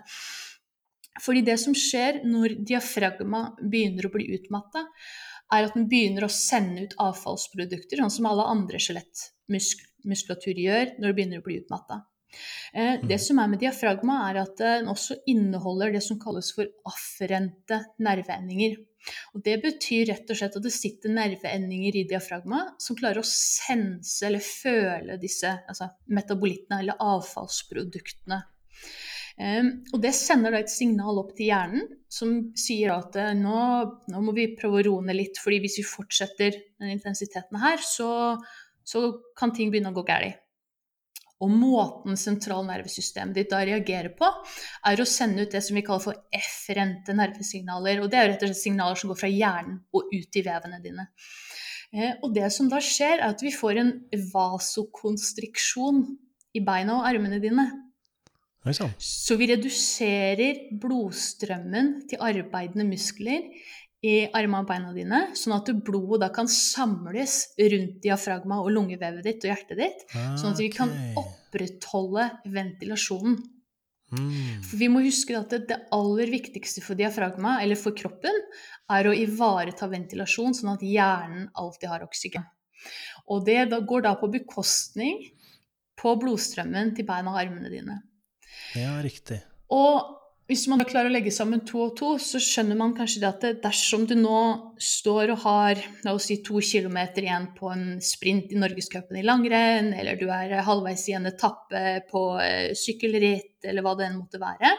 Fordi 1.20 1.44
det 1.44 1.60
som 1.60 1.76
skjer 1.76 2.22
når 2.24 2.58
diafragma 2.64 3.50
begynner 3.60 4.08
å 4.08 4.12
bli 4.12 4.28
utmatta, 4.36 4.86
er 5.54 5.68
at 5.68 5.76
den 5.76 5.86
begynner 5.90 6.26
å 6.26 6.32
sende 6.32 6.86
ut 6.86 6.96
avfallsprodukter, 7.02 8.00
sånn 8.00 8.12
som 8.12 8.28
alle 8.30 8.48
andre 8.50 8.80
skjelettmuskulatur 8.82 10.58
gjør 10.58 10.96
når 10.96 11.06
det 11.06 11.16
begynner 11.18 11.42
å 11.42 11.46
bli 11.46 11.60
utmatta. 11.62 12.02
Eh, 12.72 12.98
det 13.02 13.16
mm. 13.16 13.24
som 13.28 13.38
er 13.40 13.52
med 13.52 13.62
diafragma, 13.62 14.18
er 14.30 14.42
at 14.42 14.58
den 14.60 14.90
også 14.92 15.20
inneholder 15.30 15.94
det 15.94 16.02
som 16.04 16.18
kalles 16.20 16.50
for 16.56 16.68
afferente 16.88 17.80
nerveendinger. 18.02 18.76
Og 19.36 19.42
Det 19.46 19.54
betyr 19.62 20.08
rett 20.10 20.30
og 20.30 20.38
slett 20.38 20.56
at 20.58 20.64
det 20.64 20.74
sitter 20.74 21.12
nerveendinger 21.14 21.94
i 21.94 22.06
diafragma 22.10 22.64
som 22.82 22.98
klarer 22.98 23.22
å 23.22 23.28
sense 23.28 24.24
eller 24.26 24.42
føle 24.42 25.18
disse 25.22 25.52
altså 25.62 25.92
metabolittene 26.10 26.80
eller 26.82 26.98
avfallsproduktene. 27.14 28.40
Um, 29.36 29.66
og 29.92 30.00
det 30.00 30.14
sender 30.16 30.54
da 30.54 30.62
et 30.62 30.72
signal 30.72 31.18
opp 31.20 31.34
til 31.36 31.50
hjernen 31.50 31.82
som 32.08 32.30
sier 32.56 32.94
at 32.94 33.18
eh, 33.20 33.34
nå, 33.36 33.58
nå, 34.08 34.22
må 34.24 34.32
vi 34.32 34.46
prøve 34.56 34.80
å 34.80 34.84
roe 34.86 35.04
ned 35.04 35.18
litt, 35.18 35.40
fordi 35.42 35.58
hvis 35.60 35.76
vi 35.82 35.84
fortsetter 35.84 36.56
den 36.80 36.94
intensiteten 36.94 37.58
her, 37.60 37.82
så, 37.84 38.08
så 38.86 39.02
kan 39.36 39.52
ting 39.52 39.72
begynne 39.72 39.92
å 39.92 39.98
gå 39.98 40.06
galt. 40.08 40.40
Og 41.44 41.52
måten 41.52 42.16
sentralnervesystemet 42.16 43.36
ditt 43.36 43.50
da 43.52 43.60
reagerer 43.68 44.14
på, 44.16 44.28
er 44.88 45.02
å 45.02 45.08
sende 45.08 45.44
ut 45.44 45.52
det 45.52 45.60
som 45.66 45.76
vi 45.76 45.84
kaller 45.84 46.06
for 46.06 46.22
F-rente 46.32 47.12
nervesignaler. 47.12 48.00
Og 48.00 48.08
det 48.08 48.20
er 48.20 48.30
rett 48.30 48.46
og 48.46 48.54
slett 48.54 48.62
signaler 48.62 48.96
som 48.96 49.12
går 49.12 49.20
fra 49.20 49.28
hjernen 49.28 49.82
og 49.92 50.14
ut 50.14 50.40
i 50.40 50.44
vevene 50.46 50.80
dine. 50.80 51.10
Eh, 51.92 52.14
og 52.24 52.32
det 52.32 52.48
som 52.56 52.70
da 52.72 52.80
skjer, 52.80 53.18
er 53.18 53.34
at 53.34 53.44
vi 53.44 53.52
får 53.52 53.82
en 53.82 53.92
vasokonstriksjon 54.32 56.06
i 56.56 56.64
beina 56.64 57.02
og 57.02 57.10
armene 57.10 57.42
dine. 57.42 57.68
Så 58.98 59.36
vi 59.38 59.48
reduserer 59.52 60.62
blodstrømmen 60.82 61.92
til 62.10 62.22
arbeidende 62.24 62.86
muskler 62.88 63.50
i 64.06 64.14
armene 64.36 64.62
og 64.64 64.68
beina 64.68 64.92
dine, 64.94 65.20
sånn 65.38 65.56
at 65.56 65.70
blodet 65.86 66.20
da 66.26 66.30
kan 66.34 66.48
samles 66.50 67.38
rundt 67.58 68.00
diafragma 68.04 68.60
og 68.62 68.72
lungevevet 68.74 69.24
ditt 69.26 69.44
og 69.46 69.52
hjertet 69.52 69.80
ditt, 69.80 70.02
sånn 70.12 70.52
at 70.52 70.62
vi 70.62 70.70
kan 70.74 70.92
opprettholde 71.18 72.28
ventilasjonen. 72.52 73.38
Mm. 74.14 74.62
For 74.62 74.78
vi 74.78 74.88
må 74.92 75.02
huske 75.02 75.34
at 75.34 75.50
det, 75.50 75.64
det, 75.70 75.78
aller 75.94 76.30
viktigste 76.30 76.82
for 76.84 76.98
diafragma, 76.98 77.56
eller 77.64 77.78
for 77.80 77.96
kroppen, 77.96 78.36
er 78.94 79.08
å 79.08 79.14
ivareta 79.16 79.88
ventilasjon, 79.90 80.54
sånn 80.54 80.76
at 80.76 80.84
hjernen 80.86 81.48
alltid 81.58 81.90
har 81.90 82.04
oksygen. 82.06 82.46
Og 83.32 83.42
det 83.48 83.64
da 83.72 83.80
går 83.82 84.04
da 84.06 84.14
på 84.20 84.30
bekostning 84.30 85.24
på 85.98 86.12
blodstrømmen 86.20 86.92
til 86.94 87.08
beina 87.08 87.32
og 87.32 87.40
armene 87.40 87.72
dine. 87.72 87.98
Ja, 88.76 88.94
riktig. 89.02 89.40
Og 89.72 90.16
hvis 90.46 90.66
man 90.70 90.84
klarer 90.86 91.10
å 91.10 91.14
legge 91.14 91.32
sammen 91.34 91.64
to 91.66 91.80
og 91.88 91.94
to, 91.98 92.12
så 92.22 92.38
skjønner 92.42 92.78
man 92.78 92.92
kanskje 92.94 93.22
det 93.24 93.30
at 93.32 93.62
dersom 93.64 94.04
du 94.06 94.14
nå 94.18 94.40
står 94.78 95.32
og 95.34 95.40
har 95.42 95.80
la 96.04 96.12
oss 96.14 96.28
si, 96.30 96.36
to 96.46 96.60
kilometer 96.62 97.26
igjen 97.26 97.48
på 97.56 97.72
en 97.72 97.96
sprint 98.04 98.52
i 98.54 98.60
Norgescupen 98.60 99.18
i 99.18 99.24
langrenn, 99.26 99.90
eller 99.96 100.20
du 100.20 100.28
er 100.30 100.54
halvveis 100.66 101.08
i 101.10 101.16
en 101.18 101.26
etappe 101.32 101.82
på 102.12 102.26
eh, 102.44 102.76
sykkelritt, 102.78 103.56
eller 103.66 103.82
hva 103.82 103.96
det 103.98 104.06
enn 104.06 104.20
måtte 104.20 104.42
være, 104.42 104.70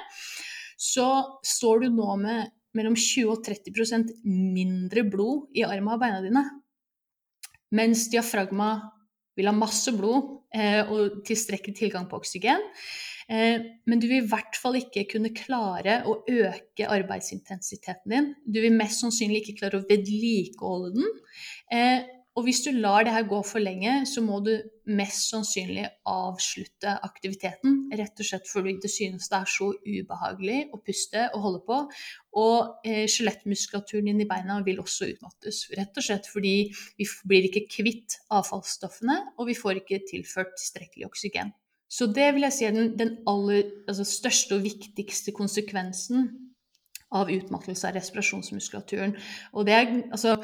så 0.79 1.09
står 1.43 1.83
du 1.83 1.97
nå 1.97 2.15
med 2.21 2.53
mellom 2.77 2.95
20 2.95 3.33
og 3.33 3.43
30% 3.43 4.13
mindre 4.29 5.03
blod 5.09 5.57
i 5.57 5.65
armen 5.65 5.95
og 5.95 6.01
beina 6.03 6.21
dine. 6.23 6.45
Mens 7.75 8.05
diafragma 8.13 8.75
vil 9.37 9.49
ha 9.49 9.53
masse 9.55 9.91
blod 9.97 10.31
eh, 10.55 10.85
og 10.85 11.23
tilstrekkelig 11.27 11.75
tilgang 11.77 12.07
på 12.09 12.21
oksygen. 12.21 12.63
Eh, 13.27 13.63
men 13.85 13.99
du 13.99 14.07
vil 14.07 14.21
i 14.23 14.27
hvert 14.29 14.55
fall 14.55 14.79
ikke 14.79 15.07
kunne 15.11 15.33
klare 15.35 15.99
å 16.07 16.19
øke 16.23 16.87
arbeidsintensiteten 16.87 18.13
din. 18.13 18.29
Du 18.47 18.61
vil 18.63 18.75
mest 18.75 19.03
sannsynlig 19.03 19.43
ikke 19.43 19.57
klare 19.63 19.81
å 19.81 19.87
vedlikeholde 19.89 20.93
den. 20.95 21.17
Eh, 21.75 22.13
og 22.37 22.45
hvis 22.45 22.59
du 22.61 22.69
lar 22.69 23.01
det 23.01 23.15
her 23.15 23.25
gå 23.25 23.39
for 23.49 23.57
lenge, 23.63 24.03
så 24.05 24.21
må 24.21 24.37
du 24.45 24.51
mest 24.93 25.31
sannsynlig 25.31 25.87
avslutte 26.07 26.93
aktiviteten. 27.07 27.79
Rett 27.97 28.21
og 28.21 28.29
slett 28.29 28.51
fordi 28.51 28.75
det 28.83 28.91
synes 28.93 29.25
det 29.31 29.39
er 29.39 29.49
så 29.49 29.71
ubehagelig 29.73 30.59
å 30.69 30.79
puste 30.85 31.25
og 31.31 31.47
holde 31.47 31.63
på. 31.65 31.79
Og 32.37 32.87
eh, 32.87 33.07
skjelettmuskulaturen 33.09 34.11
din 34.11 34.21
i 34.21 34.29
beina 34.29 34.61
vil 34.67 34.83
også 34.85 35.09
utmattes. 35.15 35.65
Rett 35.73 35.97
og 35.97 36.05
slett 36.05 36.29
fordi 36.29 36.57
vi 37.01 37.09
blir 37.25 37.49
ikke 37.49 37.65
kvitt 37.79 38.21
avfallsstoffene, 38.29 39.23
og 39.41 39.49
vi 39.49 39.57
får 39.57 39.81
ikke 39.81 40.05
tilført 40.13 40.53
tilstrekkelig 40.59 41.09
oksygen. 41.09 41.57
Så 41.89 42.09
det 42.11 42.33
vil 42.35 42.43
jeg 42.43 42.55
si 42.55 42.65
er 42.67 42.75
den, 42.75 42.91
den 42.99 43.15
aller 43.29 43.63
altså 43.87 44.03
største 44.07 44.57
og 44.57 44.65
viktigste 44.65 45.31
konsekvensen 45.35 46.27
av 47.15 47.29
utmattelse 47.31 47.87
av 47.87 47.95
respirasjonsmuskulaturen. 47.95 49.13
Og 49.55 49.67
det 49.67 49.75
er, 49.75 49.93
altså, 50.11 50.35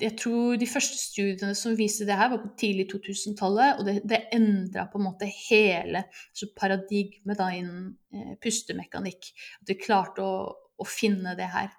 jeg 0.00 0.16
tror 0.20 0.58
de 0.60 0.68
første 0.68 0.98
studiene 1.00 1.54
som 1.56 1.76
viste 1.76 2.04
det 2.08 2.16
her, 2.16 2.30
var 2.32 2.42
på 2.42 2.52
tidlig 2.60 2.90
2000-tallet. 2.92 3.80
Og 3.80 3.88
det, 3.88 3.96
det 4.08 4.20
endra 4.36 4.86
på 4.92 5.00
en 5.00 5.06
måte 5.08 5.28
hele 5.28 6.04
altså 6.08 6.50
paradigmet 6.56 7.40
da 7.40 7.48
innen 7.56 7.90
eh, 8.12 8.36
pustemekanikk. 8.42 9.32
At 9.62 9.72
vi 9.72 9.80
klarte 9.80 10.24
å, 10.24 10.46
å 10.52 10.88
finne 10.88 11.36
det 11.38 11.48
her. 11.52 11.72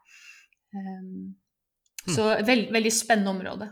Um, 0.74 1.34
så 2.10 2.34
veld, 2.46 2.72
veldig 2.74 2.92
spennende 2.94 3.34
område. 3.34 3.70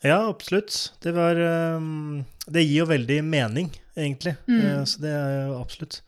Ja, 0.00 0.28
absolutt. 0.28 0.92
Det, 1.02 1.12
var, 1.12 1.38
um, 1.76 2.24
det 2.46 2.62
gir 2.62 2.84
jo 2.84 2.90
veldig 2.92 3.18
mening, 3.26 3.70
egentlig. 3.98 4.36
Mm. 4.46 4.58
Uh, 4.62 4.82
så 4.86 5.02
det 5.02 5.14
er 5.14 5.32
jo 5.48 5.56
absolutt. 5.58 6.00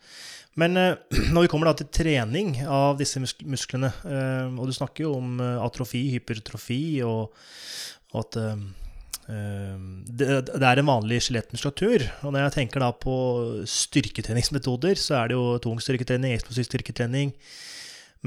Men 0.59 0.79
uh, 0.79 0.93
når 1.33 1.45
vi 1.45 1.51
kommer 1.51 1.67
da 1.67 1.75
til 1.79 1.91
trening 1.91 2.53
av 2.63 2.99
disse 3.01 3.19
musk 3.19 3.43
musklene, 3.43 3.91
uh, 4.05 4.47
og 4.55 4.69
du 4.69 4.75
snakker 4.77 5.07
jo 5.07 5.17
om 5.19 5.41
atrofi, 5.41 6.05
hypertrofi, 6.15 6.83
og, 7.07 7.35
og 8.13 8.23
at 8.23 8.39
det, 9.31 10.25
det, 10.49 10.65
er 10.65 10.79
en 10.81 10.89
vanlig 10.89 11.21
skjelettmuskulatur. 11.23 12.03
Og 12.25 12.33
når 12.33 12.41
jeg 12.41 12.55
tenker 12.57 12.83
da 12.83 12.89
på 12.91 13.13
styrketreningsmetoder, 13.69 14.97
så 14.99 15.21
er 15.21 15.31
det 15.31 15.37
jo 15.37 15.45
tung 15.63 15.79
styrketrening, 15.79 16.33
eksplosiv 16.35 16.65
styrketrening. 16.67 17.31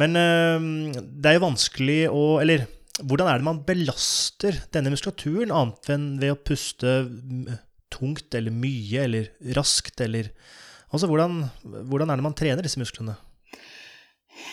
Men 0.01 0.17
det 0.17 1.29
er 1.29 1.37
jo 1.37 1.45
vanskelig 1.45 1.99
å 2.09 2.23
Eller 2.41 2.65
hvordan 3.03 3.29
er 3.29 3.41
det 3.41 3.47
man 3.47 3.63
belaster 3.67 4.61
denne 4.75 4.93
muskulaturen, 4.95 5.51
annet 5.51 5.89
enn 5.95 6.11
ved 6.21 6.35
å 6.35 6.43
puste 6.47 6.93
tungt 7.95 8.35
eller 8.37 8.55
mye 8.55 9.07
eller 9.09 9.55
raskt 9.57 10.05
eller 10.05 10.31
Altså, 10.95 11.09
hvordan, 11.11 11.41
hvordan, 11.91 12.11
er 12.13 12.21
det 12.21 12.23
man 12.23 12.37
trener 12.39 12.63
disse 12.63 12.79
musklene? 12.79 13.17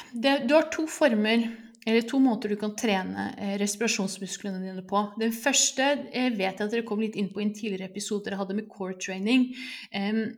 Det, 0.10 0.40
du 0.50 0.56
har 0.56 0.72
to 0.74 0.88
former, 0.90 1.44
eller 1.86 2.08
to 2.10 2.18
måter 2.18 2.50
du 2.50 2.58
kan 2.58 2.74
trene 2.74 3.28
eh, 3.36 3.52
respirasjonsmusklene 3.62 4.64
dine 4.64 4.82
på. 4.90 5.04
Den 5.22 5.36
første 5.38 5.92
jeg 6.08 6.32
vet 6.40 6.48
jeg 6.48 6.66
at 6.66 6.74
dere 6.74 6.88
kom 6.88 7.04
litt 7.04 7.18
inn 7.20 7.30
på 7.30 7.44
i 7.44 7.46
en 7.46 7.54
tidligere 7.54 7.92
episode 7.92 8.26
dere 8.26 8.40
hadde 8.42 8.58
med 8.58 8.72
core 8.74 8.98
training. 8.98 9.52
Um, 9.94 10.32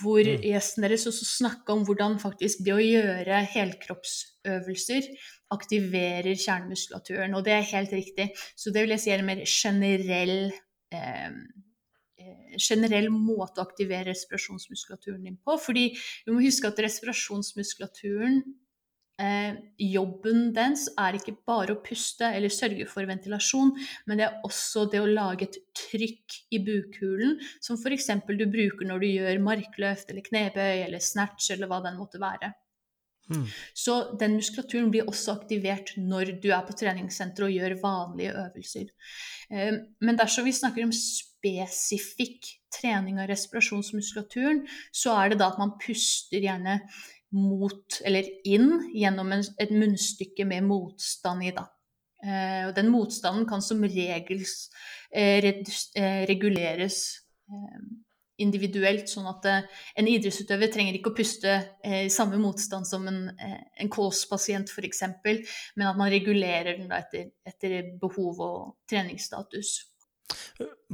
hvor 0.00 0.22
mm. 0.22 0.46
gjesten 0.46 0.86
deres 0.86 1.04
også 1.10 1.28
snakka 1.28 1.74
om 1.74 1.84
hvordan 1.84 2.16
faktisk 2.22 2.64
det 2.64 2.76
å 2.76 2.80
gjøre 2.80 3.42
helkroppsøvelser 3.52 5.08
aktiverer 5.54 6.34
kjernemuskulaturen. 6.34 7.34
Og 7.36 7.46
det 7.46 7.56
er 7.56 7.72
helt 7.74 7.94
riktig. 7.96 8.30
Så 8.56 8.74
det 8.74 8.84
vil 8.84 8.94
jeg 8.96 9.04
si 9.04 9.14
er 9.14 9.22
en 9.22 9.30
mer 9.30 9.42
generell 9.46 10.36
eh, 10.94 11.40
Eh, 12.20 12.56
generell 12.60 13.08
måte 13.12 13.62
å 13.62 13.66
aktivere 13.66 14.10
respirasjonsmuskulaturen 14.10 15.22
din 15.24 15.38
på. 15.40 15.56
Fordi 15.60 15.86
vi 16.26 16.34
må 16.34 16.42
huske 16.44 16.68
at 16.68 16.80
respirasjonsmuskulaturen 16.84 18.42
eh, 19.22 19.60
Jobben 19.86 20.50
dens 20.56 20.88
er 21.00 21.16
ikke 21.16 21.38
bare 21.48 21.76
å 21.76 21.80
puste 21.84 22.28
eller 22.28 22.52
sørge 22.52 22.88
for 22.90 23.08
ventilasjon, 23.08 23.72
men 24.10 24.20
det 24.20 24.26
er 24.26 24.44
også 24.46 24.86
det 24.92 25.00
å 25.00 25.08
lage 25.08 25.48
et 25.48 25.60
trykk 25.86 26.40
i 26.52 26.60
bukhulen, 26.66 27.38
som 27.64 27.80
f.eks. 27.80 28.10
du 28.28 28.46
bruker 28.52 28.90
når 28.90 29.04
du 29.04 29.08
gjør 29.08 29.44
markløft 29.46 30.12
eller 30.12 30.26
knebøy 30.26 30.84
eller 30.84 31.00
snatch 31.00 31.54
eller 31.54 31.72
hva 31.72 31.80
den 31.86 31.96
måtte 32.00 32.20
være. 32.20 32.52
Mm. 33.30 33.46
Så 33.74 33.96
den 34.20 34.36
muskulaturen 34.38 34.90
blir 34.92 35.08
også 35.08 35.36
aktivert 35.38 35.94
når 35.98 36.34
du 36.42 36.50
er 36.50 36.64
på 36.66 36.74
treningssenteret 36.76 37.46
og 37.46 37.54
gjør 37.54 37.76
vanlige 37.82 38.34
øvelser. 38.44 38.90
Eh, 39.50 39.78
men 40.02 40.18
dersom 40.18 40.48
vi 40.48 40.56
snakker 40.56 40.86
om 40.86 40.94
spesifikk 40.96 42.50
trening 42.74 43.20
av 43.22 43.30
respirasjonsmuskulaturen, 43.30 44.64
så 44.92 45.14
er 45.18 45.32
det 45.32 45.40
da 45.40 45.50
at 45.52 45.62
man 45.62 45.76
puster 45.80 46.42
gjerne 46.42 46.80
mot, 47.30 48.00
eller 48.04 48.26
inn, 48.48 48.72
gjennom 48.94 49.30
en, 49.36 49.44
et 49.62 49.70
munnstykke 49.70 50.46
med 50.50 50.66
motstand 50.66 51.46
i. 51.46 51.54
da. 51.54 51.68
Eh, 52.20 52.66
og 52.68 52.74
den 52.76 52.90
motstanden 52.92 53.46
kan 53.48 53.62
som 53.64 53.80
regel 53.86 54.42
eh, 55.14 55.46
eh 55.46 56.22
reguleres 56.28 56.98
eh, 57.48 57.78
individuelt, 58.42 59.10
sånn 59.10 59.28
at 59.30 59.46
eh, 59.48 59.68
en 60.00 60.08
idrettsutøver 60.10 60.72
trenger 60.72 60.96
ikke 60.98 61.12
å 61.12 61.16
puste 61.16 61.58
i 61.84 62.08
samme 62.12 62.40
motstand 62.40 62.88
som 62.88 63.06
en, 63.10 63.22
eh, 63.36 63.60
en 63.82 63.92
kolspasient 63.92 64.72
f.eks., 64.72 65.04
men 65.76 65.86
at 65.88 66.00
man 66.00 66.10
regulerer 66.12 66.80
den 66.80 66.90
etter, 66.94 67.30
etter 67.46 67.94
behov 68.00 68.42
og 68.44 68.58
treningsstatus. 68.90 69.76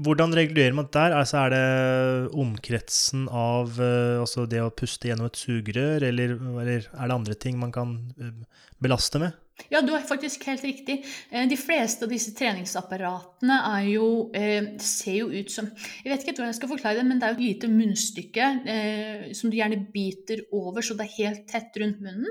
Hvordan 0.01 0.33
regulerer 0.33 0.73
man 0.73 0.87
det 0.89 0.97
der? 0.97 1.15
Altså 1.19 1.43
er 1.43 1.51
det 1.53 2.37
omkretsen 2.41 3.27
av 3.29 3.75
altså 3.83 4.47
det 4.49 4.63
å 4.65 4.73
puste 4.73 5.11
gjennom 5.11 5.29
et 5.29 5.37
sugerør, 5.37 6.07
eller, 6.09 6.39
eller, 6.63 6.87
er 6.89 7.11
det 7.11 7.19
andre 7.19 7.37
ting 7.37 7.59
man 7.61 7.75
kan 7.75 7.99
belaste 8.81 9.21
med? 9.21 9.37
Ja, 9.73 9.81
du 9.81 9.95
er 9.97 10.05
faktisk 10.05 10.45
helt 10.51 10.65
riktig. 10.65 10.99
Eh, 11.31 11.47
de 11.49 11.57
fleste 11.59 12.05
av 12.05 12.13
disse 12.13 12.35
treningsapparatene 12.37 13.57
jo, 13.89 14.31
eh, 14.37 14.77
ser 14.83 15.17
jo 15.23 15.31
ut 15.33 15.51
som 15.51 15.71
Jeg 16.05 16.13
vet 16.13 16.23
ikke 16.23 16.37
hvordan 16.37 16.53
jeg 16.53 16.61
skal 16.61 16.73
forklare 16.75 17.01
det, 17.01 17.07
men 17.09 17.19
det 17.19 17.27
er 17.27 17.35
jo 17.35 17.41
et 17.41 17.49
lite 17.49 17.73
munnstykke 17.73 18.49
eh, 18.69 19.33
som 19.33 19.51
du 19.51 19.57
gjerne 19.57 19.87
biter 19.93 20.45
over, 20.53 20.83
så 20.83 20.95
det 20.95 21.09
er 21.09 21.19
helt 21.25 21.47
tett 21.49 21.81
rundt 21.81 22.05
munnen. 22.05 22.29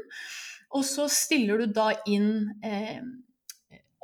Og 0.76 0.86
så 0.86 1.08
stiller 1.10 1.64
du 1.64 1.74
da 1.74 1.92
inn 2.08 2.52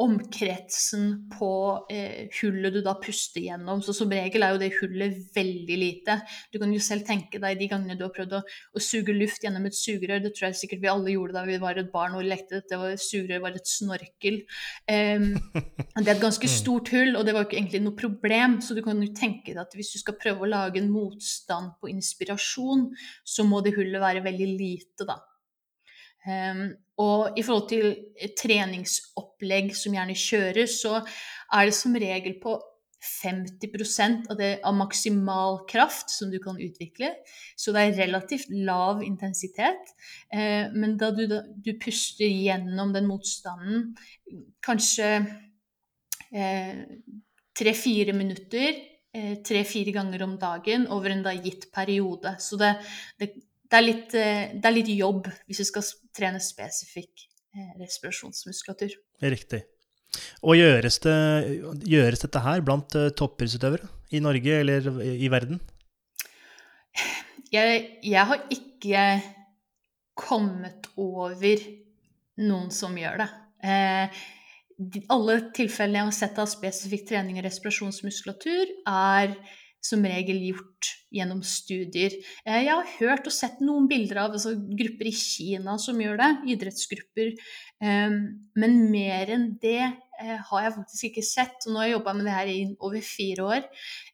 omkretsen 0.02 1.08
på 1.32 1.52
eh, 1.92 2.28
hullet 2.40 2.74
du 2.76 2.82
da 2.86 2.96
puster 3.02 3.44
gjennom. 3.46 3.82
Så 3.86 3.94
som 3.96 4.12
regel 4.12 4.46
er 4.46 4.56
jo 4.56 4.62
det 4.62 4.72
hullet 4.80 5.18
veldig 5.36 5.78
lite. 5.80 6.18
Du 6.54 6.60
kan 6.62 6.74
jo 6.74 6.82
selv 6.84 7.06
tenke 7.08 7.42
deg 7.42 7.60
de 7.60 7.70
gangene 7.72 7.98
du 8.00 8.06
har 8.06 8.14
prøvd 8.16 8.38
å, 8.40 8.42
å 8.42 8.84
suge 8.84 9.16
luft 9.16 9.46
gjennom 9.46 9.68
et 9.70 9.78
sugerør. 9.78 10.24
Det 10.26 10.34
tror 10.36 10.50
jeg 10.50 10.60
sikkert 10.64 10.84
vi 10.84 10.92
alle 10.92 11.16
gjorde 11.16 11.38
da 11.38 11.46
vi 11.48 11.60
var 11.62 11.80
et 11.80 11.92
barn 11.94 12.18
og 12.20 12.28
lekte 12.28 12.60
dette. 12.60 12.80
Var, 12.82 12.98
sugerør 13.02 13.46
var 13.46 13.58
et 13.58 13.72
snorkel. 13.72 14.42
Eh, 14.92 15.28
det 16.02 16.06
er 16.06 16.16
et 16.16 16.26
ganske 16.26 16.52
mm. 16.52 16.56
stort 16.58 16.94
hull, 16.96 17.16
og 17.16 17.26
det 17.28 17.36
var 17.36 17.46
jo 17.46 17.52
ikke 17.52 17.62
egentlig 17.62 17.84
noe 17.86 17.98
problem. 17.98 18.60
Så 18.66 18.78
du 18.78 18.84
kan 18.86 19.02
jo 19.02 19.12
tenke 19.18 19.54
deg 19.54 19.64
at 19.64 19.76
hvis 19.78 19.96
du 19.96 20.02
skal 20.02 20.20
prøve 20.22 20.46
å 20.46 20.54
lage 20.54 20.82
en 20.82 20.92
motstand 20.94 21.76
på 21.82 21.92
inspirasjon, 21.94 22.90
så 23.24 23.48
må 23.48 23.64
det 23.66 23.76
hullet 23.78 24.02
være 24.02 24.26
veldig 24.26 24.50
lite, 24.56 25.08
da. 25.08 25.22
Um, 26.22 26.68
og 27.02 27.40
i 27.40 27.44
forhold 27.46 27.70
til 27.72 28.34
treningsopplegg 28.38 29.72
som 29.78 29.96
gjerne 29.96 30.18
kjøres, 30.18 30.76
så 30.84 31.00
er 31.02 31.70
det 31.70 31.78
som 31.78 31.98
regel 31.98 32.38
på 32.44 32.60
50 33.02 34.30
av, 34.30 34.36
det, 34.38 34.50
av 34.64 34.76
maksimal 34.78 35.64
kraft 35.70 36.12
som 36.14 36.30
du 36.30 36.38
kan 36.44 36.60
utvikle. 36.62 37.10
Så 37.58 37.74
det 37.74 37.86
er 37.88 37.98
relativt 38.04 38.52
lav 38.54 39.02
intensitet. 39.04 39.94
Eh, 40.30 40.70
men 40.76 40.98
da 41.02 41.10
du, 41.16 41.26
da 41.30 41.42
du, 41.50 41.74
puster 41.82 42.30
gjennom 42.30 42.94
den 42.94 43.10
motstanden 43.10 43.96
kanskje 44.62 45.10
eh, 46.30 46.84
tre-fire 47.58 48.14
minutter, 48.14 48.78
eh, 49.18 49.34
tre-fire 49.42 49.96
ganger 49.98 50.28
om 50.28 50.38
dagen 50.42 50.86
over 50.94 51.16
en 51.16 51.26
da 51.26 51.34
gitt 51.34 51.72
periode. 51.74 52.38
Så 52.38 52.62
det, 52.62 52.76
det 53.18 53.34
det 53.72 53.80
er, 53.80 53.86
litt, 53.86 54.16
eh, 54.20 54.52
det 54.52 54.68
er 54.68 54.76
litt 54.76 54.90
jobb 54.92 55.30
hvis 55.48 55.62
du 55.62 55.68
skal 55.68 55.86
trene 56.16 56.42
spesifikk 56.44 57.28
eh, 57.56 57.70
respirasjonsmuskulatur. 57.80 58.98
Riktig. 59.24 59.62
Og 60.44 60.58
gjøres, 60.60 60.98
det, 61.06 61.16
gjøres 61.88 62.26
dette 62.26 62.42
her 62.44 62.64
blant 62.68 62.98
uh, 63.00 63.08
toppidrettsutøvere 63.16 63.88
i 64.12 64.20
Norge 64.20 64.58
eller 64.60 64.90
i 65.08 65.30
verden? 65.32 65.62
Jeg, 67.52 67.86
jeg, 68.04 68.26
har 68.28 68.44
ikke 68.52 69.06
kommet 70.20 70.90
over 71.00 71.64
noen 72.44 72.70
som 72.76 72.98
gjør 73.00 73.24
det. 73.24 73.30
Eh, 73.64 74.22
de, 74.82 75.04
alle 75.14 75.38
tilfellene 75.56 76.02
jeg 76.02 76.10
har 76.10 76.18
sett 76.18 76.40
av 76.42 76.50
spesifikk 76.52 77.08
trening 77.12 77.40
og 77.40 77.46
respirasjonsmuskulatur, 77.48 78.72
er 78.90 79.36
som 79.82 80.04
regel 80.06 80.40
gjort 80.46 80.90
gjennom 81.12 81.42
studier. 81.46 82.14
Eh, 82.46 82.62
jeg 82.68 82.72
har 82.72 82.92
hørt 83.00 83.28
og 83.28 83.34
sett 83.36 83.62
noen 83.64 83.88
bilder 83.90 84.22
av 84.24 84.36
altså, 84.38 84.54
grupper 84.56 85.10
i 85.10 85.16
Kina 85.18 85.76
som 85.82 86.00
gjør 86.02 86.20
det, 86.22 86.30
idrettsgrupper. 86.56 87.34
Ehm, 87.84 88.20
men 88.62 88.78
mer 88.94 89.34
enn 89.34 89.48
det 89.62 89.82
eh, 89.82 90.38
har 90.52 90.68
jeg 90.68 90.76
faktisk 90.78 91.10
ikke 91.10 91.26
sett. 91.26 91.68
Nå 91.68 91.82
har 91.82 91.90
jeg 91.90 91.98
jobba 91.98 92.16
med 92.18 92.30
det 92.30 92.38
her 92.38 92.54
i 92.54 92.60
over 92.78 93.02
fire 93.06 93.50
år. 93.58 93.66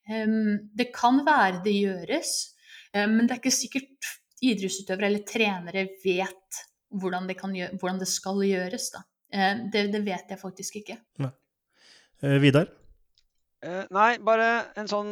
Ehm, 0.08 0.72
det 0.78 0.90
kan 0.96 1.20
være 1.28 1.62
det 1.68 1.76
gjøres, 1.76 2.34
eh, 2.94 3.06
men 3.06 3.26
det 3.26 3.36
er 3.36 3.44
ikke 3.44 3.60
sikkert 3.60 4.16
idrettsutøvere 4.48 5.12
eller 5.12 5.28
trenere 5.28 5.88
vet 6.04 6.64
hvordan 6.98 7.28
det, 7.28 7.38
gjøre, 7.38 7.78
hvordan 7.82 8.02
det 8.02 8.10
skal 8.10 8.44
gjøres. 8.48 8.92
Det, 9.28 9.82
det, 9.92 10.00
vet 10.06 10.30
jeg 10.32 10.40
faktisk 10.40 10.78
ikke. 10.80 10.96
Vidar? 12.40 12.70
Uh, 13.66 13.88
nei, 13.90 14.20
bare 14.22 14.68
en 14.78 14.86
sånn 14.86 15.08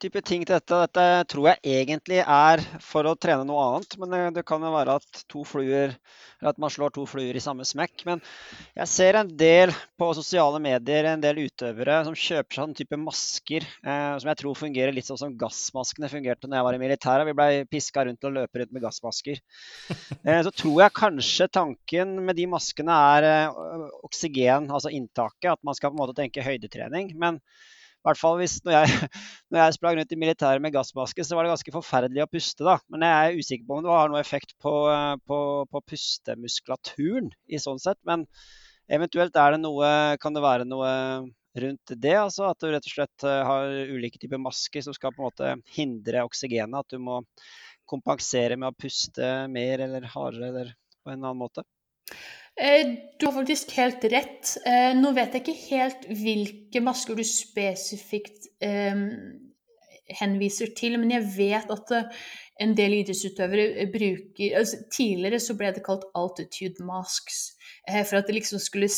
type 0.00 0.22
ting 0.24 0.46
til 0.46 0.54
dette. 0.56 0.76
Dette 0.86 1.02
tror 1.28 1.50
jeg 1.50 1.80
egentlig 1.82 2.22
er 2.22 2.62
for 2.80 3.04
å 3.04 3.12
trene 3.12 3.44
noe 3.44 3.60
annet. 3.66 3.96
Men 4.00 4.14
det, 4.14 4.20
det 4.38 4.44
kan 4.48 4.62
jo 4.64 4.70
være 4.72 4.94
at, 4.96 5.20
to 5.28 5.42
fluer, 5.44 5.92
at 6.40 6.60
man 6.62 6.72
slår 6.72 6.94
to 6.94 7.02
fluer 7.04 7.36
i 7.36 7.42
samme 7.44 7.66
smekk. 7.68 8.06
Men 8.08 8.22
jeg 8.78 8.88
ser 8.88 9.18
en 9.20 9.28
del 9.42 9.74
på 10.00 10.08
sosiale 10.16 10.56
medier, 10.64 11.10
en 11.10 11.20
del 11.20 11.42
utøvere 11.42 11.98
som 12.06 12.16
kjøper 12.16 12.60
sånn 12.62 12.72
type 12.78 12.96
masker 12.96 13.66
uh, 13.84 14.16
som 14.16 14.30
jeg 14.30 14.40
tror 14.40 14.56
fungerer 14.56 14.96
litt 14.96 15.10
sånn 15.10 15.20
som 15.20 15.34
gassmaskene 15.42 16.08
fungerte 16.08 16.48
når 16.48 16.56
jeg 16.56 16.68
var 16.70 16.78
i 16.78 16.80
militæret. 16.80 17.28
Vi 17.28 17.36
blei 17.36 17.50
piska 17.68 18.06
rundt 18.08 18.24
og 18.24 18.32
løpe 18.38 18.62
rundt 18.62 18.72
med 18.78 18.86
gassmasker. 18.86 19.42
Uh, 20.24 20.40
så 20.46 20.54
tror 20.54 20.86
jeg 20.86 20.96
kanskje 21.02 21.50
tanken 21.52 22.16
med 22.24 22.40
de 22.40 22.48
maskene 22.48 22.96
er 23.18 23.28
oksygen, 24.00 24.72
altså 24.72 24.88
inntaket. 24.88 25.52
At 25.52 25.68
man 25.68 25.76
skal 25.76 25.92
på 25.92 25.98
en 25.98 26.02
måte 26.06 26.16
tenke 26.16 26.48
høydetrening. 26.48 27.12
men 27.20 27.42
hvert 28.06 28.20
fall 28.20 28.38
hvis 28.40 28.58
når 28.66 28.76
jeg, 28.76 29.08
når 29.52 29.62
jeg 29.62 29.76
sprang 29.76 29.98
rundt 29.98 30.14
i 30.14 30.20
militæret 30.20 30.64
med 30.64 30.74
gassmaske, 30.74 31.26
så 31.26 31.36
var 31.36 31.46
det 31.46 31.52
ganske 31.54 31.74
forferdelig 31.74 32.24
å 32.24 32.30
puste, 32.30 32.66
da. 32.66 32.78
Men 32.92 33.04
jeg 33.06 33.18
er 33.18 33.42
usikker 33.42 33.68
på 33.68 33.78
om 33.78 33.84
det 33.84 33.92
har 33.94 34.12
noe 34.12 34.22
effekt 34.22 34.56
på, 34.62 34.74
på, 35.28 35.40
på 35.70 35.84
pustemuskulaturen 35.92 37.30
i 37.50 37.60
sånn 37.62 37.82
sett. 37.82 38.00
Men 38.08 38.26
eventuelt 38.90 39.36
det 39.36 39.60
noe, 39.62 39.92
kan 40.22 40.36
det 40.36 40.44
være 40.44 40.68
noe 40.68 40.94
rundt 41.58 41.94
det. 41.96 42.14
altså 42.14 42.46
At 42.50 42.60
du 42.60 42.70
rett 42.70 42.86
og 42.86 42.94
slett 42.94 43.26
eh, 43.26 43.42
har 43.46 43.74
ulike 43.90 44.20
typer 44.22 44.40
masker 44.42 44.84
som 44.86 44.96
skal 44.96 45.14
på 45.14 45.22
en 45.22 45.28
måte 45.30 45.54
hindre 45.74 46.24
oksygenet. 46.26 46.84
At 46.84 46.94
du 46.94 47.02
må 47.02 47.20
kompensere 47.90 48.56
med 48.56 48.70
å 48.70 48.78
puste 48.78 49.30
mer 49.50 49.82
eller 49.86 50.06
hardere 50.12 50.50
eller 50.50 50.74
på 51.02 51.12
en 51.12 51.24
annen 51.24 51.40
måte. 51.40 51.64
Eh, 52.60 52.86
du 53.18 53.26
har 53.26 53.32
faktisk 53.32 53.72
helt 53.78 54.04
rett. 54.12 54.56
Eh, 54.66 54.98
nå 54.98 55.12
vet 55.16 55.34
jeg 55.34 55.42
ikke 55.44 55.68
helt 55.70 56.02
hvilke 56.20 56.80
masker 56.84 57.14
du 57.16 57.24
spesifikt 57.24 58.40
eh, 58.60 58.96
henviser 60.20 60.68
til, 60.76 60.98
men 61.00 61.10
jeg 61.14 61.24
vet 61.38 61.68
at 61.72 61.92
en 62.60 62.76
del 62.76 62.92
idrettsutøvere 62.98 63.86
bruker 63.94 64.56
altså 64.58 64.76
Tidligere 64.92 65.38
så 65.40 65.54
ble 65.56 65.68
det 65.72 65.86
kalt 65.86 66.04
altitude 66.18 66.84
masks, 66.84 67.56
for 67.86 68.16
at 68.18 68.26
det 68.28 68.34
liksom 68.36 68.58
skulle 68.60 68.88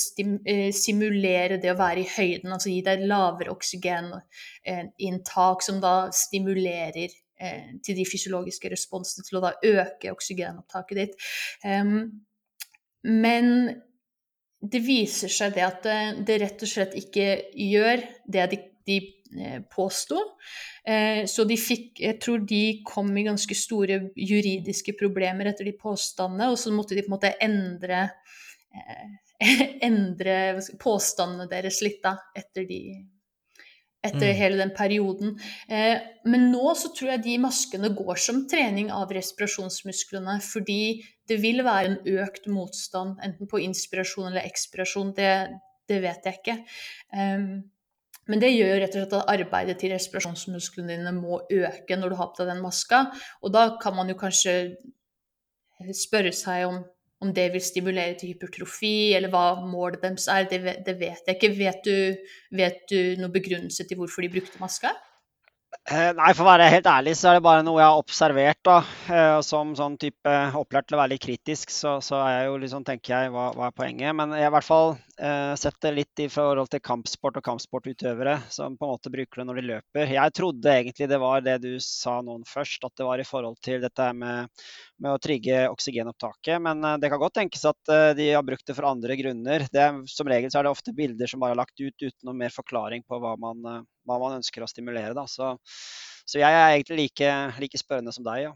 simulere 0.75 1.61
det 1.62 1.70
å 1.70 1.79
være 1.79 2.01
i 2.03 2.12
høyden, 2.16 2.53
altså 2.57 2.72
gi 2.72 2.83
deg 2.83 3.07
lavere 3.07 3.53
oksygeninntak, 3.53 5.62
som 5.62 5.79
da 5.85 6.11
stimulerer 6.16 7.11
til 7.85 7.94
de 8.01 8.05
fysiologiske 8.09 8.72
responsene 8.72 9.22
til 9.29 9.38
å 9.38 9.44
da 9.44 9.53
øke 9.68 10.11
oksygenopptaket 10.16 10.96
ditt. 10.98 11.14
Men 13.09 13.49
det 14.62 14.83
viser 14.85 15.33
seg 15.33 15.57
det 15.57 15.65
at 15.67 15.88
det 16.27 16.38
rett 16.43 16.62
og 16.62 16.71
slett 16.71 16.95
ikke 16.99 17.27
gjør 17.59 18.05
det 18.31 18.45
de, 18.53 18.59
de 18.87 18.99
eh, 19.38 19.59
påsto. 19.71 20.21
Eh, 20.87 21.25
så 21.31 21.47
de 21.47 21.57
fikk 21.59 22.01
Jeg 22.03 22.19
tror 22.23 22.45
de 22.47 22.83
kom 22.87 23.11
i 23.17 23.27
ganske 23.27 23.57
store 23.59 23.99
juridiske 24.15 24.95
problemer 24.99 25.51
etter 25.51 25.67
de 25.67 25.75
påstandene, 25.79 26.53
og 26.53 26.59
så 26.59 26.75
måtte 26.75 26.95
de 26.95 27.03
på 27.03 27.11
en 27.11 27.17
måte 27.17 27.35
endre 27.43 28.05
eh, 28.71 29.11
endre 29.88 30.37
påstandene 30.81 31.49
deres 31.51 31.83
litt 31.83 32.03
da, 32.05 32.17
etter 32.38 32.67
de 32.69 32.83
etter 34.03 34.33
mm. 34.33 34.37
hele 34.38 34.59
den 34.59 34.73
perioden. 34.75 35.35
Eh, 35.69 35.99
men 36.27 36.49
nå 36.53 36.75
så 36.79 36.91
tror 36.95 37.15
jeg 37.15 37.25
de 37.27 37.37
maskene 37.43 37.93
går 37.95 38.19
som 38.21 38.45
trening 38.51 38.91
av 38.95 39.12
respirasjonsmusklene, 39.15 40.38
fordi 40.43 40.83
det 41.31 41.38
vil 41.43 41.62
være 41.67 41.93
en 41.93 42.01
økt 42.19 42.49
motstand, 42.51 43.21
enten 43.23 43.51
på 43.51 43.62
inspirasjon 43.62 44.33
eller 44.33 44.49
ekspirasjon. 44.49 45.15
Det, 45.17 45.31
det 45.91 46.01
vet 46.03 46.27
jeg 46.27 46.41
ikke. 46.41 46.59
Um, 47.15 47.62
men 48.31 48.43
det 48.43 48.53
gjør 48.53 48.77
rett 48.83 48.95
og 48.95 49.01
slett 49.01 49.15
at 49.19 49.31
arbeidet 49.33 49.79
til 49.81 49.95
respirasjonsmusklene 49.95 50.97
dine 50.97 51.15
må 51.17 51.41
øke 51.43 51.99
når 51.99 52.12
du 52.12 52.19
har 52.19 52.31
på 52.31 52.43
deg 52.43 52.53
den 52.53 52.62
maska. 52.62 53.05
Og 53.43 53.55
da 53.55 53.65
kan 53.83 53.97
man 53.97 54.11
jo 54.11 54.19
kanskje 54.19 54.57
spørre 55.99 56.31
seg 56.35 56.69
om 56.69 56.83
om 57.23 57.31
det 57.35 57.49
vil 57.55 57.63
stimulere 57.63 58.17
til 58.19 58.33
hypertrofi, 58.33 59.13
eller 59.17 59.31
hva 59.33 59.63
målet 59.63 60.03
deres 60.03 60.27
er, 60.33 60.49
det, 60.51 60.61
det 60.87 60.99
vet 61.01 61.29
jeg 61.29 61.39
ikke. 61.39 61.53
Vet 61.59 61.87
du, 61.87 62.29
vet 62.59 62.85
du 62.91 62.99
noen 63.21 63.35
begrunnelse 63.35 63.87
til 63.87 64.01
hvorfor 64.01 64.27
de 64.27 64.33
brukte 64.35 64.61
maska? 64.63 64.93
Eh, 65.90 66.12
nei, 66.14 66.29
for 66.31 66.47
å 66.47 66.53
være 66.53 66.68
helt 66.71 66.87
ærlig 66.87 67.16
så 67.18 67.33
er 67.33 67.37
det 67.37 67.42
bare 67.42 67.62
noe 67.66 67.81
jeg 67.81 67.90
har 67.90 67.99
observert. 67.99 68.59
da. 68.62 68.77
Eh, 69.11 69.38
som 69.42 69.73
sånn 69.75 69.97
type 69.99 70.35
opplært 70.55 70.87
til 70.87 70.95
å 70.95 71.01
være 71.01 71.11
litt 71.16 71.25
kritisk, 71.25 71.73
så, 71.75 71.97
så 71.99 72.21
jeg 72.31 72.53
liksom, 72.62 72.85
tenker 72.87 73.16
jeg, 73.16 73.33
hva, 73.35 73.49
hva, 73.57 73.66
er 73.66 73.75
poenget? 73.75 74.14
Men 74.14 74.31
jeg 74.37 74.47
har 74.47 74.53
i 74.53 74.55
hvert 74.55 74.68
fall 74.68 74.92
eh, 75.18 75.55
sett 75.59 75.81
det 75.83 75.92
litt 75.97 76.23
i 76.23 76.29
forhold 76.31 76.71
til 76.71 76.85
kampsport 76.87 77.40
og 77.40 77.47
kampsportutøvere 77.49 78.37
som 78.55 78.77
på 78.79 78.87
en 78.87 78.92
måte 78.95 79.11
bruker 79.11 79.42
det 79.42 79.49
når 79.49 79.59
de 79.59 79.66
løper. 79.73 80.14
Jeg 80.14 80.37
trodde 80.38 80.77
egentlig 80.77 81.09
det 81.11 81.18
var 81.25 81.42
det 81.42 81.59
du 81.66 81.73
sa 81.83 82.21
noen 82.23 82.47
først, 82.47 82.87
at 82.87 83.03
det 83.03 83.09
var 83.09 83.18
i 83.18 83.27
forhold 83.27 83.59
til 83.66 83.83
dette 83.83 84.12
med 84.14 84.55
med 85.03 85.16
å 85.16 85.18
trigge 85.18 85.64
oksygenopptaket. 85.66 86.62
Men 86.62 86.85
eh, 86.87 87.01
det 87.03 87.11
kan 87.11 87.18
godt 87.18 87.40
tenkes 87.40 87.66
at 87.66 87.95
de 88.14 88.29
har 88.31 88.47
brukt 88.47 88.68
det 88.68 88.79
for 88.79 88.87
andre 88.87 89.18
grunner. 89.18 89.66
Det, 89.66 89.88
som 90.14 90.31
regel 90.31 90.53
så 90.55 90.61
er 90.61 90.68
det 90.68 90.77
ofte 90.77 90.95
bilder 90.95 91.27
som 91.27 91.42
bare 91.42 91.57
er 91.57 91.64
lagt 91.64 91.75
ut 91.83 92.07
uten 92.07 92.23
noe 92.29 92.38
mer 92.38 92.55
forklaring 92.55 93.03
på 93.03 93.18
hva 93.18 93.35
man, 93.42 93.83
hva 94.09 94.19
man 94.23 94.38
ønsker 94.41 94.65
å 94.65 94.71
stimulere. 94.71 95.15
Så, 95.31 95.55
så, 96.25 96.41
jeg 96.41 96.51
er 96.51 96.75
egentlig 96.75 97.01
like, 97.05 97.33
like 97.62 97.81
spørrende 97.81 98.15
som 98.15 98.27
deg. 98.29 98.49
ja. 98.49 98.53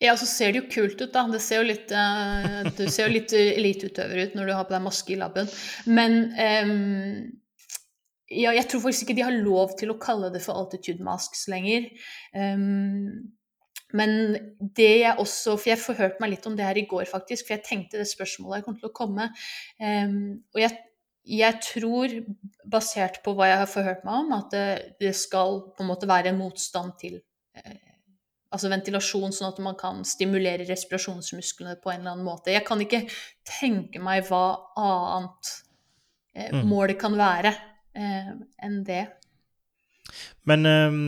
Ja, 0.00 0.14
så 0.16 0.24
ser 0.24 0.54
det 0.54 0.62
jo 0.62 0.68
kult 0.72 1.02
ut, 1.02 1.10
da. 1.12 1.26
Det 1.28 1.42
ser 1.44 1.60
jo 1.60 1.66
litt, 1.68 1.90
uh, 1.92 2.62
du 2.72 2.86
ser 2.88 3.04
jo 3.04 3.12
litt 3.18 3.34
eliteutøver 3.36 4.22
ut 4.22 4.38
når 4.38 4.48
du 4.48 4.54
har 4.56 4.64
på 4.64 4.72
deg 4.72 4.86
maske 4.86 5.12
i 5.12 5.18
laben. 5.20 5.50
Men 5.92 6.14
um, 6.64 7.26
ja, 8.30 8.54
jeg 8.54 8.64
tror 8.70 8.86
faktisk 8.86 9.08
ikke 9.08 9.18
de 9.18 9.26
har 9.26 9.36
lov 9.42 9.74
til 9.76 9.92
å 9.92 9.98
kalle 10.00 10.30
det 10.32 10.40
for 10.44 10.56
altitude 10.56 11.04
masks 11.04 11.44
lenger. 11.52 11.90
Um, 12.32 13.34
men 13.96 14.12
det 14.76 14.90
jeg 15.00 15.18
også 15.18 15.56
For 15.58 15.72
jeg 15.72 15.82
forhørte 15.82 16.22
meg 16.22 16.36
litt 16.36 16.46
om 16.46 16.54
det 16.56 16.66
her 16.66 16.78
i 16.78 16.86
går, 16.90 17.08
faktisk. 17.10 17.48
For 17.48 17.56
jeg 17.56 17.66
tenkte 17.66 17.98
det 18.00 18.08
spørsmålet 18.10 18.64
kom 18.64 18.78
til 18.78 18.90
å 18.90 18.94
komme. 18.94 19.28
Um, 19.82 20.40
og 20.54 20.62
jeg, 20.62 20.78
jeg, 21.30 21.60
tror, 21.62 22.16
basert 22.66 23.20
på 23.24 23.36
hva 23.38 23.50
jeg 23.50 23.60
har 23.62 23.70
forhørt 23.70 24.02
meg 24.06 24.24
om, 24.24 24.34
at 24.38 24.56
det, 25.00 25.14
skal 25.16 25.62
på 25.76 25.84
en 25.84 25.90
måte 25.92 26.08
være 26.10 26.32
en 26.32 26.40
motstand 26.40 26.96
til 27.00 27.20
uh, 27.20 27.90
altså 28.50 28.70
ventilasjon, 28.70 29.32
sånn 29.34 29.52
at 29.52 29.62
man 29.62 29.78
kan 29.78 30.02
stimulere 30.06 30.66
respirasjonsmusklene 30.68 31.76
på 31.82 31.92
en 31.92 32.02
eller 32.02 32.16
annen 32.16 32.26
måte. 32.26 32.54
Jeg 32.54 32.66
kan 32.66 32.82
ikke 32.82 33.04
tenke 33.46 34.02
meg 34.02 34.26
hva 34.28 34.44
annet 34.78 35.54
eh, 36.34 36.50
mm. 36.54 36.62
målet 36.68 36.98
kan 37.00 37.16
være 37.18 37.54
eh, 37.94 38.32
enn 38.66 38.80
det. 38.86 39.04
Men 40.50 40.66
eh, 40.66 41.00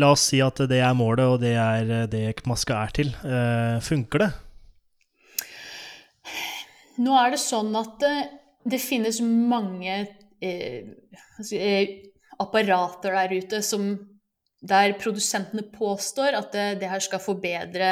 la 0.00 0.12
oss 0.12 0.28
si 0.32 0.42
at 0.44 0.60
det 0.68 0.82
er 0.84 0.96
målet, 0.98 1.24
og 1.24 1.40
det 1.44 1.54
er 1.56 1.92
eh, 2.02 2.08
det 2.10 2.24
maska 2.48 2.82
er 2.84 2.96
til. 3.00 3.14
Uh, 3.24 3.80
funker 3.84 4.26
det? 4.26 4.32
Nå 7.04 7.16
er 7.18 7.32
det 7.32 7.40
sånn 7.42 7.72
at 7.80 8.04
det, 8.64 8.80
finnes 8.82 9.20
mange 9.24 9.96
eh, 10.40 11.90
apparater 12.40 13.16
der 13.18 13.34
ute 13.38 13.62
som, 13.62 13.90
der 14.62 14.96
produsentene 15.00 15.66
påstår 15.74 16.38
at 16.38 16.52
det, 16.52 16.68
det 16.82 16.90
her 16.90 17.04
skal 17.04 17.22
forbedre 17.22 17.90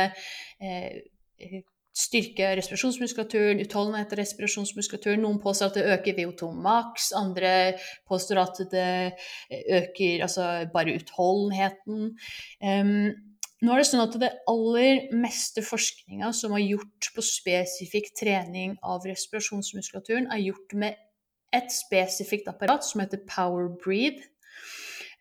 eh, 0.63 1.63
styrke 1.93 2.55
respirasjonsmuskulaturen, 2.57 3.61
utholdenhet 3.61 4.15
av 4.15 4.21
respirasjonsmuskulaturen. 4.23 5.21
Noen 5.25 5.41
påstår 5.43 5.69
at 5.69 5.77
det 5.77 5.91
øker 5.97 6.17
VO2 6.17 6.49
maks, 6.65 7.11
andre 7.17 7.51
påstår 8.09 8.41
at 8.41 8.63
det 8.73 8.93
øker 9.53 10.25
altså 10.25 10.47
bare 10.73 10.97
utholdenheten. 10.97 12.15
Um, 12.65 13.13
nå 13.63 13.73
er 13.73 13.79
det 13.79 13.87
sånn 13.89 14.03
at 14.03 14.19
det 14.19 14.33
aller 14.51 15.07
meste 15.15 15.63
forskninga 15.63 16.33
som 16.35 16.55
er 16.57 16.65
gjort 16.65 17.11
på 17.15 17.23
spesifikk 17.23 18.11
trening 18.19 18.75
av 18.83 19.07
respirasjonsmuskulaturen, 19.07 20.27
er 20.35 20.43
gjort 20.43 20.75
med 20.75 20.99
et 21.55 21.71
spesifikt 21.71 22.49
apparat 22.51 22.85
som 22.87 23.05
heter 23.05 23.23
Power 23.29 23.69
Breathe. 23.85 24.25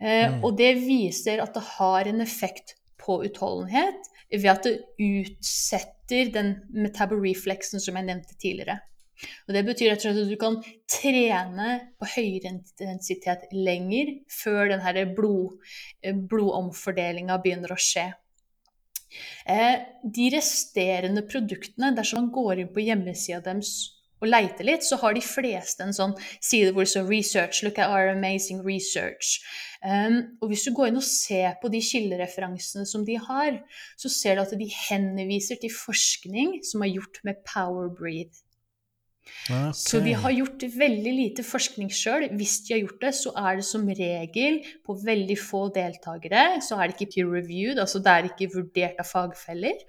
Eh, 0.01 0.39
og 0.41 0.55
det 0.57 0.73
viser 0.81 1.43
at 1.43 1.53
det 1.53 1.65
har 1.77 2.09
en 2.09 2.23
effekt 2.23 2.75
på 3.01 3.19
utholdenhet 3.27 4.09
ved 4.31 4.49
at 4.49 4.65
det 4.65 4.77
utsetter 4.97 6.31
den 6.33 6.55
metaborefleksen 6.73 7.83
som 7.83 7.99
jeg 7.99 8.07
nevnte 8.07 8.37
tidligere. 8.39 8.79
Og 9.47 9.53
Det 9.53 9.61
betyr 9.67 9.91
rett 9.91 10.01
og 10.01 10.07
slett 10.07 10.23
at 10.23 10.31
du 10.31 10.37
kan 10.41 10.55
trene 10.89 11.73
på 11.99 12.09
høyere 12.15 12.55
intensitet 12.55 13.51
lenger 13.53 14.15
før 14.33 14.71
denne 14.73 15.05
blod, 15.13 15.59
eh, 16.01 16.15
blodomfordelinga 16.15 17.37
begynner 17.43 17.75
å 17.75 17.77
skje. 17.77 18.07
Eh, 19.45 19.79
de 20.03 20.29
resterende 20.35 21.23
produktene, 21.27 21.95
dersom 21.95 22.23
man 22.23 22.31
går 22.35 22.63
inn 22.63 22.71
på 22.73 22.85
hjemmesida 22.85 23.41
deres 23.45 23.73
og 24.21 24.29
leiter 24.29 24.67
litt, 24.67 24.85
så 24.85 24.99
har 25.01 25.15
de 25.17 25.23
fleste 25.25 25.81
en 25.81 25.95
sånn 25.95 26.13
side 26.37 26.75
hvor 26.75 26.85
det 26.85 26.91
står 26.93 27.07
'research', 27.09 27.63
'look 27.63 27.79
at 27.79 27.89
our 27.89 28.11
amazing 28.13 28.61
research'. 28.61 29.41
Um, 29.83 30.37
og 30.41 30.49
hvis 30.49 30.65
du 30.65 30.73
går 30.77 30.91
inn 30.91 31.01
og 31.01 31.07
ser 31.07 31.55
på 31.61 31.71
de 31.73 31.81
kildereferansene 31.81 32.85
som 32.85 33.05
de 33.05 33.17
har, 33.17 33.57
så 33.97 34.09
ser 34.09 34.35
du 34.35 34.41
at 34.41 34.53
de 34.53 34.69
henviser 34.89 35.57
til 35.57 35.73
forskning 35.73 36.59
som 36.63 36.83
er 36.83 36.93
gjort 36.93 37.17
med 37.23 37.41
Power 37.49 37.89
Breathe. 37.89 38.45
Okay. 39.21 39.73
Så 39.77 39.99
de 40.03 40.13
har 40.17 40.33
gjort 40.33 40.63
veldig 40.75 41.11
lite 41.13 41.43
forskning 41.45 41.91
sjøl. 41.93 42.27
Hvis 42.37 42.59
de 42.65 42.75
har 42.75 42.81
gjort 42.83 43.05
det, 43.05 43.11
så 43.17 43.33
er 43.37 43.59
det 43.59 43.67
som 43.67 43.85
regel 43.85 44.59
på 44.85 44.95
veldig 45.01 45.37
få 45.39 45.67
deltakere. 45.75 46.61
Så 46.65 46.77
er 46.77 46.89
det 46.89 46.97
ikke 46.97 47.11
peer 47.15 47.29
reviewed, 47.29 47.81
altså 47.81 48.01
det 48.03 48.11
er 48.11 48.29
ikke 48.31 48.51
vurdert 48.55 49.01
av 49.01 49.09
fagfeller. 49.09 49.85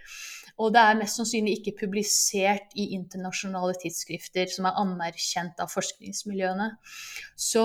Og 0.61 0.73
det 0.75 0.83
er 0.85 0.99
mest 1.01 1.19
sannsynlig 1.19 1.59
ikke 1.59 1.79
publisert 1.87 2.75
i 2.79 2.91
internasjonale 2.97 3.75
tidsskrifter 3.83 4.51
som 4.53 4.69
er 4.69 4.81
anerkjent 4.83 5.61
av 5.65 5.73
forskningsmiljøene. 5.73 6.69
Så 7.37 7.65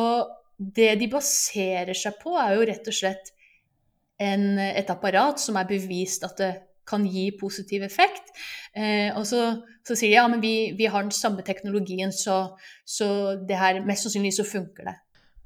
det 0.57 0.93
de 1.01 1.09
baserer 1.11 1.97
seg 1.97 2.15
på, 2.21 2.37
er 2.39 2.55
jo 2.55 2.69
rett 2.71 2.87
og 2.89 2.95
slett 2.95 3.33
en, 4.23 4.55
et 4.57 4.89
apparat 4.89 5.39
som 5.41 5.59
er 5.59 5.67
bevist 5.69 6.25
at 6.25 6.39
det 6.41 6.53
kan 6.87 7.05
gi 7.07 7.29
positiv 7.39 7.83
effekt. 7.87 8.31
Eh, 8.75 9.11
og 9.17 9.25
så, 9.27 9.43
så, 9.83 9.95
sier 9.95 10.11
de 10.11 10.15
ja, 10.15 10.27
men 10.31 10.43
vi, 10.43 10.71
vi, 10.77 10.87
har 10.91 11.05
den 11.05 11.15
samme 11.15 11.45
teknologien, 11.45 12.13
så, 12.15 12.57
så 12.85 13.09
det 13.47 13.59
her, 13.59 13.83
mest 13.87 14.07
sannsynlig 14.07 14.35
så 14.37 14.47
funker 14.47 14.91
det. 14.91 14.97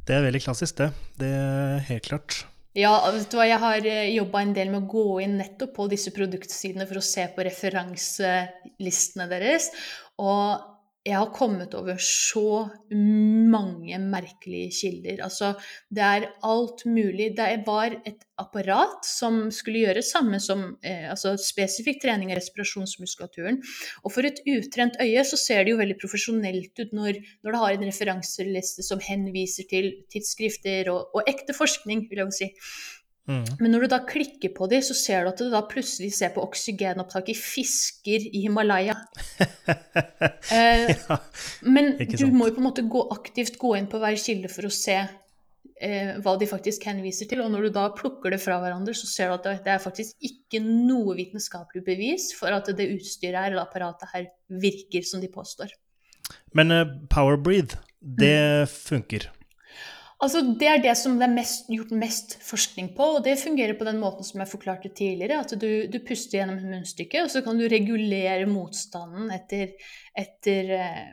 Det 0.08 0.18
er 0.18 0.26
veldig 0.26 0.42
klassisk, 0.44 0.80
det. 0.82 0.92
Det 1.22 1.30
er 1.30 1.86
helt 1.92 2.08
klart. 2.10 2.42
Ja, 2.78 2.94
vet 3.12 3.28
du 3.28 3.36
hva, 3.36 3.46
jeg 3.50 3.60
har 3.60 3.86
eh, 3.88 4.14
jobba 4.16 4.42
en 4.46 4.54
del 4.56 4.70
med 4.72 4.86
å 4.86 4.92
gå 4.94 5.06
inn 5.26 5.36
nettopp 5.42 5.74
på 5.76 5.88
disse 5.92 6.14
produktsidene 6.16 6.88
for 6.88 7.02
å 7.02 7.04
se 7.04 7.26
på 7.36 7.44
referanselistene 7.44 9.28
deres. 9.32 9.68
Og 10.24 10.71
jeg 11.02 11.18
har 11.18 11.32
kommet 11.34 11.74
over 11.74 11.98
så 11.98 12.68
mange 12.94 13.98
merkelige 14.04 14.70
kilder. 14.76 15.24
Altså, 15.26 15.56
det 15.90 16.04
er 16.06 16.28
alt 16.46 16.84
mulig. 16.86 17.32
Det 17.38 17.48
var 17.66 17.96
et 18.06 18.22
apparat 18.42 19.02
som 19.06 19.48
skulle 19.54 19.82
gjøre 19.82 20.04
samme 20.06 20.38
som 20.42 20.64
eh, 20.86 21.08
altså 21.10 21.34
spesifikk 21.42 22.04
trening 22.04 22.30
av 22.30 22.38
respirasjonsmuskulaturen. 22.38 23.58
Og 24.06 24.14
for 24.14 24.30
et 24.30 24.44
utrent 24.46 25.02
øye 25.02 25.26
så 25.26 25.42
ser 25.42 25.66
det 25.66 25.74
jo 25.74 25.82
veldig 25.82 25.98
profesjonelt 26.02 26.84
ut 26.84 26.94
når, 26.94 27.18
når 27.42 27.56
det 27.56 27.64
har 27.66 27.78
en 27.80 27.90
referanseliste 27.90 28.86
som 28.86 29.02
henviser 29.02 29.70
til 29.74 29.94
tidsskrifter 30.14 30.94
og, 30.94 31.10
og 31.18 31.30
ekte 31.34 31.58
forskning, 31.58 32.06
vil 32.12 32.22
jeg 32.22 32.30
jo 32.30 32.40
si. 32.44 32.52
Mm. 33.30 33.46
Men 33.60 33.74
når 33.74 33.86
du 33.86 33.92
da 33.94 34.00
klikker 34.08 34.52
på 34.56 34.68
dem, 34.72 34.82
så 34.84 34.96
ser 34.98 35.24
du 35.24 35.32
at 35.32 35.42
du 35.42 35.52
da 35.52 35.62
plutselig 35.70 36.10
ser 36.18 36.34
på 36.34 36.44
oksygenopptak 36.44 37.30
i 37.32 37.38
fisker 37.38 38.26
i 38.32 38.44
Himalaya. 38.48 38.96
eh, 40.58 40.90
ja, 40.90 41.18
men 41.62 41.94
du 42.02 42.26
må 42.34 42.50
jo 42.50 42.56
på 42.58 42.64
en 42.64 42.68
måte 42.68 42.86
gå, 42.90 43.04
aktivt 43.14 43.60
gå 43.62 43.76
inn 43.78 43.90
på 43.92 44.02
hver 44.02 44.18
kilde 44.20 44.50
for 44.52 44.68
å 44.68 44.74
se 44.74 44.98
eh, 45.02 46.16
hva 46.24 46.36
de 46.42 46.50
faktisk 46.50 46.88
henviser 46.90 47.30
til. 47.30 47.44
Og 47.46 47.54
når 47.54 47.68
du 47.68 47.76
da 47.78 47.88
plukker 47.98 48.34
det 48.34 48.42
fra 48.44 48.58
hverandre, 48.64 48.96
så 48.98 49.10
ser 49.10 49.30
du 49.30 49.38
at 49.38 49.50
det, 49.52 49.76
er 49.76 49.84
faktisk 49.84 50.18
ikke 50.32 50.64
noe 50.66 51.16
vitenskapelig 51.20 51.86
bevis 51.86 52.32
for 52.38 52.54
at 52.56 52.74
det 52.74 52.90
utstyret 52.96 53.38
her, 53.38 53.54
eller 53.54 53.68
apparatet 53.68 54.16
her 54.16 54.32
virker 54.62 55.06
som 55.08 55.22
de 55.24 55.30
påstår. 55.32 55.72
Men 56.58 56.74
uh, 56.74 56.88
Power 57.12 57.38
Breathe, 57.38 57.80
det 58.02 58.34
mm. 58.34 58.74
funker? 58.74 59.30
Altså, 60.22 60.44
det 60.54 60.68
er 60.70 60.82
det 60.84 60.94
som 61.00 61.16
det 61.18 61.26
er 61.26 61.34
mest, 61.34 61.70
gjort 61.74 61.92
mest 61.98 62.36
forskning 62.46 62.92
på, 62.98 63.08
og 63.18 63.24
det 63.26 63.40
fungerer 63.42 63.74
på 63.78 63.88
den 63.88 63.98
måten 63.98 64.26
som 64.26 64.44
jeg 64.44 64.52
forklarte 64.52 64.92
tidligere. 64.94 65.40
At 65.42 65.56
du, 65.58 65.70
du 65.90 65.98
puster 66.06 66.38
gjennom 66.38 66.60
et 66.60 66.70
munnstykke, 66.70 67.24
og 67.24 67.32
så 67.34 67.42
kan 67.42 67.58
du 67.58 67.66
regulere 67.66 68.46
motstanden 68.50 69.32
etter, 69.34 69.72
etter 70.14 70.70
eh, 70.78 71.08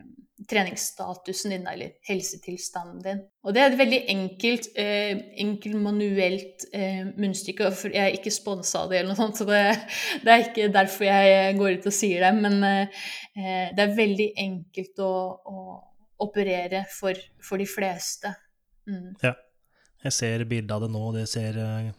treningsstatusen 0.50 1.54
din, 1.54 1.64
eller 1.66 1.94
helsetilstanden 2.04 2.98
din. 3.06 3.22
Og 3.48 3.54
det 3.56 3.62
er 3.62 3.70
et 3.70 3.78
veldig 3.78 4.00
enkelt, 4.12 4.68
eh, 4.76 5.22
enkelt 5.40 5.78
manuelt 5.86 6.66
eh, 6.76 7.08
munnstykke. 7.16 7.70
Jeg 7.88 8.02
er 8.02 8.18
ikke 8.18 8.34
sponsa 8.34 8.82
av 8.84 8.92
det, 8.92 9.00
eller 9.00 9.14
noe 9.14 9.22
sånt, 9.22 9.40
så 9.40 9.46
det, 9.48 9.62
det, 10.24 10.34
er 10.34 10.44
ikke 10.44 10.66
derfor 10.74 11.08
jeg 11.08 11.56
går 11.56 11.78
ut 11.78 11.88
og 11.88 11.96
sier 11.96 12.26
det. 12.26 12.34
Men 12.44 12.60
eh, 12.68 13.06
eh 13.40 13.72
det 13.72 13.86
er 13.86 13.96
veldig 13.96 14.28
enkelt 14.44 15.00
å, 15.00 15.14
å 15.48 15.64
operere 16.28 16.84
for, 16.92 17.16
for 17.40 17.56
de 17.56 17.68
fleste. 17.68 18.34
Mm. 18.88 19.14
Ja. 19.22 19.34
Jeg 20.06 20.14
ser 20.14 20.44
bildet 20.48 20.74
av 20.74 20.84
det 20.84 20.90
nå, 20.94 21.02
det 21.16 21.24
ser, 21.30 21.58
eh, 21.58 21.90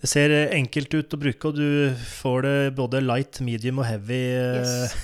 det 0.00 0.10
ser 0.10 0.34
enkelt 0.56 0.96
ut 0.96 1.14
å 1.14 1.20
bruke, 1.20 1.50
og 1.50 1.58
du 1.58 1.94
får 2.16 2.42
det 2.46 2.56
både 2.78 3.02
light, 3.04 3.38
medium 3.44 3.80
og 3.82 3.88
heavy 3.88 4.24
yes. 4.34 4.96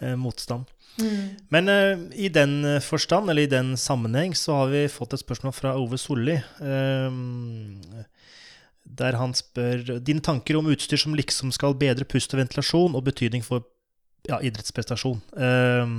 Eh, 0.00 0.16
motstand. 0.24 0.72
Mm. 0.96 1.24
Men 1.52 1.68
uh, 1.68 2.04
i 2.16 2.30
den 2.32 2.80
forstand, 2.80 3.28
eller 3.28 3.44
i 3.44 3.52
den 3.52 3.74
sammenheng, 3.76 4.32
så 4.32 4.62
har 4.62 4.70
vi 4.72 4.86
fått 4.88 5.12
et 5.12 5.20
spørsmål 5.20 5.52
fra 5.52 5.74
Ove 5.76 5.98
Solli. 6.00 6.38
Um, 6.56 7.82
der 8.86 9.18
han 9.18 9.34
spør 9.36 9.98
dine 10.00 10.24
tanker 10.24 10.56
om 10.56 10.70
utstyr 10.72 11.00
som 11.00 11.16
liksom 11.18 11.52
skal 11.52 11.76
bedre 11.76 12.06
pust 12.08 12.32
og 12.32 12.40
ventilasjon, 12.40 12.96
og 12.96 13.04
betydning 13.10 13.44
for 13.44 13.66
ja, 14.28 14.40
idrettsprestasjon. 14.40 15.20
Um, 15.36 15.98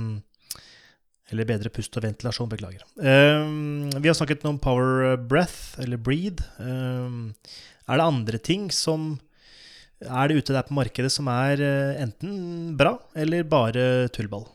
eller 1.28 1.48
bedre 1.48 1.72
pust 1.72 1.96
og 1.98 2.04
ventilasjon, 2.06 2.50
beklager. 2.50 2.84
Um, 2.96 3.88
vi 4.00 4.08
har 4.08 4.16
snakket 4.16 4.46
om 4.48 4.60
power 4.62 5.16
breath, 5.16 5.76
eller 5.82 6.00
breathe. 6.00 6.44
Um, 6.58 7.34
er 7.88 8.00
det 8.00 8.06
andre 8.06 8.40
ting 8.40 8.68
som 8.72 9.16
er 9.98 10.30
det 10.30 10.38
ute 10.38 10.54
der 10.54 10.64
på 10.68 10.76
markedet 10.78 11.10
som 11.12 11.28
er 11.32 11.60
uh, 11.60 11.98
enten 12.00 12.76
bra 12.78 12.96
eller 13.18 13.44
bare 13.48 14.08
tullball? 14.14 14.46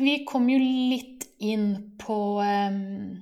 Vi 0.00 0.22
kom 0.28 0.48
jo 0.48 0.60
litt 0.62 1.26
inn 1.42 1.96
på 2.00 2.16
um, 2.40 3.20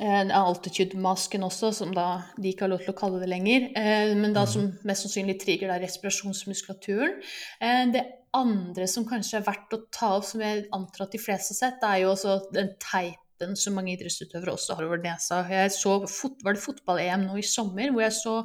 altitude-masken 0.00 1.44
også, 1.46 1.72
som 1.76 1.92
da 1.94 2.22
de 2.38 2.50
ikke 2.52 2.66
har 2.66 2.72
lov 2.72 2.82
til 2.84 2.94
å 2.94 2.98
kalle 2.98 3.20
det 3.22 3.28
lenger. 3.30 3.68
Uh, 3.76 4.12
men 4.18 4.32
da 4.32 4.46
mm. 4.46 4.50
som 4.54 4.68
mest 4.88 5.06
sannsynlig 5.06 5.38
trigger 5.42 5.72
da 5.72 5.78
respirasjonsmuskulaturen. 5.82 7.18
Uh, 7.62 7.84
det 7.92 8.04
andre 8.36 8.86
som 8.88 9.06
kanskje 9.08 9.40
er 9.40 9.46
verdt 9.46 9.74
å 9.76 9.82
ta 9.92 10.14
opp, 10.16 10.26
som 10.26 10.42
jeg 10.42 10.64
antar 10.72 11.06
at 11.06 11.12
de 11.14 11.20
fleste 11.20 11.52
har 11.54 11.58
sett, 11.58 11.82
det 11.82 11.90
er 11.90 12.04
jo 12.04 12.14
også 12.14 12.38
den 12.54 12.72
teipen 12.80 13.56
som 13.58 13.74
mange 13.76 13.92
idrettsutøvere 13.96 14.54
også 14.54 14.76
har 14.78 14.86
over 14.86 15.00
nesa. 15.02 15.42
Jeg 15.50 15.72
så, 15.74 15.98
Var 16.44 16.54
det 16.56 16.62
fotball-EM 16.62 17.26
nå 17.26 17.38
i 17.40 17.46
sommer 17.46 17.90
hvor 17.90 18.04
jeg 18.04 18.14
så 18.16 18.36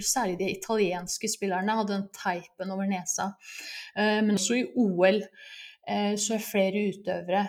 særlig 0.00 0.38
de 0.40 0.50
italienske 0.54 1.28
spillerne 1.28 1.76
hadde 1.78 1.92
den 1.92 2.06
teipen 2.16 2.72
over 2.72 2.88
nesa. 2.88 3.34
Eh, 3.96 4.22
men 4.24 4.38
også 4.38 4.56
i 4.56 4.64
OL 4.80 5.20
eh, 5.20 6.14
så 6.16 6.38
er 6.38 6.46
flere 6.46 6.86
utøvere. 6.88 7.44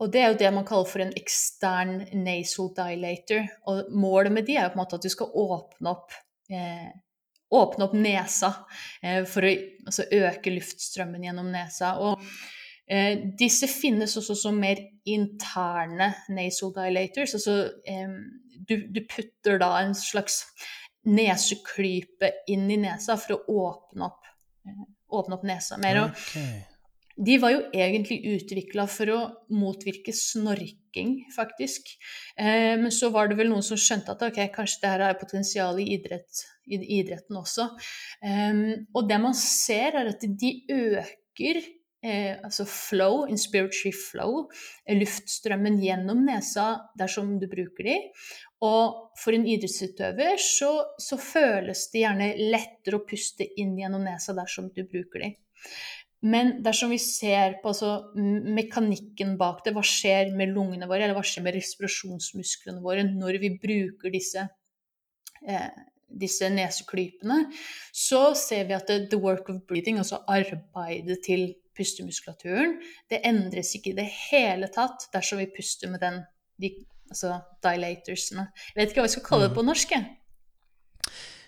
Og 0.00 0.08
det 0.12 0.22
er 0.22 0.32
jo 0.32 0.38
det 0.40 0.50
man 0.56 0.64
kaller 0.68 0.88
for 0.88 1.04
en 1.04 1.12
ekstern 1.18 1.98
nasal 2.24 2.70
dilator. 2.76 3.46
Og 3.68 3.92
målet 3.92 4.32
med 4.32 4.48
de 4.48 4.56
er 4.56 4.66
jo 4.66 4.72
på 4.72 4.80
en 4.80 4.82
måte 4.84 4.96
at 4.96 5.04
du 5.04 5.12
skal 5.12 5.32
åpne 5.42 5.92
opp 5.92 6.16
eh, 6.50 6.90
åpne 7.50 7.84
opp 7.84 7.94
nesa 7.98 8.52
eh, 9.02 9.24
for 9.28 9.46
å 9.46 9.50
altså, 9.86 10.06
øke 10.14 10.54
luftstrømmen 10.54 11.26
gjennom 11.26 11.50
nesa. 11.52 11.96
Og 11.98 12.22
eh, 12.86 13.18
disse 13.38 13.68
finnes 13.70 14.16
også 14.16 14.38
som 14.38 14.60
mer 14.62 14.80
interne 15.10 16.12
nasal 16.30 16.72
dilators. 16.76 17.34
Altså 17.40 17.56
du, 18.70 18.76
du, 18.86 19.00
putter 19.10 19.58
da 19.60 19.72
en 19.80 19.96
slags 19.98 20.44
neseklype 21.08 22.32
inn 22.52 22.68
i 22.70 22.78
nesa 22.80 23.16
for 23.18 23.38
å 23.38 23.60
åpne 23.66 24.10
opp, 24.10 24.34
eh, 24.68 24.82
åpne 25.20 25.40
opp 25.40 25.48
nesa 25.48 25.80
mer. 25.80 26.04
Okay. 26.10 26.60
De 27.16 27.36
var 27.42 27.52
jo 27.52 27.64
egentlig 27.74 28.20
utvikla 28.36 28.86
for 28.90 29.12
å 29.12 29.18
motvirke 29.52 30.12
snorking, 30.16 31.16
faktisk. 31.34 31.90
Eh, 32.36 32.76
men 32.80 32.90
så 32.94 33.10
var 33.14 33.28
det 33.28 33.36
vel 33.40 33.50
noen 33.52 33.66
som 33.66 33.80
skjønte 33.80 34.14
at 34.14 34.22
ok, 34.30 34.40
kanskje 34.54 34.84
det 34.84 34.92
her 34.94 35.04
har 35.08 35.18
potensial 35.20 35.80
i, 35.82 35.90
idrett, 35.96 36.44
i 36.70 36.80
idretten 37.00 37.40
også. 37.40 37.68
Eh, 38.24 38.62
og 38.94 39.10
det 39.10 39.20
man 39.22 39.36
ser, 39.36 39.98
er 40.00 40.14
at 40.14 40.24
de 40.24 40.54
øker 40.70 41.60
eh, 42.04 42.38
altså 42.44 42.64
flow, 42.68 43.26
inspiratory 43.28 43.92
flow, 43.96 44.46
luftstrømmen 44.88 45.80
gjennom 45.82 46.24
nesa 46.26 46.70
dersom 46.98 47.36
du 47.42 47.48
bruker 47.50 47.90
de. 47.90 47.98
Og 48.64 49.12
for 49.20 49.36
en 49.36 49.46
idrettsutøver 49.48 50.40
så, 50.40 50.72
så 51.00 51.20
føles 51.20 51.86
det 51.92 52.04
gjerne 52.04 52.32
lettere 52.52 53.00
å 53.00 53.06
puste 53.08 53.46
inn 53.60 53.76
gjennom 53.80 54.04
nesa 54.04 54.36
dersom 54.36 54.72
du 54.76 54.84
bruker 54.88 55.26
de. 55.26 55.34
Men 56.20 56.58
dersom 56.64 56.90
vi 56.92 56.98
ser 57.00 57.56
på 57.62 57.70
altså, 57.72 57.92
mekanikken 58.14 59.36
bak 59.40 59.62
det, 59.64 59.72
hva 59.76 59.84
skjer 59.86 60.34
med 60.36 60.52
lungene 60.52 60.88
våre, 60.88 61.06
eller 61.06 61.16
hva 61.16 61.24
skjer 61.24 61.46
med 61.46 61.56
respirasjonsmusklene 61.56 62.84
våre 62.84 63.06
når 63.08 63.38
vi 63.40 63.54
bruker 63.62 64.12
disse, 64.12 64.44
eh, 65.48 65.70
disse 66.20 66.50
neseklypene, 66.52 67.46
så 67.96 68.34
ser 68.36 68.68
vi 68.68 68.76
at 68.76 68.92
det, 68.92 69.06
the 69.14 69.20
work 69.20 69.48
of 69.48 69.62
breathing, 69.70 70.00
altså 70.02 70.20
arbeidet 70.28 71.22
til 71.24 71.48
pustemuskulaturen, 71.78 72.76
det 73.08 73.22
endres 73.24 73.72
ikke 73.78 73.94
i 73.94 73.98
det 74.02 74.08
hele 74.28 74.68
tatt 74.74 75.08
dersom 75.14 75.40
vi 75.40 75.48
puster 75.54 75.88
med 75.88 76.04
den, 76.04 76.20
de, 76.60 76.74
altså 77.08 77.38
dilatorsene. 77.64 78.50
Jeg 78.74 78.82
vet 78.82 78.92
ikke 78.92 79.00
hva 79.00 79.08
vi 79.08 79.16
skal 79.16 79.28
kalle 79.30 79.48
det 79.48 79.54
mm. 79.54 79.60
på 79.62 79.68
norsk. 79.70 79.96
Jeg. 79.96 80.19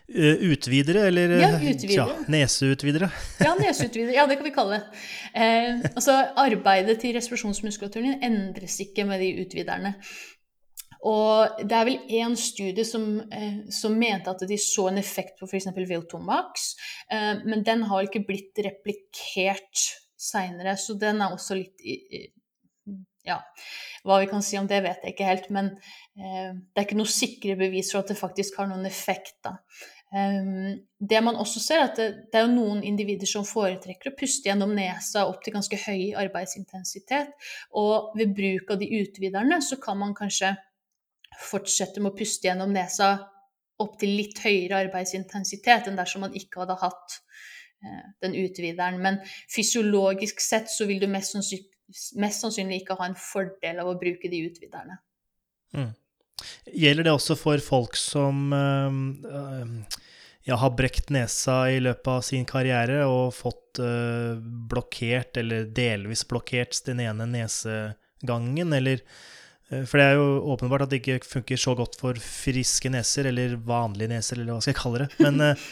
Eh, 0.09 0.43
utvidere, 0.53 1.07
eller 1.09 1.31
ja, 1.39 1.49
eh, 1.49 1.71
utvidere. 1.71 1.95
Ja, 1.95 2.25
neseutvidere? 2.29 3.09
ja, 3.41 3.55
neseutvidere. 3.61 4.17
Ja, 4.17 4.27
det 4.27 4.37
kan 4.37 4.45
vi 4.45 4.55
kalle 4.55 4.81
det. 4.81 5.05
Eh, 5.35 5.87
altså, 5.95 6.19
arbeidet 6.43 6.99
til 7.01 7.15
respirasjonsmuskulaturen 7.17 8.19
endres 8.25 8.81
ikke 8.83 9.07
med 9.09 9.23
de 9.23 9.31
utviderne. 9.45 9.95
Og 11.09 11.63
det 11.67 11.79
er 11.79 11.87
vel 11.89 12.19
én 12.21 12.37
studie 12.39 12.85
som, 12.87 13.07
eh, 13.33 13.65
som, 13.75 13.97
mente 13.99 14.31
at 14.31 14.45
de 14.47 14.59
så 14.61 14.89
en 14.91 15.01
effekt 15.01 15.41
på 15.41 15.49
f.eks. 15.49 15.73
VO2max, 15.75 16.69
eh, 17.11 17.33
men 17.43 17.65
den 17.67 17.83
har 17.91 18.07
ikke 18.07 18.23
blitt 18.29 18.59
replikert 18.63 19.89
seinere, 20.19 20.77
så 20.79 20.95
den 20.99 21.23
er 21.23 21.35
også 21.35 21.59
litt 21.59 21.83
Ja, 23.27 23.39
hva 24.03 24.19
vi 24.19 24.29
kan 24.31 24.43
si 24.43 24.59
om 24.59 24.67
det, 24.67 24.81
vet 24.83 25.05
jeg 25.05 25.15
ikke 25.15 25.29
helt, 25.29 25.51
men 25.55 25.73
eh, 26.19 26.53
det 26.55 26.81
er 26.81 26.87
ikke 26.89 26.99
noe 26.99 27.11
sikre 27.11 27.55
bevis 27.61 27.93
for 27.95 28.03
at 28.03 28.11
det 28.11 28.19
faktisk 28.19 28.59
har 28.59 28.71
noen 28.71 28.89
effekt. 28.89 29.37
da. 29.47 29.59
Um, 30.13 30.83
det 31.01 31.23
man 31.25 31.39
også 31.41 31.61
ser, 31.63 31.79
er 31.81 31.87
at 31.89 31.97
det, 31.97 32.09
det, 32.33 32.41
er 32.41 32.51
noen 32.53 32.83
individer 32.85 33.31
som 33.31 33.47
foretrekker 33.49 34.11
å 34.11 34.17
puste 34.19 34.51
gjennom 34.51 34.75
nesa 34.77 35.23
opp 35.25 35.39
til 35.41 35.55
ganske 35.55 35.79
høy 35.87 36.13
arbeidsintensitet. 36.21 37.33
Og 37.81 38.13
ved 38.19 38.35
bruk 38.37 38.75
av 38.75 38.83
de 38.83 38.91
utviderne 38.99 39.63
så 39.65 39.79
kan 39.81 39.97
man 40.03 40.13
kanskje 40.19 40.53
fortsette 41.41 42.03
med 42.03 42.13
å 42.13 42.19
puste 42.19 42.51
gjennom 42.51 42.75
nesa 42.75 43.15
opp 43.81 43.97
til 44.03 44.13
litt 44.19 44.43
høyere 44.45 44.83
arbeidsintensitet 44.85 45.89
enn 45.89 45.97
dersom 45.97 46.27
man 46.27 46.37
ikke 46.37 46.61
hadde 46.61 46.77
hatt 46.83 47.17
eh, 47.81 48.05
den 48.21 48.37
utvideren. 48.45 49.01
Men 49.01 49.23
fysiologisk 49.51 50.45
sett 50.45 50.69
så 50.71 50.85
vil 50.91 51.01
du 51.01 51.09
mest 51.09 51.39
sannsynlig, 51.39 51.72
mest 52.21 52.45
sannsynlig 52.45 52.83
ikke 52.83 52.97
ha 52.99 53.09
en 53.09 53.19
fordel 53.19 53.83
av 53.83 53.91
å 53.93 53.99
bruke 54.01 54.31
de 54.33 54.45
utviderne. 54.49 54.99
Mm. 55.77 55.93
Gjelder 56.73 57.07
det 57.07 57.15
også 57.15 57.37
for 57.39 57.63
folk 57.63 57.97
som 57.99 58.53
øh, 58.57 59.99
ja, 60.49 60.57
har 60.59 60.75
brekt 60.79 61.13
nesa 61.15 61.65
i 61.71 61.79
løpet 61.83 62.11
av 62.11 62.25
sin 62.27 62.47
karriere 62.49 63.05
og 63.07 63.35
fått 63.37 63.83
øh, 63.83 64.41
blokkert, 64.71 65.39
eller 65.43 65.69
delvis 65.71 66.25
blokkert, 66.29 66.81
den 66.89 67.05
ene 67.05 67.29
nesegangen, 67.31 68.75
eller 68.75 69.05
øh, 69.71 69.85
For 69.87 70.01
det 70.01 70.09
er 70.09 70.19
jo 70.19 70.29
åpenbart 70.55 70.87
at 70.87 70.95
det 70.95 71.03
ikke 71.03 71.23
funker 71.29 71.61
så 71.61 71.77
godt 71.79 72.01
for 72.01 72.19
friske 72.19 72.91
neser, 72.93 73.31
eller 73.31 73.57
vanlige 73.57 74.15
neser, 74.17 74.41
eller 74.41 74.57
hva 74.57 74.65
skal 74.65 74.75
jeg 74.75 74.83
kalle 74.83 75.07
det. 75.07 75.11
Men 75.23 75.43
Uh, 75.53 75.67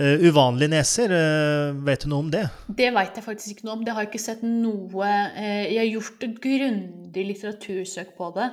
uvanlige 0.00 0.70
neser, 0.72 1.12
uh, 1.12 1.76
vet 1.84 2.04
du 2.04 2.10
noe 2.10 2.24
om 2.24 2.30
det? 2.32 2.42
Det 2.66 2.88
vet 2.94 3.18
jeg 3.18 3.24
faktisk 3.24 3.52
ikke 3.54 3.66
noe 3.68 3.76
om. 3.76 3.84
Det 3.84 3.94
har 3.94 4.04
jeg 4.04 4.10
ikke 4.10 4.22
sett 4.22 4.42
noe 4.46 5.10
uh, 5.10 5.64
Jeg 5.66 5.78
har 5.78 5.88
gjort 5.90 6.26
et 6.26 6.40
grundig 6.44 7.24
litteratursøk 7.26 8.14
på 8.16 8.30
det. 8.36 8.48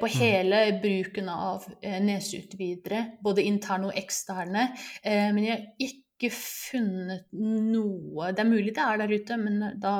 på 0.00 0.08
mm. 0.10 0.14
hele 0.18 0.60
bruken 0.82 1.28
av 1.30 1.66
neseutvidere, 2.02 3.04
både 3.22 3.44
interne 3.46 3.90
og 3.90 3.98
eksterne. 3.98 4.64
men 5.04 5.38
jeg 5.44 5.52
har 5.52 5.62
ikke 5.84 6.30
funnet 6.34 7.28
noe 7.30 8.32
Det 8.32 8.42
er 8.42 8.50
mulig 8.50 8.74
det 8.74 8.82
er 8.82 8.98
der 8.98 9.14
ute, 9.14 9.38
men 9.38 9.62
da, 9.80 9.94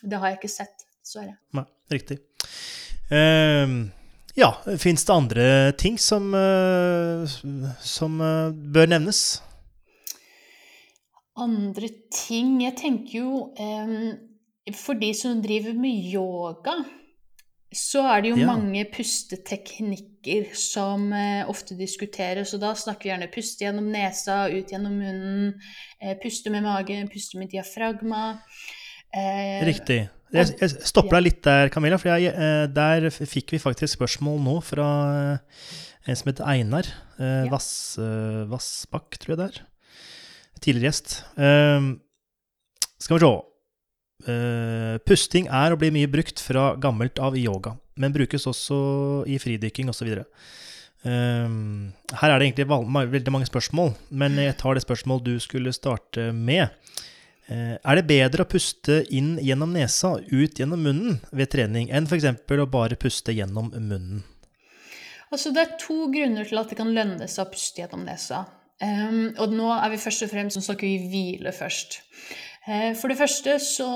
det 0.00 0.18
har 0.18 0.32
jeg 0.32 0.40
ikke 0.40 0.52
sett, 0.54 0.86
dessverre. 1.02 1.36
Nei, 1.52 1.66
riktig. 1.92 2.18
ja, 4.40 4.50
fins 4.78 5.04
det 5.04 5.14
andre 5.14 5.46
ting 5.76 6.00
som, 6.00 6.32
som 7.84 8.20
bør 8.72 8.94
nevnes? 8.94 9.42
Andre 11.40 11.88
ting 12.12 12.58
Jeg 12.60 12.76
tenker 12.76 13.14
jo 13.16 13.36
eh, 13.56 14.72
For 14.76 14.98
de 15.00 15.12
som 15.16 15.40
driver 15.42 15.72
med 15.78 16.10
yoga, 16.12 16.82
så 17.72 18.02
er 18.04 18.20
det 18.22 18.32
jo 18.34 18.40
ja. 18.42 18.46
mange 18.50 18.82
pusteteknikker 18.92 20.50
som 20.58 21.06
eh, 21.16 21.40
ofte 21.48 21.72
diskuteres. 21.78 22.52
Og 22.52 22.60
da 22.60 22.74
snakker 22.76 23.08
vi 23.08 23.12
gjerne 23.14 23.30
puste 23.32 23.64
gjennom 23.64 23.88
nesa, 23.94 24.44
ut 24.52 24.74
gjennom 24.74 24.92
munnen, 25.00 25.54
eh, 25.98 26.12
puste 26.20 26.52
med 26.52 26.66
magen, 26.66 27.08
puste 27.10 27.40
med 27.40 27.48
diafragma. 27.54 28.36
Eh, 29.08 29.64
Riktig. 29.66 30.02
Jeg, 30.32 30.52
jeg 30.60 30.76
stopper 30.88 31.18
deg 31.18 31.26
litt 31.30 31.42
der, 31.48 31.72
Camilla, 31.72 31.98
for 32.00 32.12
jeg, 32.12 32.36
eh, 32.36 32.68
der 32.72 33.08
fikk 33.08 33.56
vi 33.56 33.60
faktisk 33.60 33.98
spørsmål 33.98 34.38
nå 34.44 34.60
fra 34.64 34.88
eh, 35.16 35.66
en 36.06 36.18
som 36.18 36.28
heter 36.28 36.48
Einar 36.48 36.88
Vassbakk, 38.52 39.16
tror 39.16 39.34
jeg 39.34 39.40
det 39.40 39.50
er 39.50 39.60
tidligere 40.62 40.90
gjest. 40.90 41.18
Uh, 41.36 41.94
skal 43.02 43.18
vi 43.18 43.26
se. 43.26 43.32
Uh, 44.22 45.00
pusting 45.02 45.48
er 45.50 45.74
og 45.74 45.80
blir 45.82 45.90
mye 45.94 46.10
brukt 46.10 46.38
fra 46.38 46.72
gammelt 46.78 47.18
av 47.18 47.34
i 47.34 47.42
yoga, 47.42 47.74
men 47.98 48.14
brukes 48.14 48.46
også 48.46 48.76
i 49.26 49.38
fridykking 49.42 49.90
osv. 49.90 50.12
Uh, 50.12 50.44
ehm, 51.10 51.88
her 52.20 52.30
er 52.30 52.38
det 52.38 52.52
egentlig 52.52 52.68
veldig 53.16 53.34
mange 53.34 53.50
spørsmål, 53.50 53.96
men 54.14 54.38
jeg 54.38 54.54
tar 54.60 54.78
det 54.78 54.84
spørsmålet 54.84 55.26
du 55.26 55.42
skulle 55.42 55.74
starte 55.74 56.30
med. 56.30 56.70
Uh, 57.50 57.74
er 57.82 57.98
det 57.98 58.06
bedre 58.06 58.46
å 58.46 58.50
puste 58.52 59.00
inn 59.10 59.34
gjennom 59.42 59.74
nesa 59.74 60.14
og 60.14 60.30
ut 60.30 60.62
gjennom 60.62 60.86
munnen 60.86 61.18
ved 61.34 61.50
trening 61.50 61.90
enn 61.90 62.06
f.eks. 62.06 62.30
å 62.46 62.70
bare 62.70 63.00
puste 63.00 63.34
gjennom 63.34 63.74
munnen? 63.74 64.22
Altså, 65.32 65.50
det 65.50 65.64
er 65.64 65.78
to 65.80 66.06
grunner 66.12 66.46
til 66.46 66.60
at 66.60 66.70
det 66.70 66.78
kan 66.78 66.92
lønne 66.94 67.26
seg 67.26 67.48
å 67.48 67.50
puste 67.50 67.82
gjennom 67.82 68.06
nesa. 68.06 68.44
Um, 68.82 69.28
og 69.38 69.52
nå 69.54 69.68
er 69.76 69.92
vi 69.92 70.00
først 70.02 70.24
og 70.26 70.32
fremst 70.32 70.58
så 70.58 70.64
snakker 70.64 70.88
vi 70.88 71.10
hvile 71.12 71.52
først. 71.54 72.00
Uh, 72.66 72.90
for 72.98 73.12
det 73.12 73.18
første 73.18 73.58
så 73.62 73.88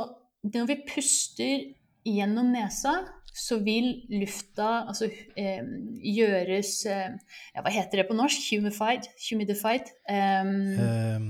Når 0.47 0.67
vi 0.67 0.77
puster 0.87 1.63
gjennom 2.07 2.53
nesa, 2.55 2.93
så 3.35 3.59
vil 3.67 3.89
lufta 4.13 4.85
altså, 4.87 5.09
um, 5.11 5.73
gjøres 5.99 6.71
uh, 6.87 7.17
ja, 7.57 7.65
Hva 7.65 7.73
heter 7.75 8.03
det 8.03 8.07
på 8.07 8.15
norsk? 8.15 8.47
Humified? 8.53 9.09
Humidified? 9.27 9.91
Um, 10.07 10.55
um, 10.87 11.29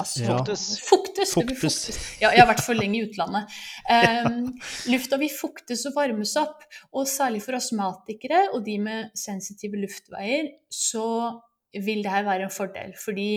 altså, 0.00 0.24
ja. 0.24 0.38
Fuktes. 0.38 0.64
Fuktes. 0.88 1.34
fuktes. 1.36 2.00
Ja, 2.22 2.32
jeg 2.32 2.40
har 2.40 2.48
vært 2.54 2.64
for 2.64 2.78
lenge 2.78 3.02
i 3.02 3.04
utlandet. 3.04 3.52
lufta 4.88 5.20
vil 5.20 5.34
fuktes 5.34 5.84
og 5.90 5.98
varmes 5.98 6.32
opp. 6.40 6.64
Og 6.96 7.04
særlig 7.10 7.44
for 7.44 7.60
astmatikere 7.60 8.46
og 8.54 8.64
de 8.64 8.80
med 8.80 9.12
sensitive 9.26 9.84
luftveier, 9.84 10.54
så 10.72 11.04
vil 11.82 12.04
det 12.04 12.12
her 12.12 12.26
være 12.26 12.48
en 12.48 12.54
fordel. 12.54 12.94
Fordi 13.00 13.30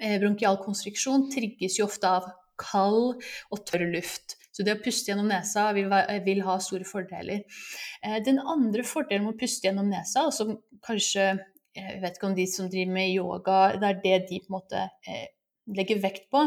eh, 0.00 0.18
bronkial 0.22 0.60
konstriksjon 0.62 1.28
trigges 1.32 1.78
jo 1.80 1.88
ofte 1.88 2.08
av 2.08 2.30
kald 2.60 3.18
og 3.50 3.66
tørr 3.68 3.88
luft. 3.92 4.36
Så 4.52 4.64
det 4.66 4.76
å 4.76 4.82
puste 4.84 5.10
gjennom 5.10 5.30
nesa 5.30 5.70
vil, 5.76 5.88
vil 6.26 6.42
ha 6.44 6.58
store 6.60 6.86
fordeler. 6.88 7.44
Eh, 8.04 8.18
den 8.24 8.40
andre 8.40 8.84
fordelen 8.86 9.26
med 9.26 9.36
å 9.36 9.40
puste 9.40 9.68
gjennom 9.68 9.88
nesa, 9.92 10.28
som 10.34 10.58
kanskje 10.84 11.34
Jeg 11.72 12.02
vet 12.02 12.18
ikke 12.18 12.26
om 12.28 12.34
de 12.36 12.44
som 12.52 12.66
driver 12.68 12.92
med 12.92 13.14
yoga, 13.14 13.58
det 13.80 13.86
er 13.88 14.00
det 14.02 14.16
de 14.28 14.38
på 14.42 14.50
en 14.50 14.54
måte 14.58 14.80
eh, 15.08 15.30
legger 15.72 16.02
vekt 16.02 16.26
på. 16.28 16.42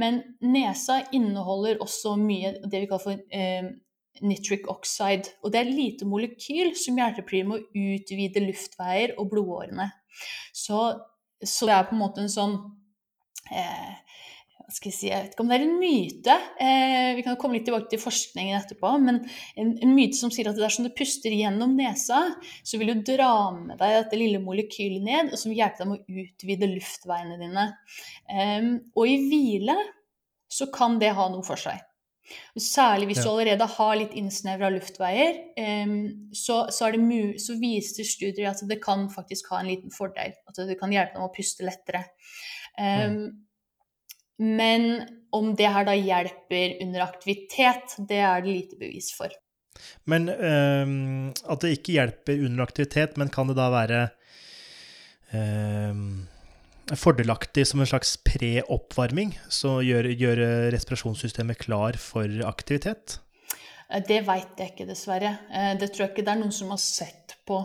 Men 0.00 0.22
nesa 0.40 1.02
inneholder 1.12 1.82
også 1.84 2.14
mye 2.16 2.54
det 2.62 2.80
vi 2.80 2.88
kaller 2.88 3.02
for 3.02 3.20
eh, 3.28 3.68
nitric 4.22 4.68
oxide. 4.70 5.32
Og 5.42 5.52
det 5.54 5.62
er 5.62 5.72
lite 5.72 6.06
molekyl 6.08 6.74
som 6.78 7.00
hjelper 7.00 7.42
med 7.48 7.58
å 7.58 7.82
utvide 7.96 8.44
luftveier 8.44 9.16
og 9.18 9.32
blodårene. 9.32 9.90
Så, 10.54 10.86
så, 11.42 11.66
det 11.66 11.74
er 11.74 11.88
på 11.88 11.96
en 11.96 12.02
måte 12.04 12.22
en 12.22 12.30
sånn 12.30 12.58
eh, 13.50 13.94
hva 14.64 14.72
skal 14.72 14.88
jeg 14.88 14.96
si, 14.96 15.08
jeg 15.10 15.20
vet 15.26 15.34
ikke 15.34 15.44
om 15.44 15.50
det 15.50 15.56
er 15.58 15.64
en 15.66 15.74
myte, 15.76 16.34
eh, 16.64 17.08
vi 17.18 17.24
kan 17.26 17.36
komme 17.40 17.58
litt 17.58 17.66
tilbake 17.68 17.90
til 17.90 18.00
forskningen 18.00 18.56
etterpå, 18.56 18.92
men 19.02 19.18
en, 19.60 19.72
en, 19.74 19.92
myte 19.92 20.16
som 20.16 20.32
sier 20.32 20.48
at 20.48 20.56
dersom 20.56 20.86
du 20.86 20.92
puster 20.96 21.34
gjennom 21.36 21.74
nesa, 21.76 22.22
så 22.64 22.80
vil 22.80 22.94
du 22.94 23.02
dra 23.10 23.50
med 23.52 23.76
deg 23.76 23.98
dette 23.98 24.20
lille 24.20 24.40
molekylet 24.40 25.04
ned, 25.04 25.32
og 25.34 25.40
som 25.40 25.52
vil 25.52 25.60
hjelpe 25.60 25.82
deg 25.82 25.90
med 25.90 26.00
å 26.00 26.22
utvide 26.24 26.70
luftveiene 26.70 27.36
dine. 27.42 27.66
Eh, 28.32 28.70
og 28.94 29.10
i 29.10 29.18
hvile 29.26 29.76
så 30.48 30.70
kan 30.72 30.96
det 31.02 31.12
ha 31.18 31.28
noe 31.28 31.44
for 31.44 31.60
seg. 31.60 31.84
Særlig 32.56 33.10
hvis 33.10 33.20
du 33.22 33.28
allerede 33.28 33.66
har 33.68 33.94
litt 34.00 34.14
innsnevra 34.16 34.70
luftveier, 34.72 35.40
um, 35.84 35.96
så, 36.32 36.64
så, 36.72 36.88
så, 37.42 37.56
viser 37.60 38.08
studier 38.08 38.50
at 38.50 38.62
det 38.68 38.80
kan 38.82 39.06
faktisk 39.12 39.52
ha 39.52 39.60
en 39.60 39.70
liten 39.70 39.94
fordel. 39.94 40.32
At 40.48 40.60
det 40.68 40.78
kan 40.80 40.94
hjelpe 40.94 41.18
dem 41.18 41.26
å 41.26 41.32
puste 41.34 41.66
lettere. 41.66 42.06
Um, 42.78 43.16
mm. 43.16 43.26
Men 44.58 44.88
om 45.34 45.52
det 45.58 45.70
her 45.70 45.86
da 45.86 45.94
hjelper 45.94 46.78
under 46.82 47.04
aktivitet, 47.06 47.98
det 48.08 48.22
er 48.24 48.42
det 48.42 48.56
lite 48.56 48.80
bevis 48.80 49.12
for. 49.14 49.34
Men 50.10 50.28
um, 50.30 51.32
at 51.50 51.64
det 51.64 51.76
ikke 51.76 51.98
hjelper 51.98 52.46
under 52.46 52.64
aktivitet, 52.64 53.18
men 53.20 53.32
kan 53.34 53.50
det 53.50 53.58
da 53.58 53.68
være 53.74 54.04
fordelaktig 56.92 57.66
som 57.70 57.80
en 57.80 57.88
slags 57.88 58.16
pre-oppvarming? 58.26 59.32
Så 59.48 59.78
gjøre 59.86 60.12
gjør 60.18 60.42
respirasjonssystemet 60.74 61.62
klar 61.64 61.96
for 62.00 62.28
aktivitet? 62.44 63.18
Eh, 63.90 64.02
det 64.08 64.24
veit 64.26 64.60
jeg 64.60 64.74
ikke, 64.74 64.88
dessverre. 64.88 65.38
Eh, 65.52 65.72
det 65.80 65.92
tror 65.92 66.06
jeg 66.06 66.14
ikke 66.14 66.26
det 66.26 66.36
er 66.36 66.42
noen 66.42 66.54
som 66.54 66.72
har 66.74 66.82
sett 66.82 67.36
på. 67.48 67.60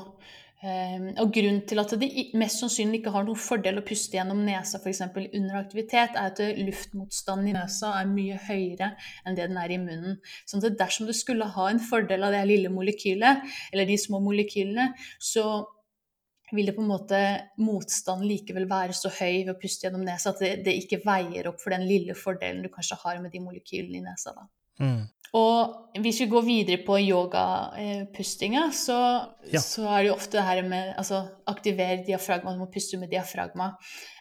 Eh, 0.60 1.06
og 1.24 1.32
grunnen 1.32 1.62
til 1.68 1.80
at 1.80 1.94
det 2.02 2.10
mest 2.36 2.60
sannsynlig 2.60 3.00
ikke 3.00 3.14
har 3.16 3.24
noen 3.24 3.40
fordel 3.40 3.80
å 3.80 3.86
puste 3.88 4.18
gjennom 4.18 4.42
nesa 4.44 4.82
f.eks. 4.82 5.02
under 5.16 5.56
aktivitet, 5.62 6.18
er 6.20 6.34
at 6.34 6.42
luftmotstanden 6.60 7.48
i 7.48 7.56
nesa 7.56 7.94
er 7.96 8.12
mye 8.12 8.40
høyere 8.50 8.92
enn 9.24 9.40
det 9.40 9.48
den 9.48 9.60
er 9.62 9.72
i 9.72 9.80
munnen. 9.80 10.20
Så 10.44 10.60
dersom 10.68 11.08
du 11.08 11.16
skulle 11.16 11.48
ha 11.56 11.70
en 11.70 11.80
fordel 11.80 12.28
av 12.28 12.36
det 12.36 12.44
lille 12.50 12.72
molekylet, 12.74 13.46
eller 13.72 13.88
de 13.88 14.00
små 14.00 14.20
molekylene, 14.26 14.92
så 15.16 15.46
vil 16.56 16.70
det 16.70 16.76
på 16.78 16.84
en 16.84 16.92
måte 16.92 17.20
motstanden 17.62 18.28
likevel 18.30 18.66
være 18.70 18.96
så 18.98 19.12
høy 19.14 19.46
ved 19.46 19.54
å 19.54 19.60
puste 19.60 19.88
gjennom 19.88 20.06
nesa 20.06 20.34
at 20.34 20.42
det, 20.44 20.52
det, 20.66 20.76
ikke 20.84 21.04
veier 21.06 21.50
opp 21.52 21.62
for 21.62 21.76
den 21.76 21.86
lille 21.90 22.16
fordelen 22.18 22.64
du 22.66 22.72
kanskje 22.74 23.00
har 23.04 23.22
med 23.24 23.34
de 23.34 23.44
molekylene 23.44 24.02
i 24.02 24.06
nesa. 24.06 24.36
da. 24.36 24.48
Mm. 24.80 25.08
Og 25.38 26.00
hvis 26.02 26.24
vi 26.24 26.30
går 26.32 26.46
videre 26.46 26.82
på 26.86 26.96
yogapustinga, 27.04 28.64
så, 28.74 28.98
ja. 29.52 29.62
så 29.62 29.86
er 29.86 30.00
det 30.00 30.08
jo 30.08 30.16
ofte 30.16 30.40
det 30.40 30.46
her 30.48 30.62
med 30.66 30.96
altså, 30.98 31.20
aktivere 31.52 32.02
diafragma, 32.08 32.56
du 32.56 32.64
må 32.64 32.70
puste 32.74 32.98
med 32.98 33.12
diafragma. 33.14 33.76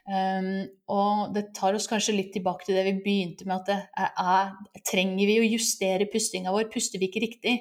Um, 0.08 0.66
og 0.92 1.32
det 1.36 1.46
tar 1.56 1.76
oss 1.76 1.88
kanskje 1.88 2.16
litt 2.16 2.34
tilbake 2.36 2.66
til 2.66 2.76
det 2.76 2.84
vi 2.90 2.98
begynte 3.04 3.48
med, 3.48 3.62
at 3.62 3.70
det 3.70 4.10
er, 4.20 4.52
trenger 4.88 5.30
vi 5.30 5.38
å 5.40 5.48
justere 5.48 6.10
pustinga 6.12 6.52
vår? 6.52 6.68
Puster 6.72 7.00
vi 7.00 7.08
ikke 7.08 7.24
riktig? 7.24 7.56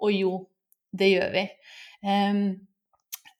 Og 0.00 0.16
jo, 0.16 0.32
det 0.96 1.12
gjør 1.12 1.36
vi. 1.36 1.44
Um, 2.00 2.42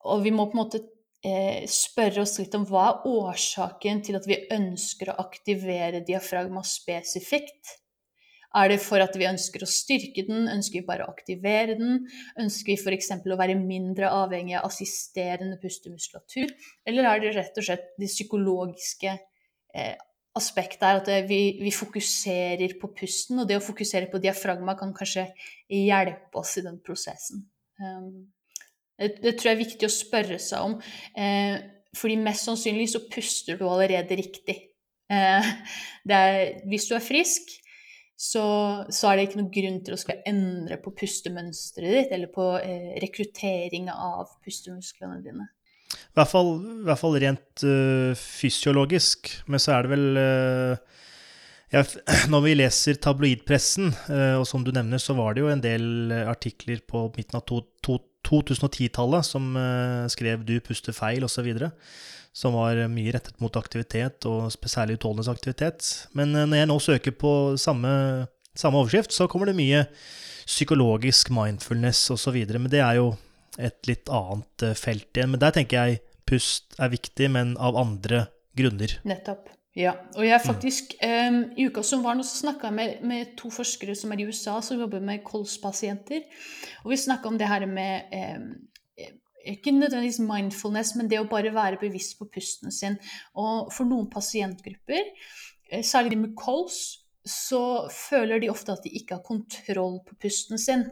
og 0.06 0.22
vi 0.24 0.32
må 0.34 0.46
på 0.48 0.56
en 0.56 0.62
måte 0.64 0.82
eh, 1.26 1.64
spørre 1.70 2.22
oss 2.22 2.36
litt 2.40 2.54
om 2.58 2.66
hva 2.68 2.86
er 2.90 3.08
årsaken 3.10 4.04
til 4.06 4.18
at 4.18 4.28
vi 4.28 4.44
ønsker 4.54 5.10
å 5.12 5.18
aktivere 5.26 6.04
diafragma 6.06 6.62
spesifikt? 6.66 7.76
Er 8.56 8.70
det 8.72 8.78
for 8.80 9.02
at 9.02 9.16
vi 9.18 9.26
ønsker 9.28 9.64
å 9.64 9.68
styrke 9.68 10.24
den? 10.24 10.46
Ønsker 10.48 10.80
vi 10.80 10.88
bare 10.88 11.04
å 11.04 11.12
aktivere 11.12 11.76
den? 11.76 12.06
Ønsker 12.40 12.72
vi 12.72 12.78
f.eks. 12.80 13.10
å 13.18 13.38
være 13.38 13.58
mindre 13.58 14.08
avhengig 14.22 14.56
av 14.56 14.70
assisterende 14.70 15.58
pustemuskulatur? 15.60 16.54
Eller 16.88 17.10
er 17.10 17.24
det 17.24 17.34
rett 17.36 17.58
og 17.60 17.66
slett 17.66 17.90
det 18.00 18.08
psykologiske 18.08 19.12
eh, 19.12 19.96
aspektet 20.36 20.84
er 20.84 21.00
at 21.00 21.28
vi, 21.28 21.40
vi, 21.60 21.72
fokuserer 21.72 22.76
på 22.80 22.90
pusten, 22.96 23.40
og 23.40 23.48
det 23.48 23.58
å 23.58 23.64
fokusere 23.64 24.08
på 24.12 24.20
diafragma 24.22 24.76
kan 24.78 24.94
kanskje 24.96 25.28
hjelpe 25.72 26.40
oss 26.40 26.56
i 26.60 26.64
den 26.64 26.80
prosessen. 26.84 27.44
Um, 27.80 28.28
det, 28.98 29.16
det, 29.22 29.34
tror 29.36 29.50
jeg 29.50 29.56
er 29.56 29.64
viktig 29.64 29.88
å 29.88 29.92
spørre 29.92 30.38
seg 30.42 30.70
om, 30.70 30.78
eh, 31.18 31.58
fordi 31.96 32.16
mest 32.20 32.48
sannsynlig 32.48 32.88
så 32.92 33.04
puster 33.12 33.58
du 33.60 33.66
allerede 33.68 34.18
riktig. 34.18 34.56
Eh, 35.12 35.52
er, 36.10 36.40
hvis 36.68 36.88
du 36.88 36.96
er 36.96 37.04
frisk, 37.04 37.52
så, 38.16 38.46
så, 38.88 39.10
er 39.10 39.18
det 39.18 39.26
ikke 39.26 39.40
noen 39.42 39.52
grunn 39.52 39.82
til 39.84 39.94
å 39.94 40.00
skulle 40.00 40.24
endre 40.28 40.78
på 40.80 40.94
pustemønsteret 40.96 41.98
ditt 41.98 42.14
eller 42.16 42.32
på 42.32 42.48
eh, 42.62 42.94
rekruttering 43.04 43.90
av 43.92 44.32
pustemusklene 44.44 45.20
dine. 45.24 45.50
I 45.92 46.16
hvert 46.16 46.30
fall, 46.32 46.54
i 46.56 46.86
hvert 46.88 47.00
fall 47.02 47.18
rent 47.20 47.64
øh, 47.68 48.16
fysiologisk. 48.16 49.28
Men 49.52 49.62
så 49.62 49.76
er 49.76 49.84
det 49.84 49.92
vel 49.92 50.18
uh, 50.18 50.95
ja, 51.74 51.84
Når 52.32 52.44
vi 52.44 52.56
leser 52.56 52.98
tabloidpressen, 53.02 53.92
uh, 54.10 54.36
og 54.40 54.46
som 54.48 54.64
du 54.66 54.72
nevner, 54.74 55.02
så 55.02 55.16
var 55.18 55.34
det 55.34 55.44
jo 55.44 55.52
en 55.52 55.64
del 55.64 56.12
artikler 56.26 56.82
på 56.86 57.08
midten 57.16 57.40
av 57.40 57.46
2010-tallet 57.46 59.26
som 59.26 59.54
skrev 60.10 60.44
'du 60.44 60.58
puster 60.60 60.94
feil' 60.96 61.26
osv 61.26 61.46
som 62.36 62.52
var 62.52 62.76
mye 62.92 63.14
rettet 63.14 63.38
mot 63.40 63.54
aktivitet, 63.56 64.26
og 64.28 64.52
særlig 64.52 64.98
utholdenhetsaktivitet. 64.98 65.86
Men 66.18 66.34
eh, 66.36 66.44
når 66.48 66.60
jeg 66.60 66.70
nå 66.70 66.78
søker 66.84 67.16
på 67.16 67.32
samme, 67.60 67.92
samme 68.52 68.82
overskrift, 68.82 69.14
så 69.16 69.28
kommer 69.30 69.48
det 69.48 69.56
mye 69.56 69.86
psykologisk 70.44 71.32
mindfulness 71.34 72.04
osv. 72.12 72.36
Men 72.52 72.68
det 72.72 72.82
er 72.84 73.00
jo 73.00 73.14
et 73.56 73.88
litt 73.88 74.12
annet 74.12 74.66
eh, 74.68 74.76
felt 74.76 75.08
igjen. 75.16 75.32
Men 75.32 75.42
der 75.46 75.56
tenker 75.56 75.80
jeg 75.80 76.02
pust 76.28 76.76
er 76.82 76.92
viktig, 76.92 77.30
men 77.32 77.56
av 77.56 77.78
andre 77.80 78.26
grunner. 78.58 78.98
Nettopp. 79.08 79.48
Ja. 79.76 79.92
Og 80.16 80.24
jeg 80.24 80.40
faktisk, 80.40 80.94
mm. 81.02 81.34
um, 81.34 81.42
I 81.56 81.66
uka 81.68 81.82
som 81.84 82.04
var 82.04 82.16
nå, 82.16 82.24
så 82.24 82.38
snakka 82.46 82.70
jeg 82.70 82.76
med, 82.78 83.02
med, 83.04 83.34
to 83.36 83.50
forskere 83.52 83.96
som 83.98 84.14
er 84.14 84.22
i 84.22 84.28
USA, 84.28 84.56
som 84.64 84.80
jobber 84.80 85.04
med 85.04 85.24
kolspasienter. 85.26 86.24
Og 86.84 86.94
vi 86.94 87.00
snakka 87.02 87.28
om 87.28 87.36
det 87.36 87.50
her 87.50 87.66
med 87.68 88.14
um, 88.40 88.48
ikke 89.46 89.70
nødvendigvis 89.70 90.18
mindfulness, 90.24 90.94
men 90.96 91.10
det 91.10 91.20
å 91.20 91.28
bare 91.30 91.54
være 91.54 91.80
bevisst 91.80 92.16
på 92.18 92.28
pusten 92.32 92.74
sin. 92.74 92.96
Og 93.38 93.72
for 93.74 93.88
noen 93.88 94.08
pasientgrupper, 94.10 95.12
eh, 95.70 95.84
særlig 95.84 96.14
de 96.14 96.22
med 96.24 96.36
kols, 96.38 97.02
så 97.26 97.88
føler 97.90 98.40
de 98.40 98.50
ofte 98.50 98.72
at 98.72 98.84
de 98.84 98.94
ikke 98.94 99.18
har 99.18 99.26
kontroll 99.26 100.00
på 100.06 100.16
pusten 100.22 100.58
sin. 100.58 100.84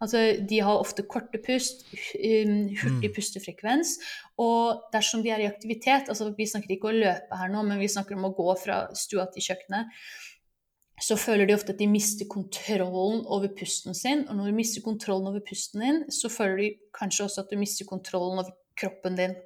Altså, 0.00 0.20
de 0.48 0.62
har 0.64 0.80
ofte 0.80 1.04
korte 1.04 1.38
pust, 1.44 1.84
um, 1.92 2.54
hurtig 2.80 3.10
mm. 3.10 3.14
pustefrekvens. 3.16 3.98
Og 4.40 4.86
dersom 4.94 5.20
de 5.24 5.32
er 5.34 5.44
i 5.44 5.50
aktivitet 5.50 6.08
altså 6.08 6.30
Vi 6.36 6.48
snakker 6.48 6.72
ikke 6.72 6.88
om 6.88 6.96
å 6.96 7.02
løpe 7.04 7.40
her 7.42 7.52
nå, 7.52 7.64
men 7.68 7.82
vi 7.82 7.90
snakker 7.92 8.16
om 8.16 8.30
å 8.30 8.34
gå 8.36 8.48
fra 8.62 8.86
stua 8.96 9.28
til 9.34 9.50
kjøkkenet 9.50 9.92
så 11.00 11.16
føler 11.16 11.48
de 11.48 11.56
ofte 11.56 11.72
at 11.72 11.80
de 11.80 11.88
mister 11.88 12.28
kontrollen 12.28 13.22
over 13.24 13.48
pusten 13.56 13.96
sin. 13.96 14.26
Og 14.28 14.36
når 14.36 14.50
du 14.50 14.56
mister 14.58 14.84
kontrollen 14.84 15.30
over 15.30 15.40
pusten 15.44 15.80
din, 15.80 16.02
så 16.12 16.28
føler 16.32 16.60
de 16.60 16.68
kanskje 16.96 17.24
også 17.26 17.44
at 17.44 17.52
du 17.52 17.56
mister 17.60 17.88
kontrollen 17.88 18.42
over 18.42 18.52
kroppen 18.76 19.16
din. 19.16 19.36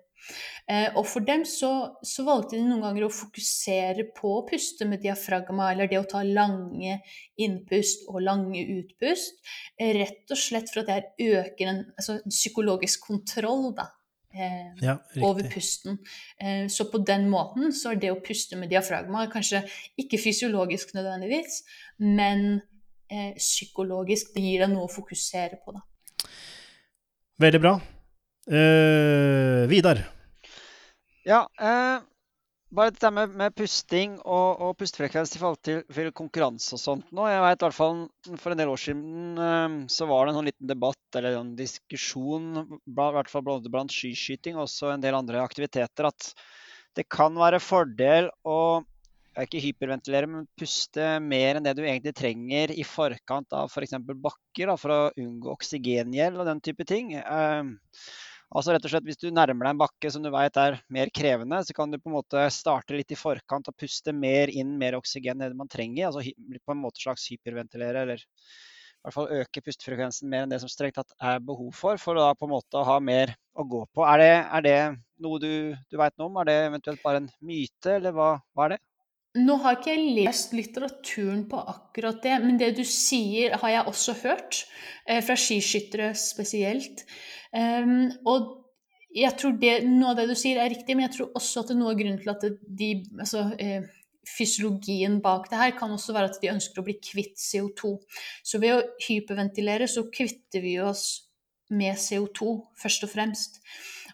Eh, 0.70 0.88
og 0.96 1.04
for 1.04 1.24
dem 1.26 1.42
så, 1.48 1.70
så, 2.06 2.24
valgte 2.24 2.56
de 2.56 2.62
noen 2.64 2.80
ganger 2.86 3.04
å 3.04 3.12
fokusere 3.12 4.06
på 4.16 4.30
å 4.38 4.44
puste 4.48 4.86
med 4.88 5.02
diafragma, 5.04 5.72
eller 5.72 5.90
det 5.90 6.00
å 6.00 6.06
ta 6.08 6.22
lange 6.24 7.00
innpust 7.36 8.06
og 8.08 8.22
lange 8.24 8.62
utpust, 8.78 9.42
eh, 9.76 9.92
rett 9.98 10.32
og 10.32 10.40
slett 10.40 10.72
for 10.72 10.84
at 10.84 10.92
det 10.92 11.34
øker 11.34 11.68
en, 11.68 11.82
altså 11.98 12.16
en 12.16 12.32
psykologisk 12.32 13.04
kontroll 13.10 13.74
da, 13.76 13.90
eh, 14.32 14.72
ja, 14.80 14.96
over 15.20 15.50
pusten. 15.52 16.00
Eh, 16.40 16.64
så 16.72 16.88
på 16.88 17.02
den 17.04 17.28
måten 17.32 17.74
så 17.76 17.92
er 17.92 18.00
det 18.00 18.14
å 18.14 18.22
puste 18.24 18.56
med 18.56 18.72
diafragma 18.72 19.26
kanskje 19.32 19.66
ikke 20.00 20.22
fysiologisk 20.22 20.96
nødvendigvis, 20.96 21.60
men 22.00 22.62
eh, 23.12 23.34
psykologisk. 23.36 24.32
Det 24.32 24.48
gir 24.48 24.64
deg 24.64 24.72
noe 24.72 24.88
å 24.88 24.94
fokusere 24.96 25.60
på, 25.60 25.76
da. 25.76 25.84
Veldig 27.44 27.60
bra. 27.60 27.76
Eh, 28.48 29.64
Vidar? 29.68 30.13
Ja, 31.24 31.46
eh, 31.60 32.02
bare 32.74 32.92
dette 32.92 33.10
med, 33.14 33.32
med 33.38 33.54
pusting 33.56 34.16
og, 34.20 34.60
og, 34.60 34.72
pustefrekvens 34.76 35.32
i 35.36 35.40
forhold 35.40 35.60
til, 35.64 35.82
til 35.88 36.10
konkurranse 36.16 36.74
og 36.76 36.82
sånt 36.82 37.12
nå. 37.16 37.24
Jeg 37.30 37.44
vet 37.44 37.62
i 37.62 37.64
hvert 37.64 37.76
fall 37.76 38.02
For 38.42 38.52
en 38.52 38.60
del 38.60 38.72
år 38.72 38.82
siden 38.82 39.40
eh, 39.40 39.76
så 39.94 40.08
var 40.10 40.24
det 40.24 40.34
en 40.34 40.40
sånn 40.40 40.50
liten 40.50 40.68
debatt 40.68 41.20
eller 41.20 41.38
en 41.38 41.54
diskusjon 41.56 42.50
i 42.60 42.96
hvert 42.96 43.30
fall 43.32 43.46
blant, 43.46 43.70
blant 43.72 43.94
skiskyting 43.94 44.58
og 44.60 44.68
en 44.90 45.04
del 45.04 45.16
andre 45.16 45.40
aktiviteter 45.44 46.10
at 46.10 46.34
det 46.94 47.08
kan 47.10 47.34
være 47.40 47.62
fordel 47.62 48.28
å 48.46 48.84
ikke 49.42 49.62
hyperventilere, 49.64 50.28
men 50.30 50.44
puste 50.58 51.16
mer 51.18 51.58
enn 51.58 51.64
det 51.66 51.72
du 51.74 51.82
egentlig 51.82 52.12
trenger 52.14 52.70
i 52.70 52.84
forkant 52.86 53.56
av 53.56 53.66
f.eks. 53.66 53.96
For 53.96 54.20
bakker, 54.28 54.70
da, 54.70 54.76
for 54.78 54.94
å 54.94 55.00
unngå 55.18 55.50
oksygengjeld 55.56 56.38
og 56.38 56.46
den 56.46 56.62
type 56.62 56.86
ting. 56.86 57.16
Um, 57.26 57.72
Altså 58.54 58.74
rett 58.74 58.84
og 58.86 58.92
slett 58.92 59.06
Hvis 59.08 59.18
du 59.18 59.30
nærmer 59.34 59.66
deg 59.66 59.74
en 59.74 59.80
bakke 59.82 60.10
som 60.14 60.22
du 60.22 60.30
vet 60.30 60.58
er 60.62 60.78
mer 60.94 61.10
krevende, 61.14 61.58
så 61.66 61.74
kan 61.74 61.90
du 61.90 61.98
på 61.98 62.10
en 62.10 62.18
måte 62.20 62.44
starte 62.54 62.94
litt 62.94 63.10
i 63.10 63.18
forkant 63.18 63.70
og 63.70 63.76
puste 63.80 64.14
mer 64.14 64.52
inn 64.52 64.76
mer 64.78 64.94
oksygen 65.00 65.40
enn 65.40 65.50
det 65.50 65.58
man 65.58 65.70
trenger. 65.70 66.12
altså 66.12 66.22
På 66.62 66.76
en 66.76 66.82
måte 66.84 67.02
slags 67.02 67.26
hyperventilere, 67.32 68.04
eller 68.06 68.22
i 68.22 69.04
hvert 69.04 69.16
fall 69.18 69.32
øke 69.36 69.60
pustefrekvensen 69.66 70.30
mer 70.32 70.46
enn 70.46 70.52
det 70.54 70.62
som 70.62 70.70
strengt 70.70 70.96
tatt 70.96 71.10
er 71.20 71.42
behov 71.44 71.74
for, 71.76 71.98
for 72.00 72.16
å 72.16 72.28
da 72.30 72.38
på 72.38 72.46
en 72.46 72.54
måte 72.54 72.84
ha 72.88 72.94
mer 73.02 73.34
å 73.58 73.66
gå 73.68 73.82
på. 73.92 74.06
Er 74.06 74.22
det, 74.22 74.30
er 74.58 74.64
det 74.64 74.78
noe 75.26 75.42
du, 75.42 75.50
du 75.90 75.98
veit 76.00 76.14
noe 76.16 76.30
om? 76.30 76.38
Er 76.40 76.48
det 76.48 76.56
eventuelt 76.70 77.02
bare 77.04 77.20
en 77.20 77.28
myte, 77.44 77.98
eller 77.98 78.14
hva, 78.16 78.30
hva 78.54 78.68
er 78.68 78.76
det? 78.76 78.80
Nå 79.34 79.56
har 79.64 79.80
ikke 79.80 79.96
jeg 79.96 80.12
lest 80.14 80.52
litteraturen 80.54 81.40
på 81.50 81.58
akkurat 81.58 82.20
det, 82.22 82.36
men 82.44 82.58
det 82.60 82.76
du 82.76 82.84
sier, 82.86 83.56
har 83.58 83.72
jeg 83.72 83.88
også 83.90 84.14
hørt. 84.22 84.60
Eh, 85.08 85.18
fra 85.26 85.34
skiskyttere 85.34 86.12
spesielt. 86.16 87.02
Um, 87.50 88.12
og 88.30 88.46
jeg 89.14 89.34
tror 89.38 89.56
det, 89.58 89.74
noe 89.86 90.12
av 90.12 90.20
det 90.20 90.28
du 90.30 90.36
sier, 90.38 90.60
er 90.62 90.70
riktig, 90.70 90.94
men 90.94 91.08
jeg 91.08 91.16
tror 91.16 91.34
også 91.38 91.62
at 91.62 91.70
det 91.70 91.74
er 91.74 91.80
noe 91.82 91.92
av 91.92 91.98
grunnen 91.98 92.22
til 92.22 92.32
at 92.32 92.46
de, 92.78 92.88
altså, 93.18 93.44
eh, 93.62 93.90
fysiologien 94.24 95.18
bak 95.22 95.50
det 95.50 95.60
her 95.60 95.74
kan 95.76 95.92
også 95.92 96.14
være 96.16 96.30
at 96.32 96.40
de 96.42 96.52
ønsker 96.54 96.80
å 96.80 96.86
bli 96.86 96.96
kvitt 97.02 97.36
CO2. 97.38 97.94
Så 98.46 98.62
ved 98.62 98.78
å 98.78 98.84
hyperventilere 99.06 99.90
så 99.90 100.06
kvitter 100.14 100.64
vi 100.64 100.78
oss 100.82 101.06
med 101.74 101.98
CO2, 102.00 102.54
først 102.80 103.06
og 103.06 103.12
fremst. 103.12 103.60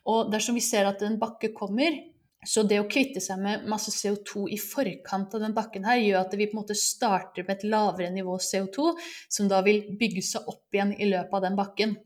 Og 0.09 0.33
dersom 0.33 0.57
vi 0.57 0.65
ser 0.65 0.89
at 0.89 1.05
en 1.05 1.21
bakke 1.21 1.53
kommer, 1.57 1.97
så 2.47 2.63
det 2.65 2.79
å 2.81 2.89
kvitte 2.89 3.21
seg 3.21 3.41
med 3.43 3.67
masse 3.69 3.93
CO2 3.93 4.47
i 4.55 4.57
forkant 4.61 5.35
av 5.37 5.43
den 5.45 5.57
bakken 5.57 5.85
her, 5.85 6.01
gjør 6.01 6.23
at 6.23 6.37
vi 6.39 6.47
på 6.49 6.57
en 6.57 6.63
måte 6.63 6.77
starter 6.79 7.45
med 7.45 7.59
et 7.59 7.67
lavere 7.69 8.09
nivå 8.15 8.39
CO2, 8.41 8.95
som 9.29 9.51
da 9.51 9.61
vil 9.67 9.83
bygge 10.01 10.25
seg 10.25 10.49
opp 10.49 10.73
igjen 10.73 10.95
i 10.97 11.11
løpet 11.11 11.37
av 11.37 11.45
den 11.45 11.59
bakken. 11.59 11.99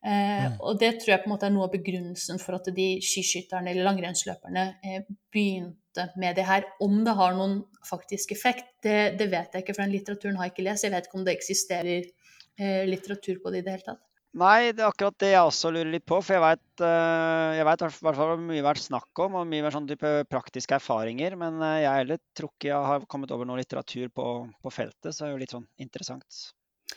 Eh, 0.00 0.46
mm. 0.46 0.56
Og 0.64 0.78
det 0.80 0.94
tror 1.00 1.12
jeg 1.12 1.22
på 1.22 1.28
en 1.28 1.34
måte 1.34 1.48
er 1.50 1.52
noe 1.52 1.66
av 1.68 1.74
begrunnelsen 1.74 2.40
for 2.40 2.56
at 2.56 2.70
de 2.72 2.88
skiskytterne 3.04 3.74
eller 3.74 3.84
langrennsløperne 3.84 4.66
eh, 4.80 5.02
begynte 5.32 6.08
med 6.22 6.40
det 6.40 6.46
her. 6.48 6.64
Om 6.80 7.02
det 7.04 7.16
har 7.18 7.36
noen 7.36 7.58
faktisk 7.84 8.32
effekt, 8.32 8.70
det, 8.86 9.18
det, 9.20 9.28
vet 9.28 9.52
jeg 9.52 9.66
ikke, 9.66 9.76
for 9.76 9.84
den 9.84 9.92
litteraturen 9.92 10.40
har 10.40 10.48
jeg 10.48 10.56
ikke 10.56 10.68
lest. 10.70 10.88
Jeg 10.88 10.96
vet 10.96 11.10
ikke 11.10 11.20
om 11.20 11.26
det 11.28 11.36
eksisterer 11.36 11.98
eh, 12.00 12.86
litteratur 12.88 13.42
på 13.44 13.52
det 13.52 13.60
i 13.60 13.66
det 13.66 13.76
hele 13.76 13.88
tatt. 13.92 14.06
Nei, 14.38 14.70
det 14.70 14.84
er 14.84 14.92
akkurat 14.92 15.16
det 15.18 15.32
jeg 15.32 15.42
også 15.42 15.72
lurer 15.74 15.90
litt 15.90 16.04
på. 16.06 16.20
For 16.22 16.36
jeg 16.36 16.42
veit 16.44 16.84
uh, 16.84 17.56
i 17.58 17.64
hvert 17.66 17.96
fall 17.96 18.14
hvor 18.14 18.36
mye 18.38 18.62
vært 18.62 18.84
snakk 18.84 19.22
om, 19.24 19.40
og 19.40 19.48
mye 19.50 19.64
mer 19.64 19.74
sånn 19.74 19.88
type 19.90 20.12
praktiske 20.30 20.76
erfaringer. 20.78 21.34
Men 21.40 21.58
uh, 21.58 21.80
jeg 21.82 22.04
heller 22.04 22.20
tror 22.38 22.52
ikke 22.52 22.70
jeg 22.70 22.90
har 22.92 23.08
kommet 23.10 23.34
over 23.34 23.48
noe 23.48 23.58
litteratur 23.58 24.06
på, 24.14 24.28
på 24.62 24.74
feltet, 24.74 25.10
så 25.10 25.24
det 25.24 25.28
er 25.30 25.34
jo 25.34 25.42
litt 25.42 25.56
sånn 25.56 25.66
interessant. 25.82 26.44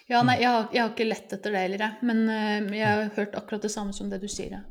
Ja, 0.10 0.22
nei, 0.26 0.40
jeg 0.42 0.50
har, 0.50 0.70
jeg 0.74 0.84
har 0.84 0.94
ikke 0.94 1.10
lett 1.10 1.34
etter 1.34 1.54
det 1.54 1.66
heller, 1.66 1.88
jeg. 1.88 2.06
Men 2.06 2.24
uh, 2.30 2.78
jeg 2.78 2.86
har 2.86 3.12
hørt 3.18 3.42
akkurat 3.42 3.66
det 3.66 3.74
samme 3.74 3.98
som 3.98 4.14
det 4.14 4.22
du 4.22 4.30
sier. 4.30 4.54
jeg. 4.60 4.70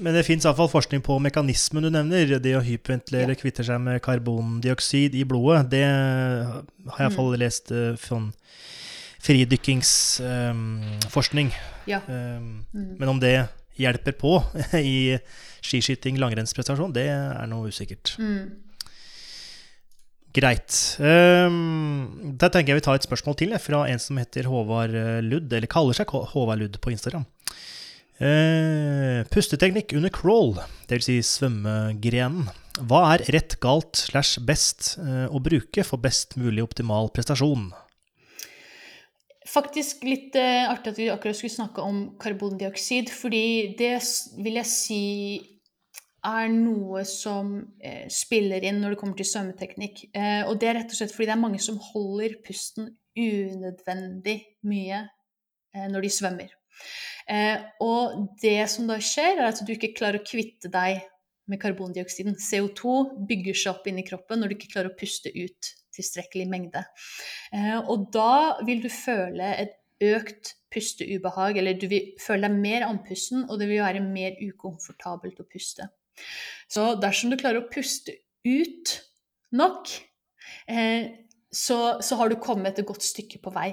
Men 0.00 0.16
det 0.16 0.24
fins 0.26 0.42
iallfall 0.48 0.72
forskning 0.72 1.04
på 1.06 1.20
mekanismen 1.22 1.86
du 1.86 1.92
nevner. 1.92 2.34
Det 2.42 2.56
å 2.58 2.64
hyperventilere, 2.66 3.36
ja. 3.36 3.38
kvitte 3.38 3.62
seg 3.68 3.78
med 3.84 4.02
karbondioksid 4.02 5.14
i 5.14 5.22
blodet. 5.28 5.68
Det 5.70 5.84
har 5.86 6.98
jeg 6.98 7.12
iallfall 7.12 7.30
mm. 7.30 7.40
lest 7.44 7.74
sånn 8.08 8.32
fridykkingsforskning. 9.26 11.50
Ja. 11.90 11.98
um, 12.06 12.64
mm. 12.72 12.96
Men 13.00 13.08
om 13.12 13.18
det 13.22 13.36
hjelper 13.76 14.12
på 14.16 14.32
i 14.80 15.18
skiskyting, 15.66 16.18
langrennsprestasjon, 16.20 16.94
det 16.96 17.06
er 17.12 17.46
noe 17.50 17.68
usikkert. 17.72 18.06
Mm. 18.22 18.46
Greit. 20.36 20.74
Um, 21.00 22.34
da 22.36 22.50
tenker 22.52 22.74
jeg 22.74 22.82
vi 22.82 22.84
tar 22.84 22.98
et 22.98 23.06
spørsmål 23.06 23.38
til 23.40 23.54
fra 23.62 23.86
en 23.88 24.00
som 24.02 24.18
heter 24.20 24.48
Håvard 24.50 24.92
eh, 24.92 25.22
Ludd, 25.24 25.48
eller 25.48 25.70
kaller 25.70 25.96
seg 25.96 26.12
Håvard 26.12 26.60
Ludd 26.60 26.76
på 26.82 26.92
Instagram. 26.92 27.24
Uh, 28.16 29.24
pusteteknikk 29.32 29.92
under 29.96 30.12
crawl, 30.12 30.56
dvs. 30.88 31.08
Si 31.08 31.16
svømmegrenen. 31.24 32.50
Hva 32.84 33.00
er 33.14 33.24
rett, 33.32 33.56
galt 33.64 33.96
slash 33.96 34.42
best 34.44 34.98
uh, 35.00 35.24
å 35.32 35.40
bruke 35.40 35.84
for 35.88 36.00
best 36.00 36.36
mulig 36.36 36.64
optimal 36.64 37.08
prestasjon? 37.16 37.70
Faktisk 39.56 40.04
litt 40.06 40.36
eh, 40.38 40.68
artig 40.68 40.92
at 40.92 41.00
vi 41.00 41.10
akkurat 41.12 41.38
skulle 41.38 41.54
snakke 41.54 41.84
om 41.84 42.00
karbondioksid, 42.20 43.12
fordi 43.12 43.76
det 43.78 43.94
vil 44.44 44.60
jeg 44.60 44.70
si 44.70 45.04
er 46.26 46.50
noe 46.50 47.04
som 47.06 47.56
eh, 47.78 48.06
spiller 48.12 48.64
inn 48.66 48.80
når 48.82 48.94
det 48.94 49.00
kommer 49.00 49.18
til 49.18 49.28
svømmeteknikk. 49.30 50.06
Eh, 50.16 50.42
og 50.48 50.58
det 50.60 50.70
er 50.70 50.80
rett 50.80 50.92
og 50.92 50.98
slett 50.98 51.14
fordi 51.14 51.30
det 51.30 51.36
er 51.36 51.44
mange 51.44 51.62
som 51.62 51.80
holder 51.92 52.38
pusten 52.46 52.90
unødvendig 53.16 54.38
mye 54.66 55.02
eh, 55.06 55.86
når 55.92 56.06
de 56.06 56.12
svømmer. 56.12 56.54
Eh, 57.30 57.58
og 57.82 58.26
det 58.42 58.58
som 58.72 58.90
da 58.90 58.98
skjer, 59.02 59.38
er 59.38 59.50
at 59.50 59.62
du 59.62 59.72
ikke 59.74 59.94
klarer 59.96 60.20
å 60.20 60.26
kvitte 60.26 60.70
deg 60.72 61.04
med 61.46 61.62
karbondioksiden. 61.62 62.36
CO2 62.42 63.26
bygger 63.28 63.56
seg 63.56 63.76
opp 63.76 63.86
inni 63.86 64.04
kroppen 64.06 64.42
når 64.42 64.50
du 64.50 64.58
ikke 64.58 64.72
klarer 64.74 64.92
å 64.92 64.98
puste 64.98 65.30
ut 65.30 65.74
tilstrekkelig 65.96 66.46
mengde. 66.50 66.84
Eh, 67.52 67.78
og 67.80 68.08
da 68.14 68.62
vil 68.66 68.84
du 68.84 68.90
føle 68.92 69.52
et 69.56 69.76
økt 70.04 70.54
pusteubehag, 70.72 71.58
eller 71.60 71.78
du 71.80 71.86
vil 71.90 72.12
føle 72.20 72.48
deg 72.48 72.58
mer 72.60 72.86
andpusten, 72.88 73.46
og 73.48 73.60
det 73.60 73.70
vil 73.70 73.84
være 73.84 74.04
mer 74.04 74.36
ukomfortabelt 74.44 75.40
å 75.40 75.48
puste. 75.48 75.88
Så 76.68 76.94
dersom 77.00 77.32
du 77.32 77.38
klarer 77.40 77.62
å 77.62 77.70
puste 77.72 78.18
ut 78.46 78.96
nok, 79.56 79.92
eh, 80.68 81.12
så, 81.52 81.78
så 82.04 82.18
har 82.20 82.30
du 82.30 82.40
kommet 82.42 82.78
et 82.78 82.88
godt 82.88 83.04
stykke 83.06 83.40
på 83.42 83.52
vei. 83.54 83.70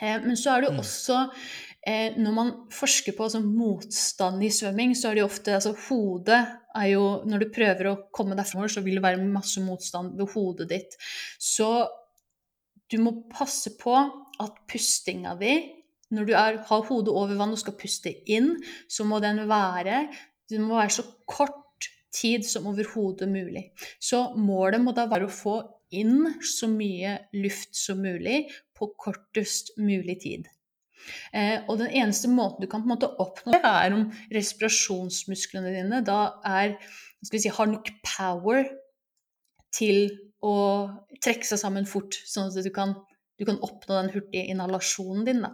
Eh, 0.00 0.16
men 0.22 0.36
så 0.38 0.54
er 0.54 0.64
det 0.64 0.72
mm. 0.74 0.80
også 0.80 1.18
Eh, 1.80 2.16
når 2.20 2.32
man 2.36 2.50
forsker 2.76 3.14
på 3.16 3.24
altså, 3.24 3.40
motstand 3.40 4.42
i 4.44 4.50
svømming, 4.52 4.92
så 4.96 5.08
er 5.08 5.16
det 5.16 5.22
jo 5.22 5.30
ofte 5.30 5.54
altså, 5.56 5.72
Hodet 5.86 6.40
er 6.76 6.90
jo 6.92 7.04
Når 7.24 7.40
du 7.40 7.52
prøver 7.54 7.88
å 7.88 7.94
komme 8.12 8.36
fremover, 8.36 8.68
så 8.68 8.82
vil 8.84 8.98
det 8.98 9.04
være 9.06 9.22
masse 9.24 9.62
motstand 9.64 10.12
ved 10.18 10.28
hodet 10.34 10.68
ditt. 10.74 10.98
Så 11.40 11.70
du 12.90 12.98
må 13.00 13.14
passe 13.32 13.72
på 13.80 13.96
at 13.96 14.60
pustinga 14.68 15.34
di 15.40 15.54
Når 16.12 16.28
du 16.28 16.34
er, 16.34 16.60
har 16.68 16.86
hodet 16.90 17.14
over 17.14 17.34
vann 17.38 17.56
og 17.56 17.62
skal 17.62 17.78
puste 17.80 18.12
inn, 18.28 18.58
så 18.90 19.08
må 19.08 19.22
den 19.24 19.46
være 19.48 20.04
Det 20.50 20.60
må 20.60 20.76
være 20.76 20.98
så 21.00 21.06
kort 21.24 21.88
tid 22.12 22.44
som 22.44 22.66
overhodet 22.66 23.28
mulig. 23.30 23.70
Så 24.02 24.34
målet 24.36 24.82
må 24.82 24.92
da 24.92 25.06
være 25.08 25.30
å 25.30 25.32
få 25.32 25.60
inn 25.96 26.26
så 26.44 26.68
mye 26.70 27.16
luft 27.38 27.72
som 27.78 28.02
mulig 28.02 28.48
på 28.76 28.92
kortest 28.98 29.76
mulig 29.78 30.20
tid. 30.26 30.50
Eh, 31.32 31.62
og 31.66 31.78
den 31.80 31.90
eneste 31.90 32.30
måten 32.30 32.64
du 32.64 32.70
kan 32.70 32.82
på 32.82 32.88
en 32.88 32.94
måte 32.94 33.10
oppnå 33.22 33.54
det, 33.54 33.62
er 33.64 33.96
om 33.96 34.08
respirasjonsmusklene 34.34 35.74
dine 35.74 36.02
da 36.06 36.20
er, 36.46 36.76
skal 37.22 37.36
vi 37.36 37.44
si, 37.44 37.52
har 37.54 37.70
nok 37.70 37.92
power 38.06 38.66
til 39.74 40.08
å 40.42 40.56
trekke 41.22 41.46
seg 41.46 41.60
sammen 41.60 41.88
fort, 41.88 42.16
sånn 42.26 42.48
at 42.48 42.64
du 42.64 42.72
kan, 42.74 42.94
du 43.38 43.46
kan 43.48 43.60
oppnå 43.62 43.96
den 43.98 44.12
hurtige 44.14 44.48
inhalasjonen 44.50 45.26
din. 45.28 45.44
Da. 45.44 45.52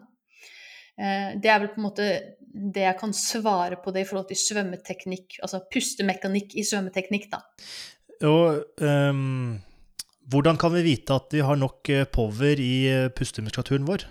Eh, 0.97 1.36
det 1.42 1.53
er 1.53 1.62
vel 1.62 1.72
på 1.74 1.82
en 1.82 1.88
måte 1.88 2.09
det 2.57 2.86
jeg 2.86 2.99
kan 3.01 3.12
svare 3.16 3.76
på 3.82 3.92
det 3.92 4.07
i 4.07 4.09
forhold 4.09 4.30
til 4.30 4.40
svømmeteknikk, 4.40 5.40
altså 5.44 5.61
pustemekanikk 5.72 6.57
i 6.57 6.64
svømmeteknikk, 6.64 7.28
da. 7.34 7.42
Og 8.24 8.80
um, 8.80 9.59
hvordan 10.32 10.57
kan 10.57 10.72
vi 10.72 10.86
vite 10.86 11.18
at 11.18 11.34
vi 11.36 11.42
har 11.44 11.59
nok 11.61 11.90
eh, 11.92 12.07
power 12.09 12.62
i 12.62 13.11
pustemuskulaturen 13.12 13.84
vår? 13.88 14.07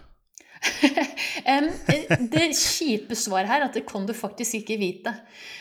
um, 1.45 1.67
det 2.33 2.47
kjipe 2.57 3.17
svaret 3.17 3.49
her 3.49 3.61
er 3.61 3.67
at 3.69 3.77
det 3.77 3.85
kan 3.87 4.05
du 4.07 4.13
faktisk 4.17 4.59
ikke 4.59 4.77
vite. 4.81 5.13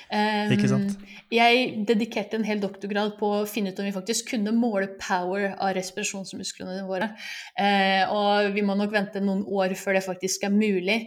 Um, 0.09 0.53
ikke 0.55 0.71
sant? 0.71 0.95
Jeg 1.33 1.85
dedikerte 1.89 2.39
en 2.39 2.47
hel 2.47 2.63
doktorgrad 2.63 3.17
på 3.19 3.31
å 3.41 3.49
finne 3.49 3.73
ut 3.73 3.81
om 3.83 3.89
vi 3.89 3.95
faktisk 3.95 4.33
kunne 4.35 4.55
måle 4.57 4.93
power 5.01 5.55
av 5.55 5.75
respirasjonsmusklene 5.79 6.85
våre. 6.89 7.11
Uh, 7.59 8.15
og 8.15 8.55
vi 8.55 8.65
må 8.67 8.77
nok 8.79 8.95
vente 8.95 9.23
noen 9.25 9.45
år 9.45 9.77
før 9.79 9.99
det 9.99 10.07
faktisk 10.07 10.47
er 10.49 10.55
mulig. 10.55 11.01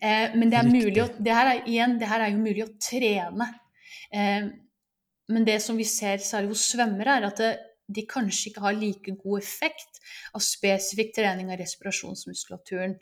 Uh, 0.00 0.34
men 0.36 0.50
det 0.52 0.60
er 0.60 0.70
mulig 0.70 1.02
å, 1.04 1.10
det 1.16 1.36
her 1.36 1.52
er, 1.54 1.64
igjen, 1.68 1.98
det 2.00 2.10
her 2.10 2.26
er 2.26 2.34
jo 2.34 2.42
mulig 2.42 2.66
å 2.66 2.72
trene. 2.82 3.50
Uh, 4.14 4.52
men 5.32 5.46
det 5.46 5.58
som 5.64 5.78
vi 5.78 5.86
ser 5.88 6.22
særlig 6.22 6.54
hos 6.54 6.68
svømmere, 6.70 7.18
er 7.18 7.30
at 7.30 7.40
det, 7.42 7.54
de 7.86 8.02
kanskje 8.08 8.50
ikke 8.50 8.64
har 8.64 8.76
like 8.78 9.14
god 9.22 9.42
effekt 9.42 9.95
av 10.36 10.42
spesifikk 10.44 11.14
trening 11.16 11.50
av 11.52 11.60
respirasjonsmuskulaturen. 11.60 12.96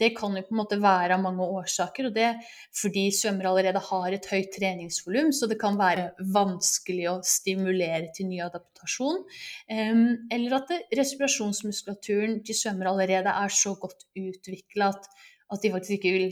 Det 0.00 0.10
kan 0.16 0.36
jo 0.36 0.44
på 0.44 0.54
en 0.54 0.60
måte 0.60 0.78
være 0.82 1.16
av 1.16 1.24
mange 1.24 1.46
årsaker, 1.60 2.08
og 2.08 2.16
det 2.16 2.26
er 2.28 2.52
fordi 2.76 3.06
svømmere 3.14 3.52
allerede 3.52 3.82
har 3.88 4.16
et 4.16 4.28
høyt 4.30 4.52
treningsvolum, 4.56 5.32
så 5.34 5.48
det 5.50 5.58
kan 5.60 5.78
være 5.80 6.10
vanskelig 6.34 7.08
å 7.10 7.16
stimulere 7.26 8.12
til 8.16 8.30
ny 8.30 8.40
adaptasjon. 8.44 9.22
Eller 9.68 10.58
at 10.58 10.72
respirasjonsmuskulaturen 11.00 12.40
til 12.46 12.58
svømmere 12.58 12.94
allerede 12.94 13.34
er 13.34 13.54
så 13.54 13.74
godt 13.80 14.06
utvikla 14.18 14.92
at, 14.94 15.10
at, 15.50 15.60
de 15.62 15.72
faktisk 15.74 15.98
ikke 15.98 16.16
vil 16.18 16.30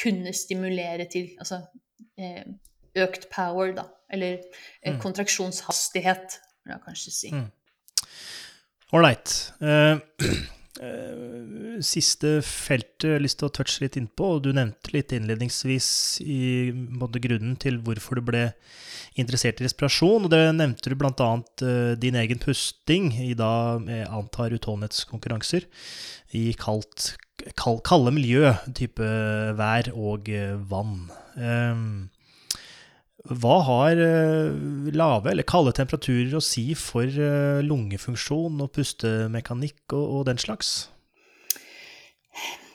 kunne 0.00 0.32
stimulere 0.34 1.06
til 1.10 1.30
altså, 1.38 1.62
økt 2.94 3.28
power, 3.32 3.74
da. 3.76 3.88
Eller 4.10 4.38
eh, 4.82 4.94
mm. 4.94 5.00
kontraksjonshastighet 5.02 6.38
vil 6.64 6.74
jeg 6.74 6.82
kanskje 6.86 7.14
si. 7.14 7.32
Ålreit. 8.92 9.38
Uh, 9.62 10.00
Uh, 10.74 11.78
siste 11.86 12.40
feltet 12.42 13.06
jeg 13.06 13.14
har 13.14 13.22
lyst 13.22 13.38
til 13.38 13.46
å 13.46 13.52
touche 13.54 13.84
litt 13.84 13.94
innpå, 13.98 14.26
og 14.36 14.40
du 14.42 14.48
nevnte 14.56 14.90
litt 14.90 15.12
innledningsvis 15.14 15.88
i 16.26 16.72
både 16.98 17.22
grunnen 17.22 17.54
til 17.62 17.78
hvorfor 17.86 18.18
du 18.18 18.24
ble 18.26 18.42
interessert 19.20 19.62
i 19.62 19.68
respirasjon. 19.68 20.26
og 20.26 20.32
Det 20.32 20.42
nevnte 20.56 20.90
du 20.90 20.96
bl.a. 20.98 21.28
Uh, 21.62 21.94
din 22.00 22.18
egen 22.18 22.42
pusting 22.42 23.12
i 23.22 23.32
da 23.38 23.52
jeg 23.86 24.08
antar 24.10 24.56
utholdenhetskonkurranser 24.58 25.68
i 26.34 26.48
kaldt, 26.58 27.14
kald, 27.54 27.84
kalde 27.86 28.10
miljø, 28.16 28.56
type 28.74 29.14
vær 29.60 29.92
og 29.94 30.32
vann. 30.72 31.06
Um, 31.38 31.86
hva 33.24 33.54
har 33.64 34.00
eh, 34.04 34.56
lave 34.92 35.30
eller 35.32 35.46
kalde 35.48 35.72
temperaturer 35.76 36.34
å 36.36 36.42
si 36.44 36.66
for 36.76 37.08
eh, 37.08 37.62
lungefunksjon 37.64 38.60
og 38.60 38.72
pustemekanikk 38.76 39.94
og, 39.96 40.04
og 40.04 40.26
den 40.28 40.40
slags? 40.40 40.74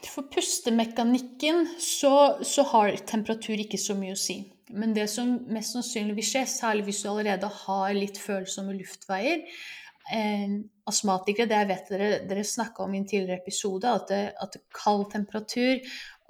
For 0.10 0.26
pustemekanikken 0.34 1.68
så, 1.78 2.14
så, 2.42 2.66
har 2.72 2.98
temperatur 3.08 3.62
ikke 3.62 3.78
så 3.78 3.94
mye 4.00 4.16
å 4.16 4.20
si. 4.20 4.40
Men 4.74 4.96
det 4.98 5.06
som 5.14 5.36
mest 5.54 5.78
sannsynlig 5.78 6.18
vil 6.18 6.28
skje, 6.32 6.44
særlig 6.50 6.88
hvis 6.90 7.04
du 7.06 7.12
allerede 7.12 7.52
har 7.62 7.94
litt 7.94 8.18
følsomme 8.22 8.74
luftveier 8.78 9.46
eh, 9.46 10.58
Astmatikere, 10.90 11.46
det 11.46 11.62
jeg 11.62 11.70
vet 11.70 11.94
dere, 11.94 12.10
dere 12.26 12.50
snakka 12.56 12.88
om 12.88 12.98
i 12.98 13.04
en 13.04 13.08
tidligere 13.10 13.44
episode, 13.44 13.86
at, 13.86 14.10
det, 14.10 14.22
at 14.42 14.58
kald 14.74 15.12
temperatur 15.14 15.78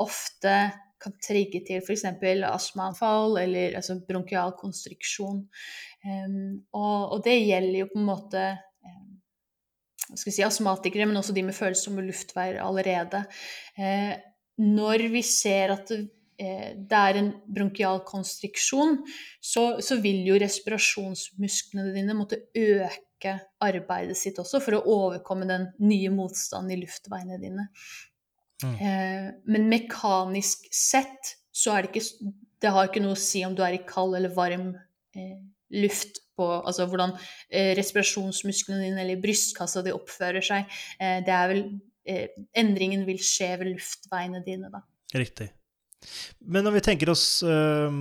ofte 0.04 0.56
kan 1.02 1.16
trigge 1.24 1.62
til 1.68 1.82
f.eks. 1.84 2.06
astmaanfall 2.50 3.40
eller 3.44 3.78
altså 3.80 4.00
bronkial 4.08 4.54
konstriksjon. 4.60 5.46
Um, 6.04 6.60
og, 6.74 7.16
og, 7.16 7.18
det 7.26 7.40
gjelder 7.42 7.82
jo 7.82 7.90
på 7.92 8.00
en 8.00 8.08
måte 8.08 8.46
um, 8.84 9.18
skal 10.14 10.36
si 10.36 10.46
astmatikere, 10.46 11.08
men 11.10 11.20
også 11.20 11.36
de 11.36 11.44
med 11.48 11.58
følsomme 11.58 12.06
luftveier 12.08 12.62
allerede. 12.64 13.24
Uh, 13.80 14.16
når 14.60 15.08
vi 15.14 15.24
ser 15.26 15.76
at 15.78 15.92
det, 15.92 16.02
uh, 16.40 16.72
det 16.90 17.04
er 17.04 17.20
en 17.20 17.34
bronkial 17.48 18.04
konstriksjon, 18.08 19.02
så, 19.40 19.70
så, 19.84 20.00
vil 20.04 20.26
jo 20.28 20.40
respirasjonsmusklene 20.40 21.94
dine 21.96 22.16
måtte 22.18 22.46
øke 22.56 23.36
arbeidet 23.60 24.16
sitt 24.16 24.40
også 24.40 24.62
for 24.64 24.78
å 24.78 24.86
overkomme 24.88 25.48
den 25.48 25.68
nye 25.84 26.12
motstanden 26.16 26.76
i 26.76 26.80
luftveiene 26.80 27.40
dine. 27.42 27.68
Mm. 28.64 28.76
Eh, 28.76 29.28
men 29.48 29.70
mekanisk 29.72 30.66
sett 30.76 31.36
så 31.56 31.78
er 31.78 31.86
det 31.86 31.94
ikke 31.94 32.34
Det 32.60 32.72
har 32.76 32.90
ikke 32.90 33.00
noe 33.00 33.16
å 33.16 33.20
si 33.20 33.40
om 33.48 33.54
du 33.56 33.62
er 33.64 33.78
i 33.78 33.86
kald 33.88 34.18
eller 34.18 34.34
varm 34.36 34.74
eh, 35.16 35.38
luft 35.80 36.20
på 36.36 36.48
Altså 36.58 36.88
hvordan 36.90 37.14
eh, 37.16 37.72
respirasjonsmusklene 37.80 38.84
dine 38.84 39.04
eller 39.04 39.22
brystkassa 39.22 39.84
di 39.86 39.94
oppfører 39.96 40.44
seg. 40.46 40.68
Eh, 41.00 41.20
det 41.26 41.36
er 41.36 41.54
vel 41.54 41.64
eh, 42.08 42.28
Endringen 42.60 43.06
vil 43.08 43.22
skje 43.24 43.54
ved 43.62 43.74
luftveiene 43.74 44.44
dine, 44.46 44.72
da. 44.74 44.84
Riktig. 45.16 45.50
Men 46.40 46.64
når 46.64 46.78
vi 46.78 46.84
tenker 46.86 47.10
oss 47.12 47.24
uh, 47.44 47.92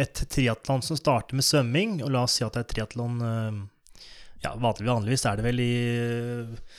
et 0.00 0.22
triatlon 0.32 0.84
som 0.84 0.96
starter 0.96 1.36
med 1.36 1.44
svømming, 1.44 1.98
og 2.06 2.12
la 2.14 2.22
oss 2.24 2.38
si 2.38 2.46
at 2.46 2.56
det 2.56 2.62
er 2.62 2.70
triatlon 2.70 3.18
uh, 3.20 3.58
ja, 4.40 4.54
Vanligvis 4.56 5.26
er 5.28 5.36
det 5.36 5.44
vel 5.44 5.60
i 5.60 5.74
uh, 6.00 6.78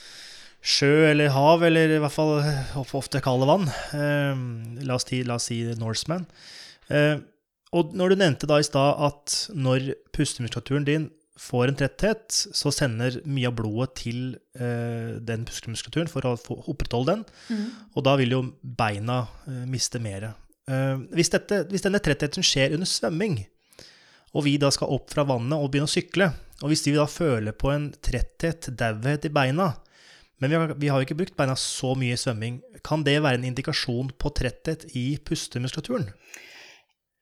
sjø 0.64 1.08
eller 1.10 1.32
hav, 1.34 1.62
eller 1.66 1.96
i 1.96 2.00
hvert 2.02 2.14
fall 2.14 2.38
ofte 2.98 3.22
kalde 3.24 3.46
vann. 3.48 3.68
la, 3.92 4.96
oss 4.96 5.06
la 5.24 5.36
oss 5.38 5.48
si 5.50 5.60
Norseman. 5.78 6.26
Og 7.76 7.94
når 7.96 8.12
du 8.12 8.20
nevnte 8.22 8.48
da 8.48 8.58
i 8.60 8.66
stad 8.66 9.00
at 9.06 9.36
når 9.54 9.92
pustemuskulaturen 10.16 10.86
din 10.88 11.08
får 11.38 11.70
en 11.70 11.78
tretthet, 11.78 12.34
så 12.34 12.72
sender 12.74 13.20
mye 13.28 13.48
av 13.50 13.56
blodet 13.58 13.92
til 14.00 14.22
eh, 14.58 15.18
den 15.22 15.44
pustemuskulaturen 15.48 16.10
for 16.10 16.26
å 16.26 16.34
opprettholde 16.72 17.14
den. 17.14 17.24
Mm. 17.52 17.68
Og 17.94 18.06
da 18.08 18.16
vil 18.18 18.34
jo 18.34 18.42
beina 18.62 19.20
eh, 19.46 19.62
miste 19.70 20.02
mer. 20.02 20.32
Eh, 20.68 20.96
hvis, 21.14 21.30
hvis, 21.70 21.84
denne 21.84 22.02
trettheten 22.02 22.46
skjer 22.46 22.74
under 22.76 22.90
svømming, 22.90 23.40
og 24.34 24.44
vi 24.44 24.56
da 24.60 24.70
skal 24.74 24.92
opp 24.98 25.12
fra 25.14 25.24
vannet 25.28 25.56
og 25.56 25.70
begynne 25.70 25.88
å 25.88 25.92
sykle, 25.92 26.32
og 26.58 26.72
hvis 26.72 26.84
vi 26.88 26.96
da 26.96 27.06
føler 27.08 27.54
på 27.54 27.70
en 27.70 27.92
tretthet, 28.02 28.72
dauhet 28.78 29.28
i 29.28 29.32
beina, 29.32 29.70
men 30.38 30.50
vi 30.50 30.58
har, 30.58 30.74
vi 30.78 30.90
har 30.92 31.04
ikke 31.04 31.16
brukt 31.18 31.36
beina 31.38 31.56
så 31.58 31.94
mye 31.98 32.14
i 32.14 32.20
svømming, 32.20 32.60
kan 32.86 33.02
det 33.06 33.18
være 33.24 33.40
en 33.40 33.48
indikasjon 33.50 34.12
på 34.18 34.32
tretthet 34.38 34.86
i 34.98 35.06
pustemuskulaturen? 35.24 36.12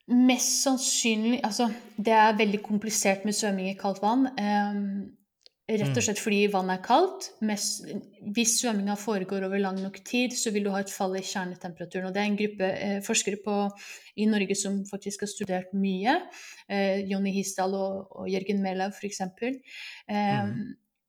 Mest 0.07 0.61
sannsynlig 0.63 1.41
Altså, 1.43 1.67
det 1.99 2.13
er 2.15 2.37
veldig 2.39 2.61
komplisert 2.63 3.25
med 3.27 3.35
svømming 3.35 3.73
i 3.73 3.79
kaldt 3.79 4.03
vann. 4.05 4.29
Um, 4.39 5.17
rett 5.67 5.89
og 5.91 5.99
mm. 5.99 6.05
slett 6.07 6.23
fordi 6.23 6.45
vannet 6.53 6.77
er 6.77 6.85
kaldt. 6.85 7.27
Mest, 7.47 7.89
hvis 8.37 8.55
svømminga 8.61 8.95
foregår 9.01 9.49
over 9.49 9.59
lang 9.59 9.81
nok 9.83 9.99
tid, 10.07 10.37
så 10.39 10.53
vil 10.55 10.69
du 10.69 10.71
ha 10.71 10.85
et 10.85 10.93
fall 10.93 11.17
i 11.19 11.25
kjernetemperaturen. 11.27 12.07
Og 12.07 12.15
det 12.15 12.23
er 12.23 12.31
en 12.31 12.39
gruppe 12.39 12.71
eh, 12.71 13.01
forskere 13.07 13.41
på, 13.43 13.57
i 14.23 14.29
Norge 14.31 14.55
som 14.59 14.79
faktisk 14.87 15.27
har 15.27 15.33
studert 15.33 15.75
mye. 15.75 16.21
Eh, 16.71 17.03
Jonny 17.11 17.35
Hisdal 17.35 17.75
og, 17.75 18.07
og 18.15 18.31
Jørgen 18.31 18.63
Mælaug, 18.63 18.95
f.eks. 18.95 19.25
Um, 19.27 19.59
mm. 20.07 20.61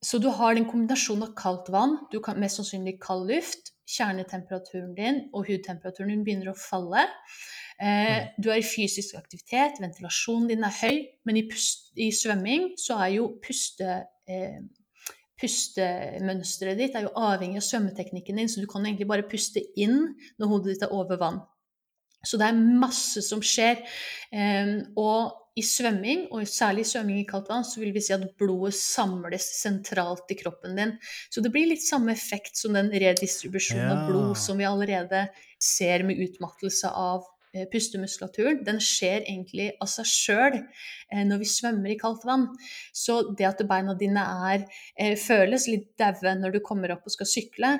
Så 0.04 0.20
du 0.22 0.28
har 0.30 0.54
den 0.54 0.68
kombinasjonen 0.68 1.26
av 1.26 1.34
kaldt 1.38 1.70
vann, 1.74 1.96
du 2.12 2.20
kan 2.22 2.38
mest 2.38 2.60
sannsynlig 2.60 2.98
kald 3.02 3.26
luft, 3.30 3.72
kjernetemperaturen 3.88 4.92
din 4.94 5.22
og 5.32 5.48
hudtemperaturen 5.48 6.12
din 6.12 6.24
begynner 6.26 6.52
å 6.52 6.58
falle. 6.58 7.06
Eh, 7.78 7.86
mm. 7.86 8.28
du 8.42 8.50
er 8.52 8.60
i 8.60 8.66
fysisk 8.66 9.16
aktivitet, 9.18 9.80
ventilasjonen 9.82 10.48
din 10.52 10.66
er 10.66 10.76
høy, 10.82 11.00
men 11.26 11.40
i, 11.40 11.44
pust, 11.50 11.90
i 11.98 12.10
svømming 12.14 12.72
så 12.78 12.98
er 13.04 13.14
jo 13.16 13.28
puste, 13.42 14.00
eh, 14.30 14.60
pustemønsteret 15.38 16.78
ditt 16.78 16.98
er 16.98 17.06
jo 17.06 17.14
avhengig 17.18 17.62
av 17.62 17.66
svømmeteknikken 17.66 18.42
din, 18.42 18.50
så 18.50 18.62
du 18.62 18.70
kan 18.70 18.86
egentlig 18.86 19.08
bare 19.10 19.26
puste 19.30 19.62
inn 19.78 20.00
når 20.38 20.52
hodet 20.52 20.74
ditt 20.74 20.86
er 20.86 20.94
over 20.94 21.18
vann. 21.18 21.42
Så 22.26 22.38
det 22.38 22.48
er 22.48 22.58
masse 22.82 23.22
som 23.22 23.42
skjer. 23.46 23.84
Eh, 24.34 24.74
og 24.98 25.47
i 25.58 25.64
svømming, 25.66 26.26
og 26.32 26.46
særlig 26.48 26.86
i 26.86 26.90
svømming 26.92 27.22
i 27.22 27.26
kaldt 27.28 27.50
vann, 27.50 27.66
så 27.66 27.82
vil 27.82 27.94
vi 27.96 28.02
si 28.04 28.14
at 28.14 28.26
blodet 28.40 28.76
samles 28.78 29.48
sentralt 29.58 30.30
i 30.32 30.38
kroppen 30.38 30.78
din. 30.78 30.94
Så 31.28 31.42
det 31.44 31.52
blir 31.54 31.68
litt 31.70 31.84
samme 31.84 32.14
effekt 32.14 32.56
som 32.60 32.76
den 32.78 32.92
redistribusjonen 32.94 33.84
ja. 33.84 33.96
av 33.96 34.06
blod 34.10 34.38
som 34.38 34.60
vi 34.60 34.68
allerede 34.68 35.26
ser 35.58 36.06
med 36.06 36.22
utmattelse 36.28 36.92
av 36.94 37.26
Eh, 37.56 37.64
pustemuskulaturen, 37.72 38.60
den 38.64 38.76
skjer 38.82 39.22
egentlig 39.22 39.70
av 39.80 39.88
seg 39.88 40.08
sjøl 40.08 40.56
eh, 40.58 41.22
når 41.24 41.40
vi 41.40 41.48
svømmer 41.48 41.94
i 41.94 41.96
kaldt 42.00 42.26
vann. 42.28 42.44
Så 42.92 43.22
det 43.38 43.46
at 43.48 43.62
beina 43.70 43.94
dine 43.96 44.24
er, 44.50 44.66
eh, 45.00 45.14
føles 45.16 45.64
litt 45.70 45.88
daue 46.00 46.34
når 46.36 46.58
du 46.58 46.60
kommer 46.64 46.92
opp 46.92 47.08
og 47.08 47.16
skal 47.16 47.30
sykle, 47.30 47.74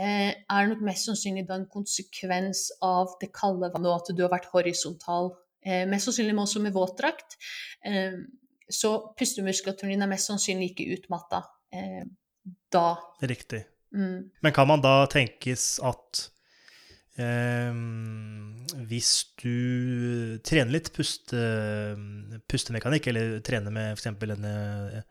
er 0.00 0.68
nok 0.70 0.80
mest 0.86 1.04
sannsynlig 1.04 1.42
da 1.44 1.58
en 1.58 1.66
konsekvens 1.68 2.70
av 2.80 3.10
det 3.20 3.26
kalde 3.36 3.68
vannet 3.74 3.90
og 3.90 3.98
at 3.98 4.14
du 4.16 4.22
har 4.22 4.30
vært 4.32 4.46
horisontal. 4.48 5.26
Mest 5.62 6.08
sannsynlig 6.08 6.36
også 6.40 6.62
med 6.64 6.72
våtdrakt. 6.72 7.36
Så 8.70 8.90
pustemuskulaturen 9.18 9.92
din 9.92 10.04
er 10.06 10.08
mest 10.08 10.30
sannsynlig 10.30 10.70
ikke 10.72 10.86
utmatta 10.96 11.42
da. 12.72 12.86
Riktig. 13.20 13.64
Mm. 13.92 14.30
Men 14.40 14.54
kan 14.56 14.68
man 14.70 14.80
da 14.84 15.02
tenkes 15.12 15.74
at 15.84 16.30
Um, 17.20 18.62
hvis 18.88 19.10
du 19.42 20.38
trener 20.46 20.72
litt 20.72 20.88
puste, 20.94 21.40
pustemekanikk, 22.48 23.10
eller 23.10 23.40
trener 23.44 23.74
med 23.74 23.98
f.eks. 23.98 24.14
denne, 24.22 25.02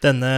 denne 0.00 0.30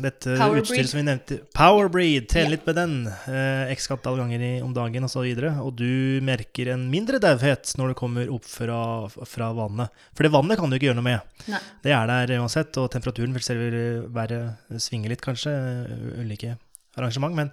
dette 0.00 0.36
utstyret 0.36 0.88
som 0.90 1.00
vi 1.00 1.04
nevnte, 1.06 1.38
Powerbreed, 1.56 2.28
tren 2.30 2.46
yeah. 2.46 2.54
litt 2.54 2.66
med 2.68 2.78
den 2.78 2.94
eh, 3.10 3.72
x 3.74 3.90
antall 3.92 4.16
ganger 4.22 4.44
i, 4.46 4.52
om 4.64 4.72
dagen 4.76 5.04
osv., 5.08 5.20
og, 5.20 5.42
så 5.42 5.52
og 5.66 5.76
du 5.78 6.22
merker 6.24 6.72
en 6.72 6.88
mindre 6.92 7.20
dauhet 7.22 7.74
når 7.78 7.92
du 7.92 7.98
kommer 7.98 8.32
opp 8.32 8.48
fra, 8.48 8.80
fra, 9.10 9.52
vannet. 9.58 10.02
For 10.16 10.26
det 10.26 10.32
vannet 10.34 10.60
kan 10.60 10.72
du 10.72 10.78
ikke 10.78 10.90
gjøre 10.90 11.00
noe 11.02 11.10
med. 11.10 11.38
Nei. 11.52 11.62
Det 11.84 11.94
er 11.96 12.10
der 12.10 12.36
uansett, 12.40 12.76
og 12.80 12.90
temperaturen 12.94 13.36
vil 13.36 13.44
selv 13.44 14.10
være 14.16 14.42
svinge 14.80 15.12
litt, 15.12 15.24
kanskje. 15.24 15.52
Ulike 16.22 16.56
arrangement. 16.96 17.36
Men 17.36 17.52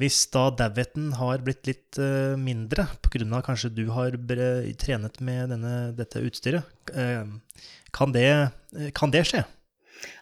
hvis 0.00 0.22
da 0.32 0.46
dauheten 0.56 1.12
har 1.18 1.42
blitt 1.44 1.68
litt 1.68 1.98
uh, 2.00 2.36
mindre 2.40 2.86
pga. 3.04 3.42
kanskje 3.44 3.72
du 3.74 3.86
har 3.92 4.16
trenet 4.80 5.20
med 5.20 5.50
denne, 5.52 5.92
dette 5.96 6.22
utstyret, 6.24 6.64
eh, 6.94 7.26
kan, 7.92 8.12
det, 8.12 8.50
kan, 8.94 9.12
det, 9.12 9.26
skje? 9.28 9.44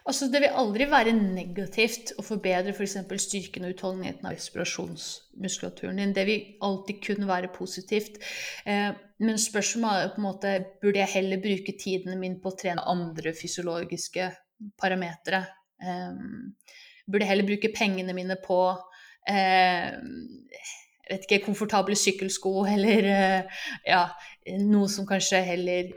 Altså, 0.09 0.27
det 0.31 0.41
vil 0.43 0.57
aldri 0.61 0.87
være 0.89 1.13
negativt 1.15 2.13
å 2.19 2.25
forbedre 2.25 2.73
f.eks. 2.73 2.97
For 3.09 3.21
styrken 3.21 3.67
og 3.67 3.75
utholdenheten 3.75 4.27
av 4.27 4.35
respirasjonsmuskulaturen 4.35 6.01
din. 6.01 6.15
Det 6.15 6.25
vil 6.27 6.47
alltid 6.65 7.01
kunne 7.05 7.29
være 7.29 7.51
positivt. 7.55 8.19
Eh, 8.65 8.89
men 9.23 9.41
spørsmålet 9.41 10.05
er 10.05 10.13
på 10.15 10.21
en 10.21 10.27
måte 10.27 10.53
burde 10.81 11.03
jeg 11.03 11.13
heller 11.15 11.43
bruke 11.43 11.75
tiden 11.79 12.19
min 12.19 12.39
på 12.41 12.51
å 12.51 12.59
trene 12.59 12.85
andre 12.91 13.35
fysiologiske 13.37 14.31
parametere. 14.79 15.45
Eh, 15.79 16.19
burde 17.09 17.25
jeg 17.25 17.33
heller 17.33 17.49
bruke 17.49 17.73
pengene 17.75 18.15
mine 18.17 18.37
på 18.43 18.59
eh, 19.29 19.95
vet 21.09 21.25
ikke, 21.25 21.43
komfortable 21.47 21.97
sykkelsko 21.97 22.53
eller 22.69 23.09
eh, 23.13 23.63
ja, 23.87 24.03
noe 24.65 24.89
som 24.91 25.07
kanskje 25.09 25.41
heller 25.47 25.89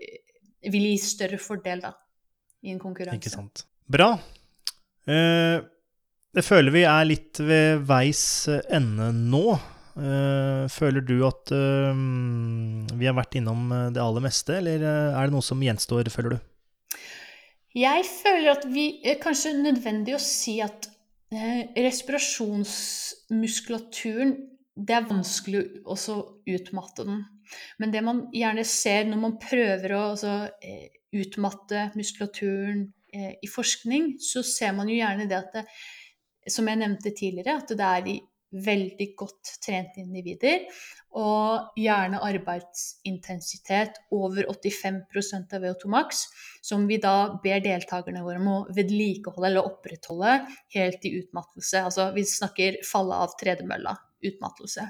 vil 0.73 0.89
gi 0.93 0.97
større 1.03 1.41
fordel 1.43 1.83
da, 1.85 1.93
i 2.63 2.73
en 2.73 2.81
konkurranse. 2.83 3.21
Ikke 3.21 3.35
sant. 3.35 3.67
Bra. 3.91 4.15
Eh, 5.09 5.59
jeg 6.33 6.47
føler 6.47 6.75
vi 6.75 6.87
er 6.89 7.09
litt 7.09 7.41
ved 7.43 7.85
veis 7.89 8.25
ende 8.49 9.13
nå. 9.17 9.47
Uh, 9.93 10.65
føler 10.73 11.05
du 11.05 11.19
at 11.29 11.51
vi 11.53 13.05
har 13.05 13.13
vært 13.13 13.35
innom 13.37 13.67
det 13.93 14.01
aller 14.01 14.25
meste, 14.25 14.55
eller 14.57 14.81
er 14.89 15.29
det 15.29 15.35
noe 15.35 15.45
som 15.45 15.61
gjenstår, 15.61 16.09
føler 16.09 16.33
du? 16.33 16.39
Jeg 17.77 18.07
føler 18.09 18.55
at 18.55 18.65
vi 18.73 18.87
er 19.05 19.19
kanskje 19.21 19.53
nødvendig 19.59 20.17
å 20.17 20.23
si 20.25 20.55
at 20.65 20.89
Eh, 21.33 21.65
respirasjonsmuskulaturen 21.81 24.35
Det 24.77 24.95
er 24.97 25.05
vanskelig 25.05 25.83
å 25.85 25.97
utmatte 26.49 27.05
den. 27.05 27.25
Men 27.77 27.91
det 27.93 28.01
man 28.05 28.29
gjerne 28.33 28.65
ser 28.65 29.05
når 29.05 29.19
man 29.21 29.39
prøver 29.41 29.93
å 29.93 30.11
altså, 30.15 30.49
eh, 30.65 30.89
utmatte 31.13 31.93
muskulaturen 31.97 32.81
eh, 32.81 32.87
i 33.13 33.49
forskning, 33.51 34.15
så 34.23 34.41
ser 34.47 34.73
man 34.77 34.89
jo 34.89 34.97
gjerne 34.97 35.29
det 35.29 35.39
at 35.39 35.57
det, 35.59 35.65
som 36.51 36.67
jeg 36.69 36.81
nevnte 36.81 37.13
tidligere, 37.15 37.59
at 37.61 37.75
det 37.77 37.89
er 37.89 38.09
i 38.11 38.19
veldig 38.53 39.09
godt 39.17 39.55
trente 39.65 40.03
individer. 40.03 40.67
Og 41.21 41.77
gjerne 41.77 42.23
arbeidsintensitet 42.25 43.99
over 44.17 44.47
85 44.49 45.03
av 45.53 45.65
VO2 45.65 45.91
max, 45.93 46.23
som 46.65 46.87
vi 46.89 46.97
da 47.01 47.35
ber 47.43 47.61
deltakerne 47.65 48.25
våre 48.25 48.41
om 48.41 48.49
å 48.49 48.59
vedlikeholde 48.73 49.51
eller 49.51 49.69
opprettholde 49.69 50.39
helt 50.77 51.05
i 51.09 51.15
utmattelse. 51.21 51.85
Altså 51.85 52.09
vi 52.17 52.25
snakker 52.29 52.81
falle 52.89 53.19
av 53.27 53.37
tredemølla, 53.41 53.93
utmattelse. 54.25 54.89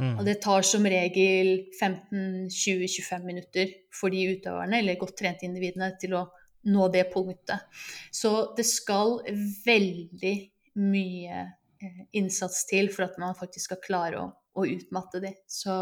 Mm. 0.00 0.14
Og 0.18 0.24
det 0.28 0.38
tar 0.44 0.64
som 0.64 0.84
regel 0.88 1.50
15-20-25 1.76 3.24
minutter 3.24 3.72
for 3.92 4.12
de 4.12 4.28
utøverne, 4.34 4.80
eller 4.80 5.00
godt 5.00 5.18
trente 5.20 5.48
individene, 5.48 5.92
til 6.00 6.16
å 6.16 6.26
nå 6.68 6.90
det 6.92 7.06
punktet. 7.12 7.64
Så 8.12 8.50
det 8.56 8.66
skal 8.68 9.20
veldig 9.64 10.34
mye 10.80 11.46
Eh, 11.80 12.00
innsats 12.12 12.66
til 12.68 12.90
for 12.92 13.06
at 13.06 13.16
man 13.20 13.36
faktisk 13.38 13.70
skal 13.70 13.82
klare 13.86 14.20
å 14.20 14.28
å 14.58 14.64
utmatte 14.66 15.20
de. 15.22 15.28
Så 15.46 15.72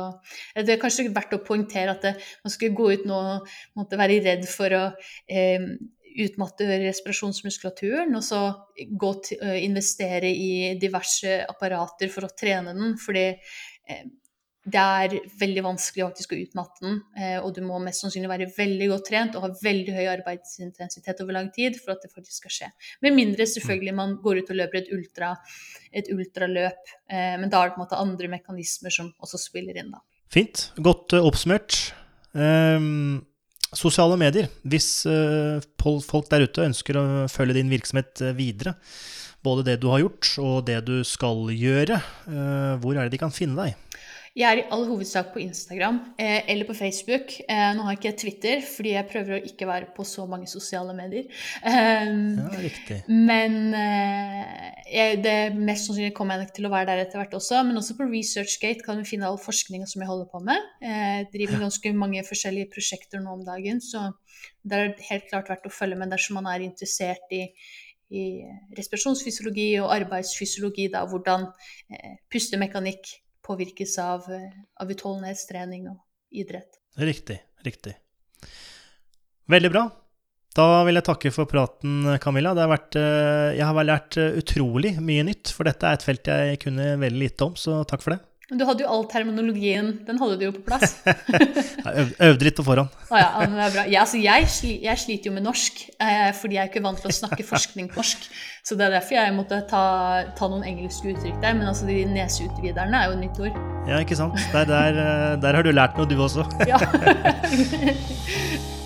det 0.52 0.74
er 0.74 0.80
kanskje 0.82 1.06
verdt 1.08 1.32
å 1.32 1.38
poengtere 1.40 1.94
at 1.94 2.02
det, 2.04 2.10
man 2.44 2.52
skal 2.52 2.74
gå 2.76 2.90
ut 2.92 3.06
nå 3.08 3.16
og 3.16 3.54
måtte 3.80 3.96
være 3.96 4.18
redd 4.26 4.44
for 4.46 4.74
å 4.76 4.82
eh, 5.24 5.64
utmatte 6.20 6.66
respirasjonsmuskulaturen, 6.84 8.12
og 8.12 8.26
så 8.26 8.42
gå 8.76 9.12
til, 9.24 9.40
investere 9.64 10.28
i 10.28 10.76
diverse 10.78 11.40
apparater 11.48 12.12
for 12.12 12.28
å 12.28 12.32
trene 12.36 12.76
den. 12.76 12.92
Fordi 13.00 13.24
eh, 13.32 14.04
det 14.66 14.80
er 14.80 15.14
veldig 15.38 15.62
vanskelig 15.64 16.04
faktisk 16.08 16.34
å 16.34 16.38
utmatte 16.42 16.82
den, 16.84 16.98
eh, 17.16 17.38
og 17.40 17.54
du 17.56 17.62
må 17.64 17.78
mest 17.82 18.02
sannsynlig 18.02 18.30
være 18.30 18.48
veldig 18.56 18.88
godt 18.90 19.06
trent 19.08 19.38
og 19.38 19.46
ha 19.46 19.50
veldig 19.62 19.94
høy 19.96 20.08
arbeidsintensitet 20.12 21.22
over 21.24 21.36
lang 21.38 21.48
tid 21.54 21.78
for 21.80 21.94
at 21.94 22.04
det 22.04 22.12
faktisk 22.12 22.42
skal 22.42 22.54
skje. 22.54 22.68
Med 23.04 23.16
mindre 23.16 23.46
selvfølgelig 23.48 23.94
man 23.96 24.16
går 24.24 24.42
ut 24.42 24.52
og 24.52 24.60
løper 24.60 24.82
et, 24.82 24.90
ultra, 24.94 25.32
et 25.92 26.10
ultraløp, 26.12 26.92
eh, 27.08 27.38
men 27.40 27.48
da 27.52 27.62
er 27.62 27.70
det 27.70 27.76
på 27.76 27.80
en 27.80 27.86
måte 27.86 28.02
andre 28.02 28.32
mekanismer 28.34 28.94
som 28.94 29.12
også 29.24 29.40
spiller 29.48 29.78
inn, 29.80 29.94
da. 29.94 30.02
Fint. 30.28 30.66
Godt 30.84 31.16
uh, 31.16 31.24
oppsummert. 31.24 31.78
Um, 32.36 33.22
sosiale 33.72 34.18
medier. 34.20 34.50
Hvis 34.68 35.06
uh, 35.08 35.56
folk 35.80 36.28
der 36.28 36.44
ute 36.44 36.66
ønsker 36.68 36.98
å 37.00 37.06
følge 37.32 37.56
din 37.56 37.72
virksomhet 37.72 38.20
videre, 38.36 38.76
både 39.40 39.64
det 39.70 39.78
du 39.80 39.88
har 39.88 40.02
gjort 40.02 40.34
og 40.42 40.56
det 40.68 40.82
du 40.84 40.98
skal 41.08 41.46
gjøre, 41.54 41.96
uh, 42.28 42.74
hvor 42.82 42.98
er 42.98 43.06
det 43.06 43.16
de 43.16 43.22
kan 43.24 43.32
finne 43.32 43.56
deg? 43.56 43.87
Jeg 44.38 44.46
er 44.46 44.60
i 44.60 44.66
all 44.70 44.84
hovedsak 44.86 45.32
på 45.34 45.40
Instagram 45.42 45.96
eh, 46.14 46.44
eller 46.52 46.66
på 46.68 46.74
Facebook. 46.78 47.32
Eh, 47.50 47.62
nå 47.74 47.82
har 47.82 47.96
jeg 47.96 47.98
ikke 47.98 48.18
Twitter, 48.20 48.60
fordi 48.62 48.92
jeg 48.94 49.08
prøver 49.10 49.34
å 49.34 49.48
ikke 49.48 49.66
være 49.66 49.88
på 49.96 50.06
så 50.06 50.28
mange 50.30 50.46
sosiale 50.50 50.94
medier. 50.94 51.26
Um, 51.64 52.36
ja, 52.38 52.60
riktig. 52.62 53.00
Men 53.10 53.56
eh, 53.74 54.68
jeg, 54.92 55.18
det 55.24 55.34
mest 55.58 55.88
sannsynlig 55.88 56.14
kommer 56.14 56.38
jeg 56.38 56.46
nok 56.46 56.54
til 56.54 56.70
å 56.70 56.72
være 56.76 56.90
der 56.92 57.02
etter 57.02 57.18
hvert 57.18 57.34
også. 57.40 57.64
Men 57.66 57.82
også 57.82 57.98
på 57.98 58.06
ResearchGate 58.12 58.86
kan 58.86 59.02
du 59.02 59.08
finne 59.10 59.26
all 59.26 59.40
forskninga 59.42 59.90
som 59.90 60.06
jeg 60.06 60.12
holder 60.12 60.30
på 60.30 60.44
med. 60.46 60.70
Jeg 60.86 61.28
driver 61.34 61.58
med 61.58 61.66
ganske 61.66 61.94
mange 62.04 62.24
forskjellige 62.30 62.70
prosjekter 62.78 63.24
nå 63.24 63.34
om 63.40 63.44
dagen, 63.48 63.82
så 63.82 64.06
det 64.62 64.78
er 64.78 64.96
helt 65.10 65.30
klart 65.32 65.50
verdt 65.50 65.66
å 65.66 65.74
følge 65.74 65.98
med 65.98 66.14
dersom 66.14 66.38
man 66.38 66.52
er 66.54 66.62
interessert 66.68 67.34
i 67.34 67.48
i 68.08 68.40
respirasjonsfysiologi 68.72 69.66
og 69.82 69.90
arbeidsfysiologi, 69.92 70.86
da, 70.94 71.02
hvordan 71.10 71.42
eh, 71.92 72.14
pustemekanikk 72.32 73.10
påvirkes 73.48 73.96
av, 74.04 74.28
av 74.28 74.92
utholdenhetstrening 74.92 75.88
og 75.90 75.98
idrett. 76.30 76.78
Riktig. 77.00 77.40
Riktig. 77.64 77.96
Veldig 79.48 79.70
bra. 79.72 79.88
Da 80.58 80.82
vil 80.88 80.98
jeg 80.98 81.06
takke 81.06 81.30
for 81.32 81.48
praten, 81.50 82.02
Camilla. 82.22 82.54
Vært, 82.56 82.96
eh, 82.98 83.56
jeg 83.58 83.64
har 83.64 83.86
lært 83.86 84.18
eh, 84.18 84.38
utrolig 84.40 84.96
mye 85.00 85.26
nytt, 85.28 85.52
for 85.54 85.68
dette 85.68 85.86
er 85.86 85.98
et 85.98 86.06
felt 86.06 86.30
jeg 86.30 86.58
kunne 86.64 86.96
veldig 86.98 87.20
lite 87.20 87.46
om, 87.46 87.54
så 87.58 87.82
takk 87.88 88.02
for 88.04 88.16
det. 88.16 88.20
Men 88.48 88.62
du 88.62 88.64
hadde 88.64 88.80
jo 88.80 88.88
all 88.88 89.02
terminologien. 89.12 89.90
Den 90.06 90.16
hadde 90.22 90.38
du 90.40 90.46
jo 90.46 90.52
på 90.56 90.62
plass. 90.64 90.94
jeg 91.04 92.06
øvde 92.30 92.46
litt 92.46 92.56
på 92.56 92.64
forhånd. 92.64 92.94
ah, 93.10 93.18
ja, 93.20 93.26
det 93.44 93.66
er 93.66 93.74
bra. 93.74 93.84
Ja, 93.92 94.04
altså, 94.06 94.16
jeg, 94.22 94.48
jeg, 94.86 95.00
sliter 95.02 95.28
jo 95.28 95.34
med 95.34 95.44
norsk, 95.44 95.82
eh, 96.00 96.30
fordi 96.38 96.56
jeg 96.56 96.62
er 96.62 96.70
ikke 96.72 96.84
vant 96.86 97.02
til 97.04 97.12
å 97.12 97.18
snakke 97.18 97.44
forskning 97.44 97.90
på 97.92 98.00
norsk. 98.00 98.24
Så 98.64 98.78
det 98.80 98.88
er 98.88 98.96
derfor 98.96 99.18
jeg 99.18 99.36
måtte 99.36 99.60
ta, 99.68 99.84
ta 100.38 100.48
noen 100.48 100.64
engelske 100.72 101.12
uttrykk 101.12 101.36
der. 101.44 101.60
Men 101.60 101.68
altså, 101.74 101.90
de 101.92 102.00
neseutviderne 102.08 103.04
er 103.04 103.12
jo 103.12 103.18
et 103.18 103.22
nytt 103.26 103.44
ord. 103.50 103.60
Ja, 103.90 104.00
ikke 104.00 104.16
sant. 104.16 104.40
Der, 104.56 104.64
der, 104.72 105.04
eh, 105.04 105.36
der 105.44 105.60
har 105.60 105.68
du 105.68 105.72
lært 105.76 106.00
noe, 106.00 106.08
du 106.08 106.16
også. 106.16 106.48
ja. 106.64 106.80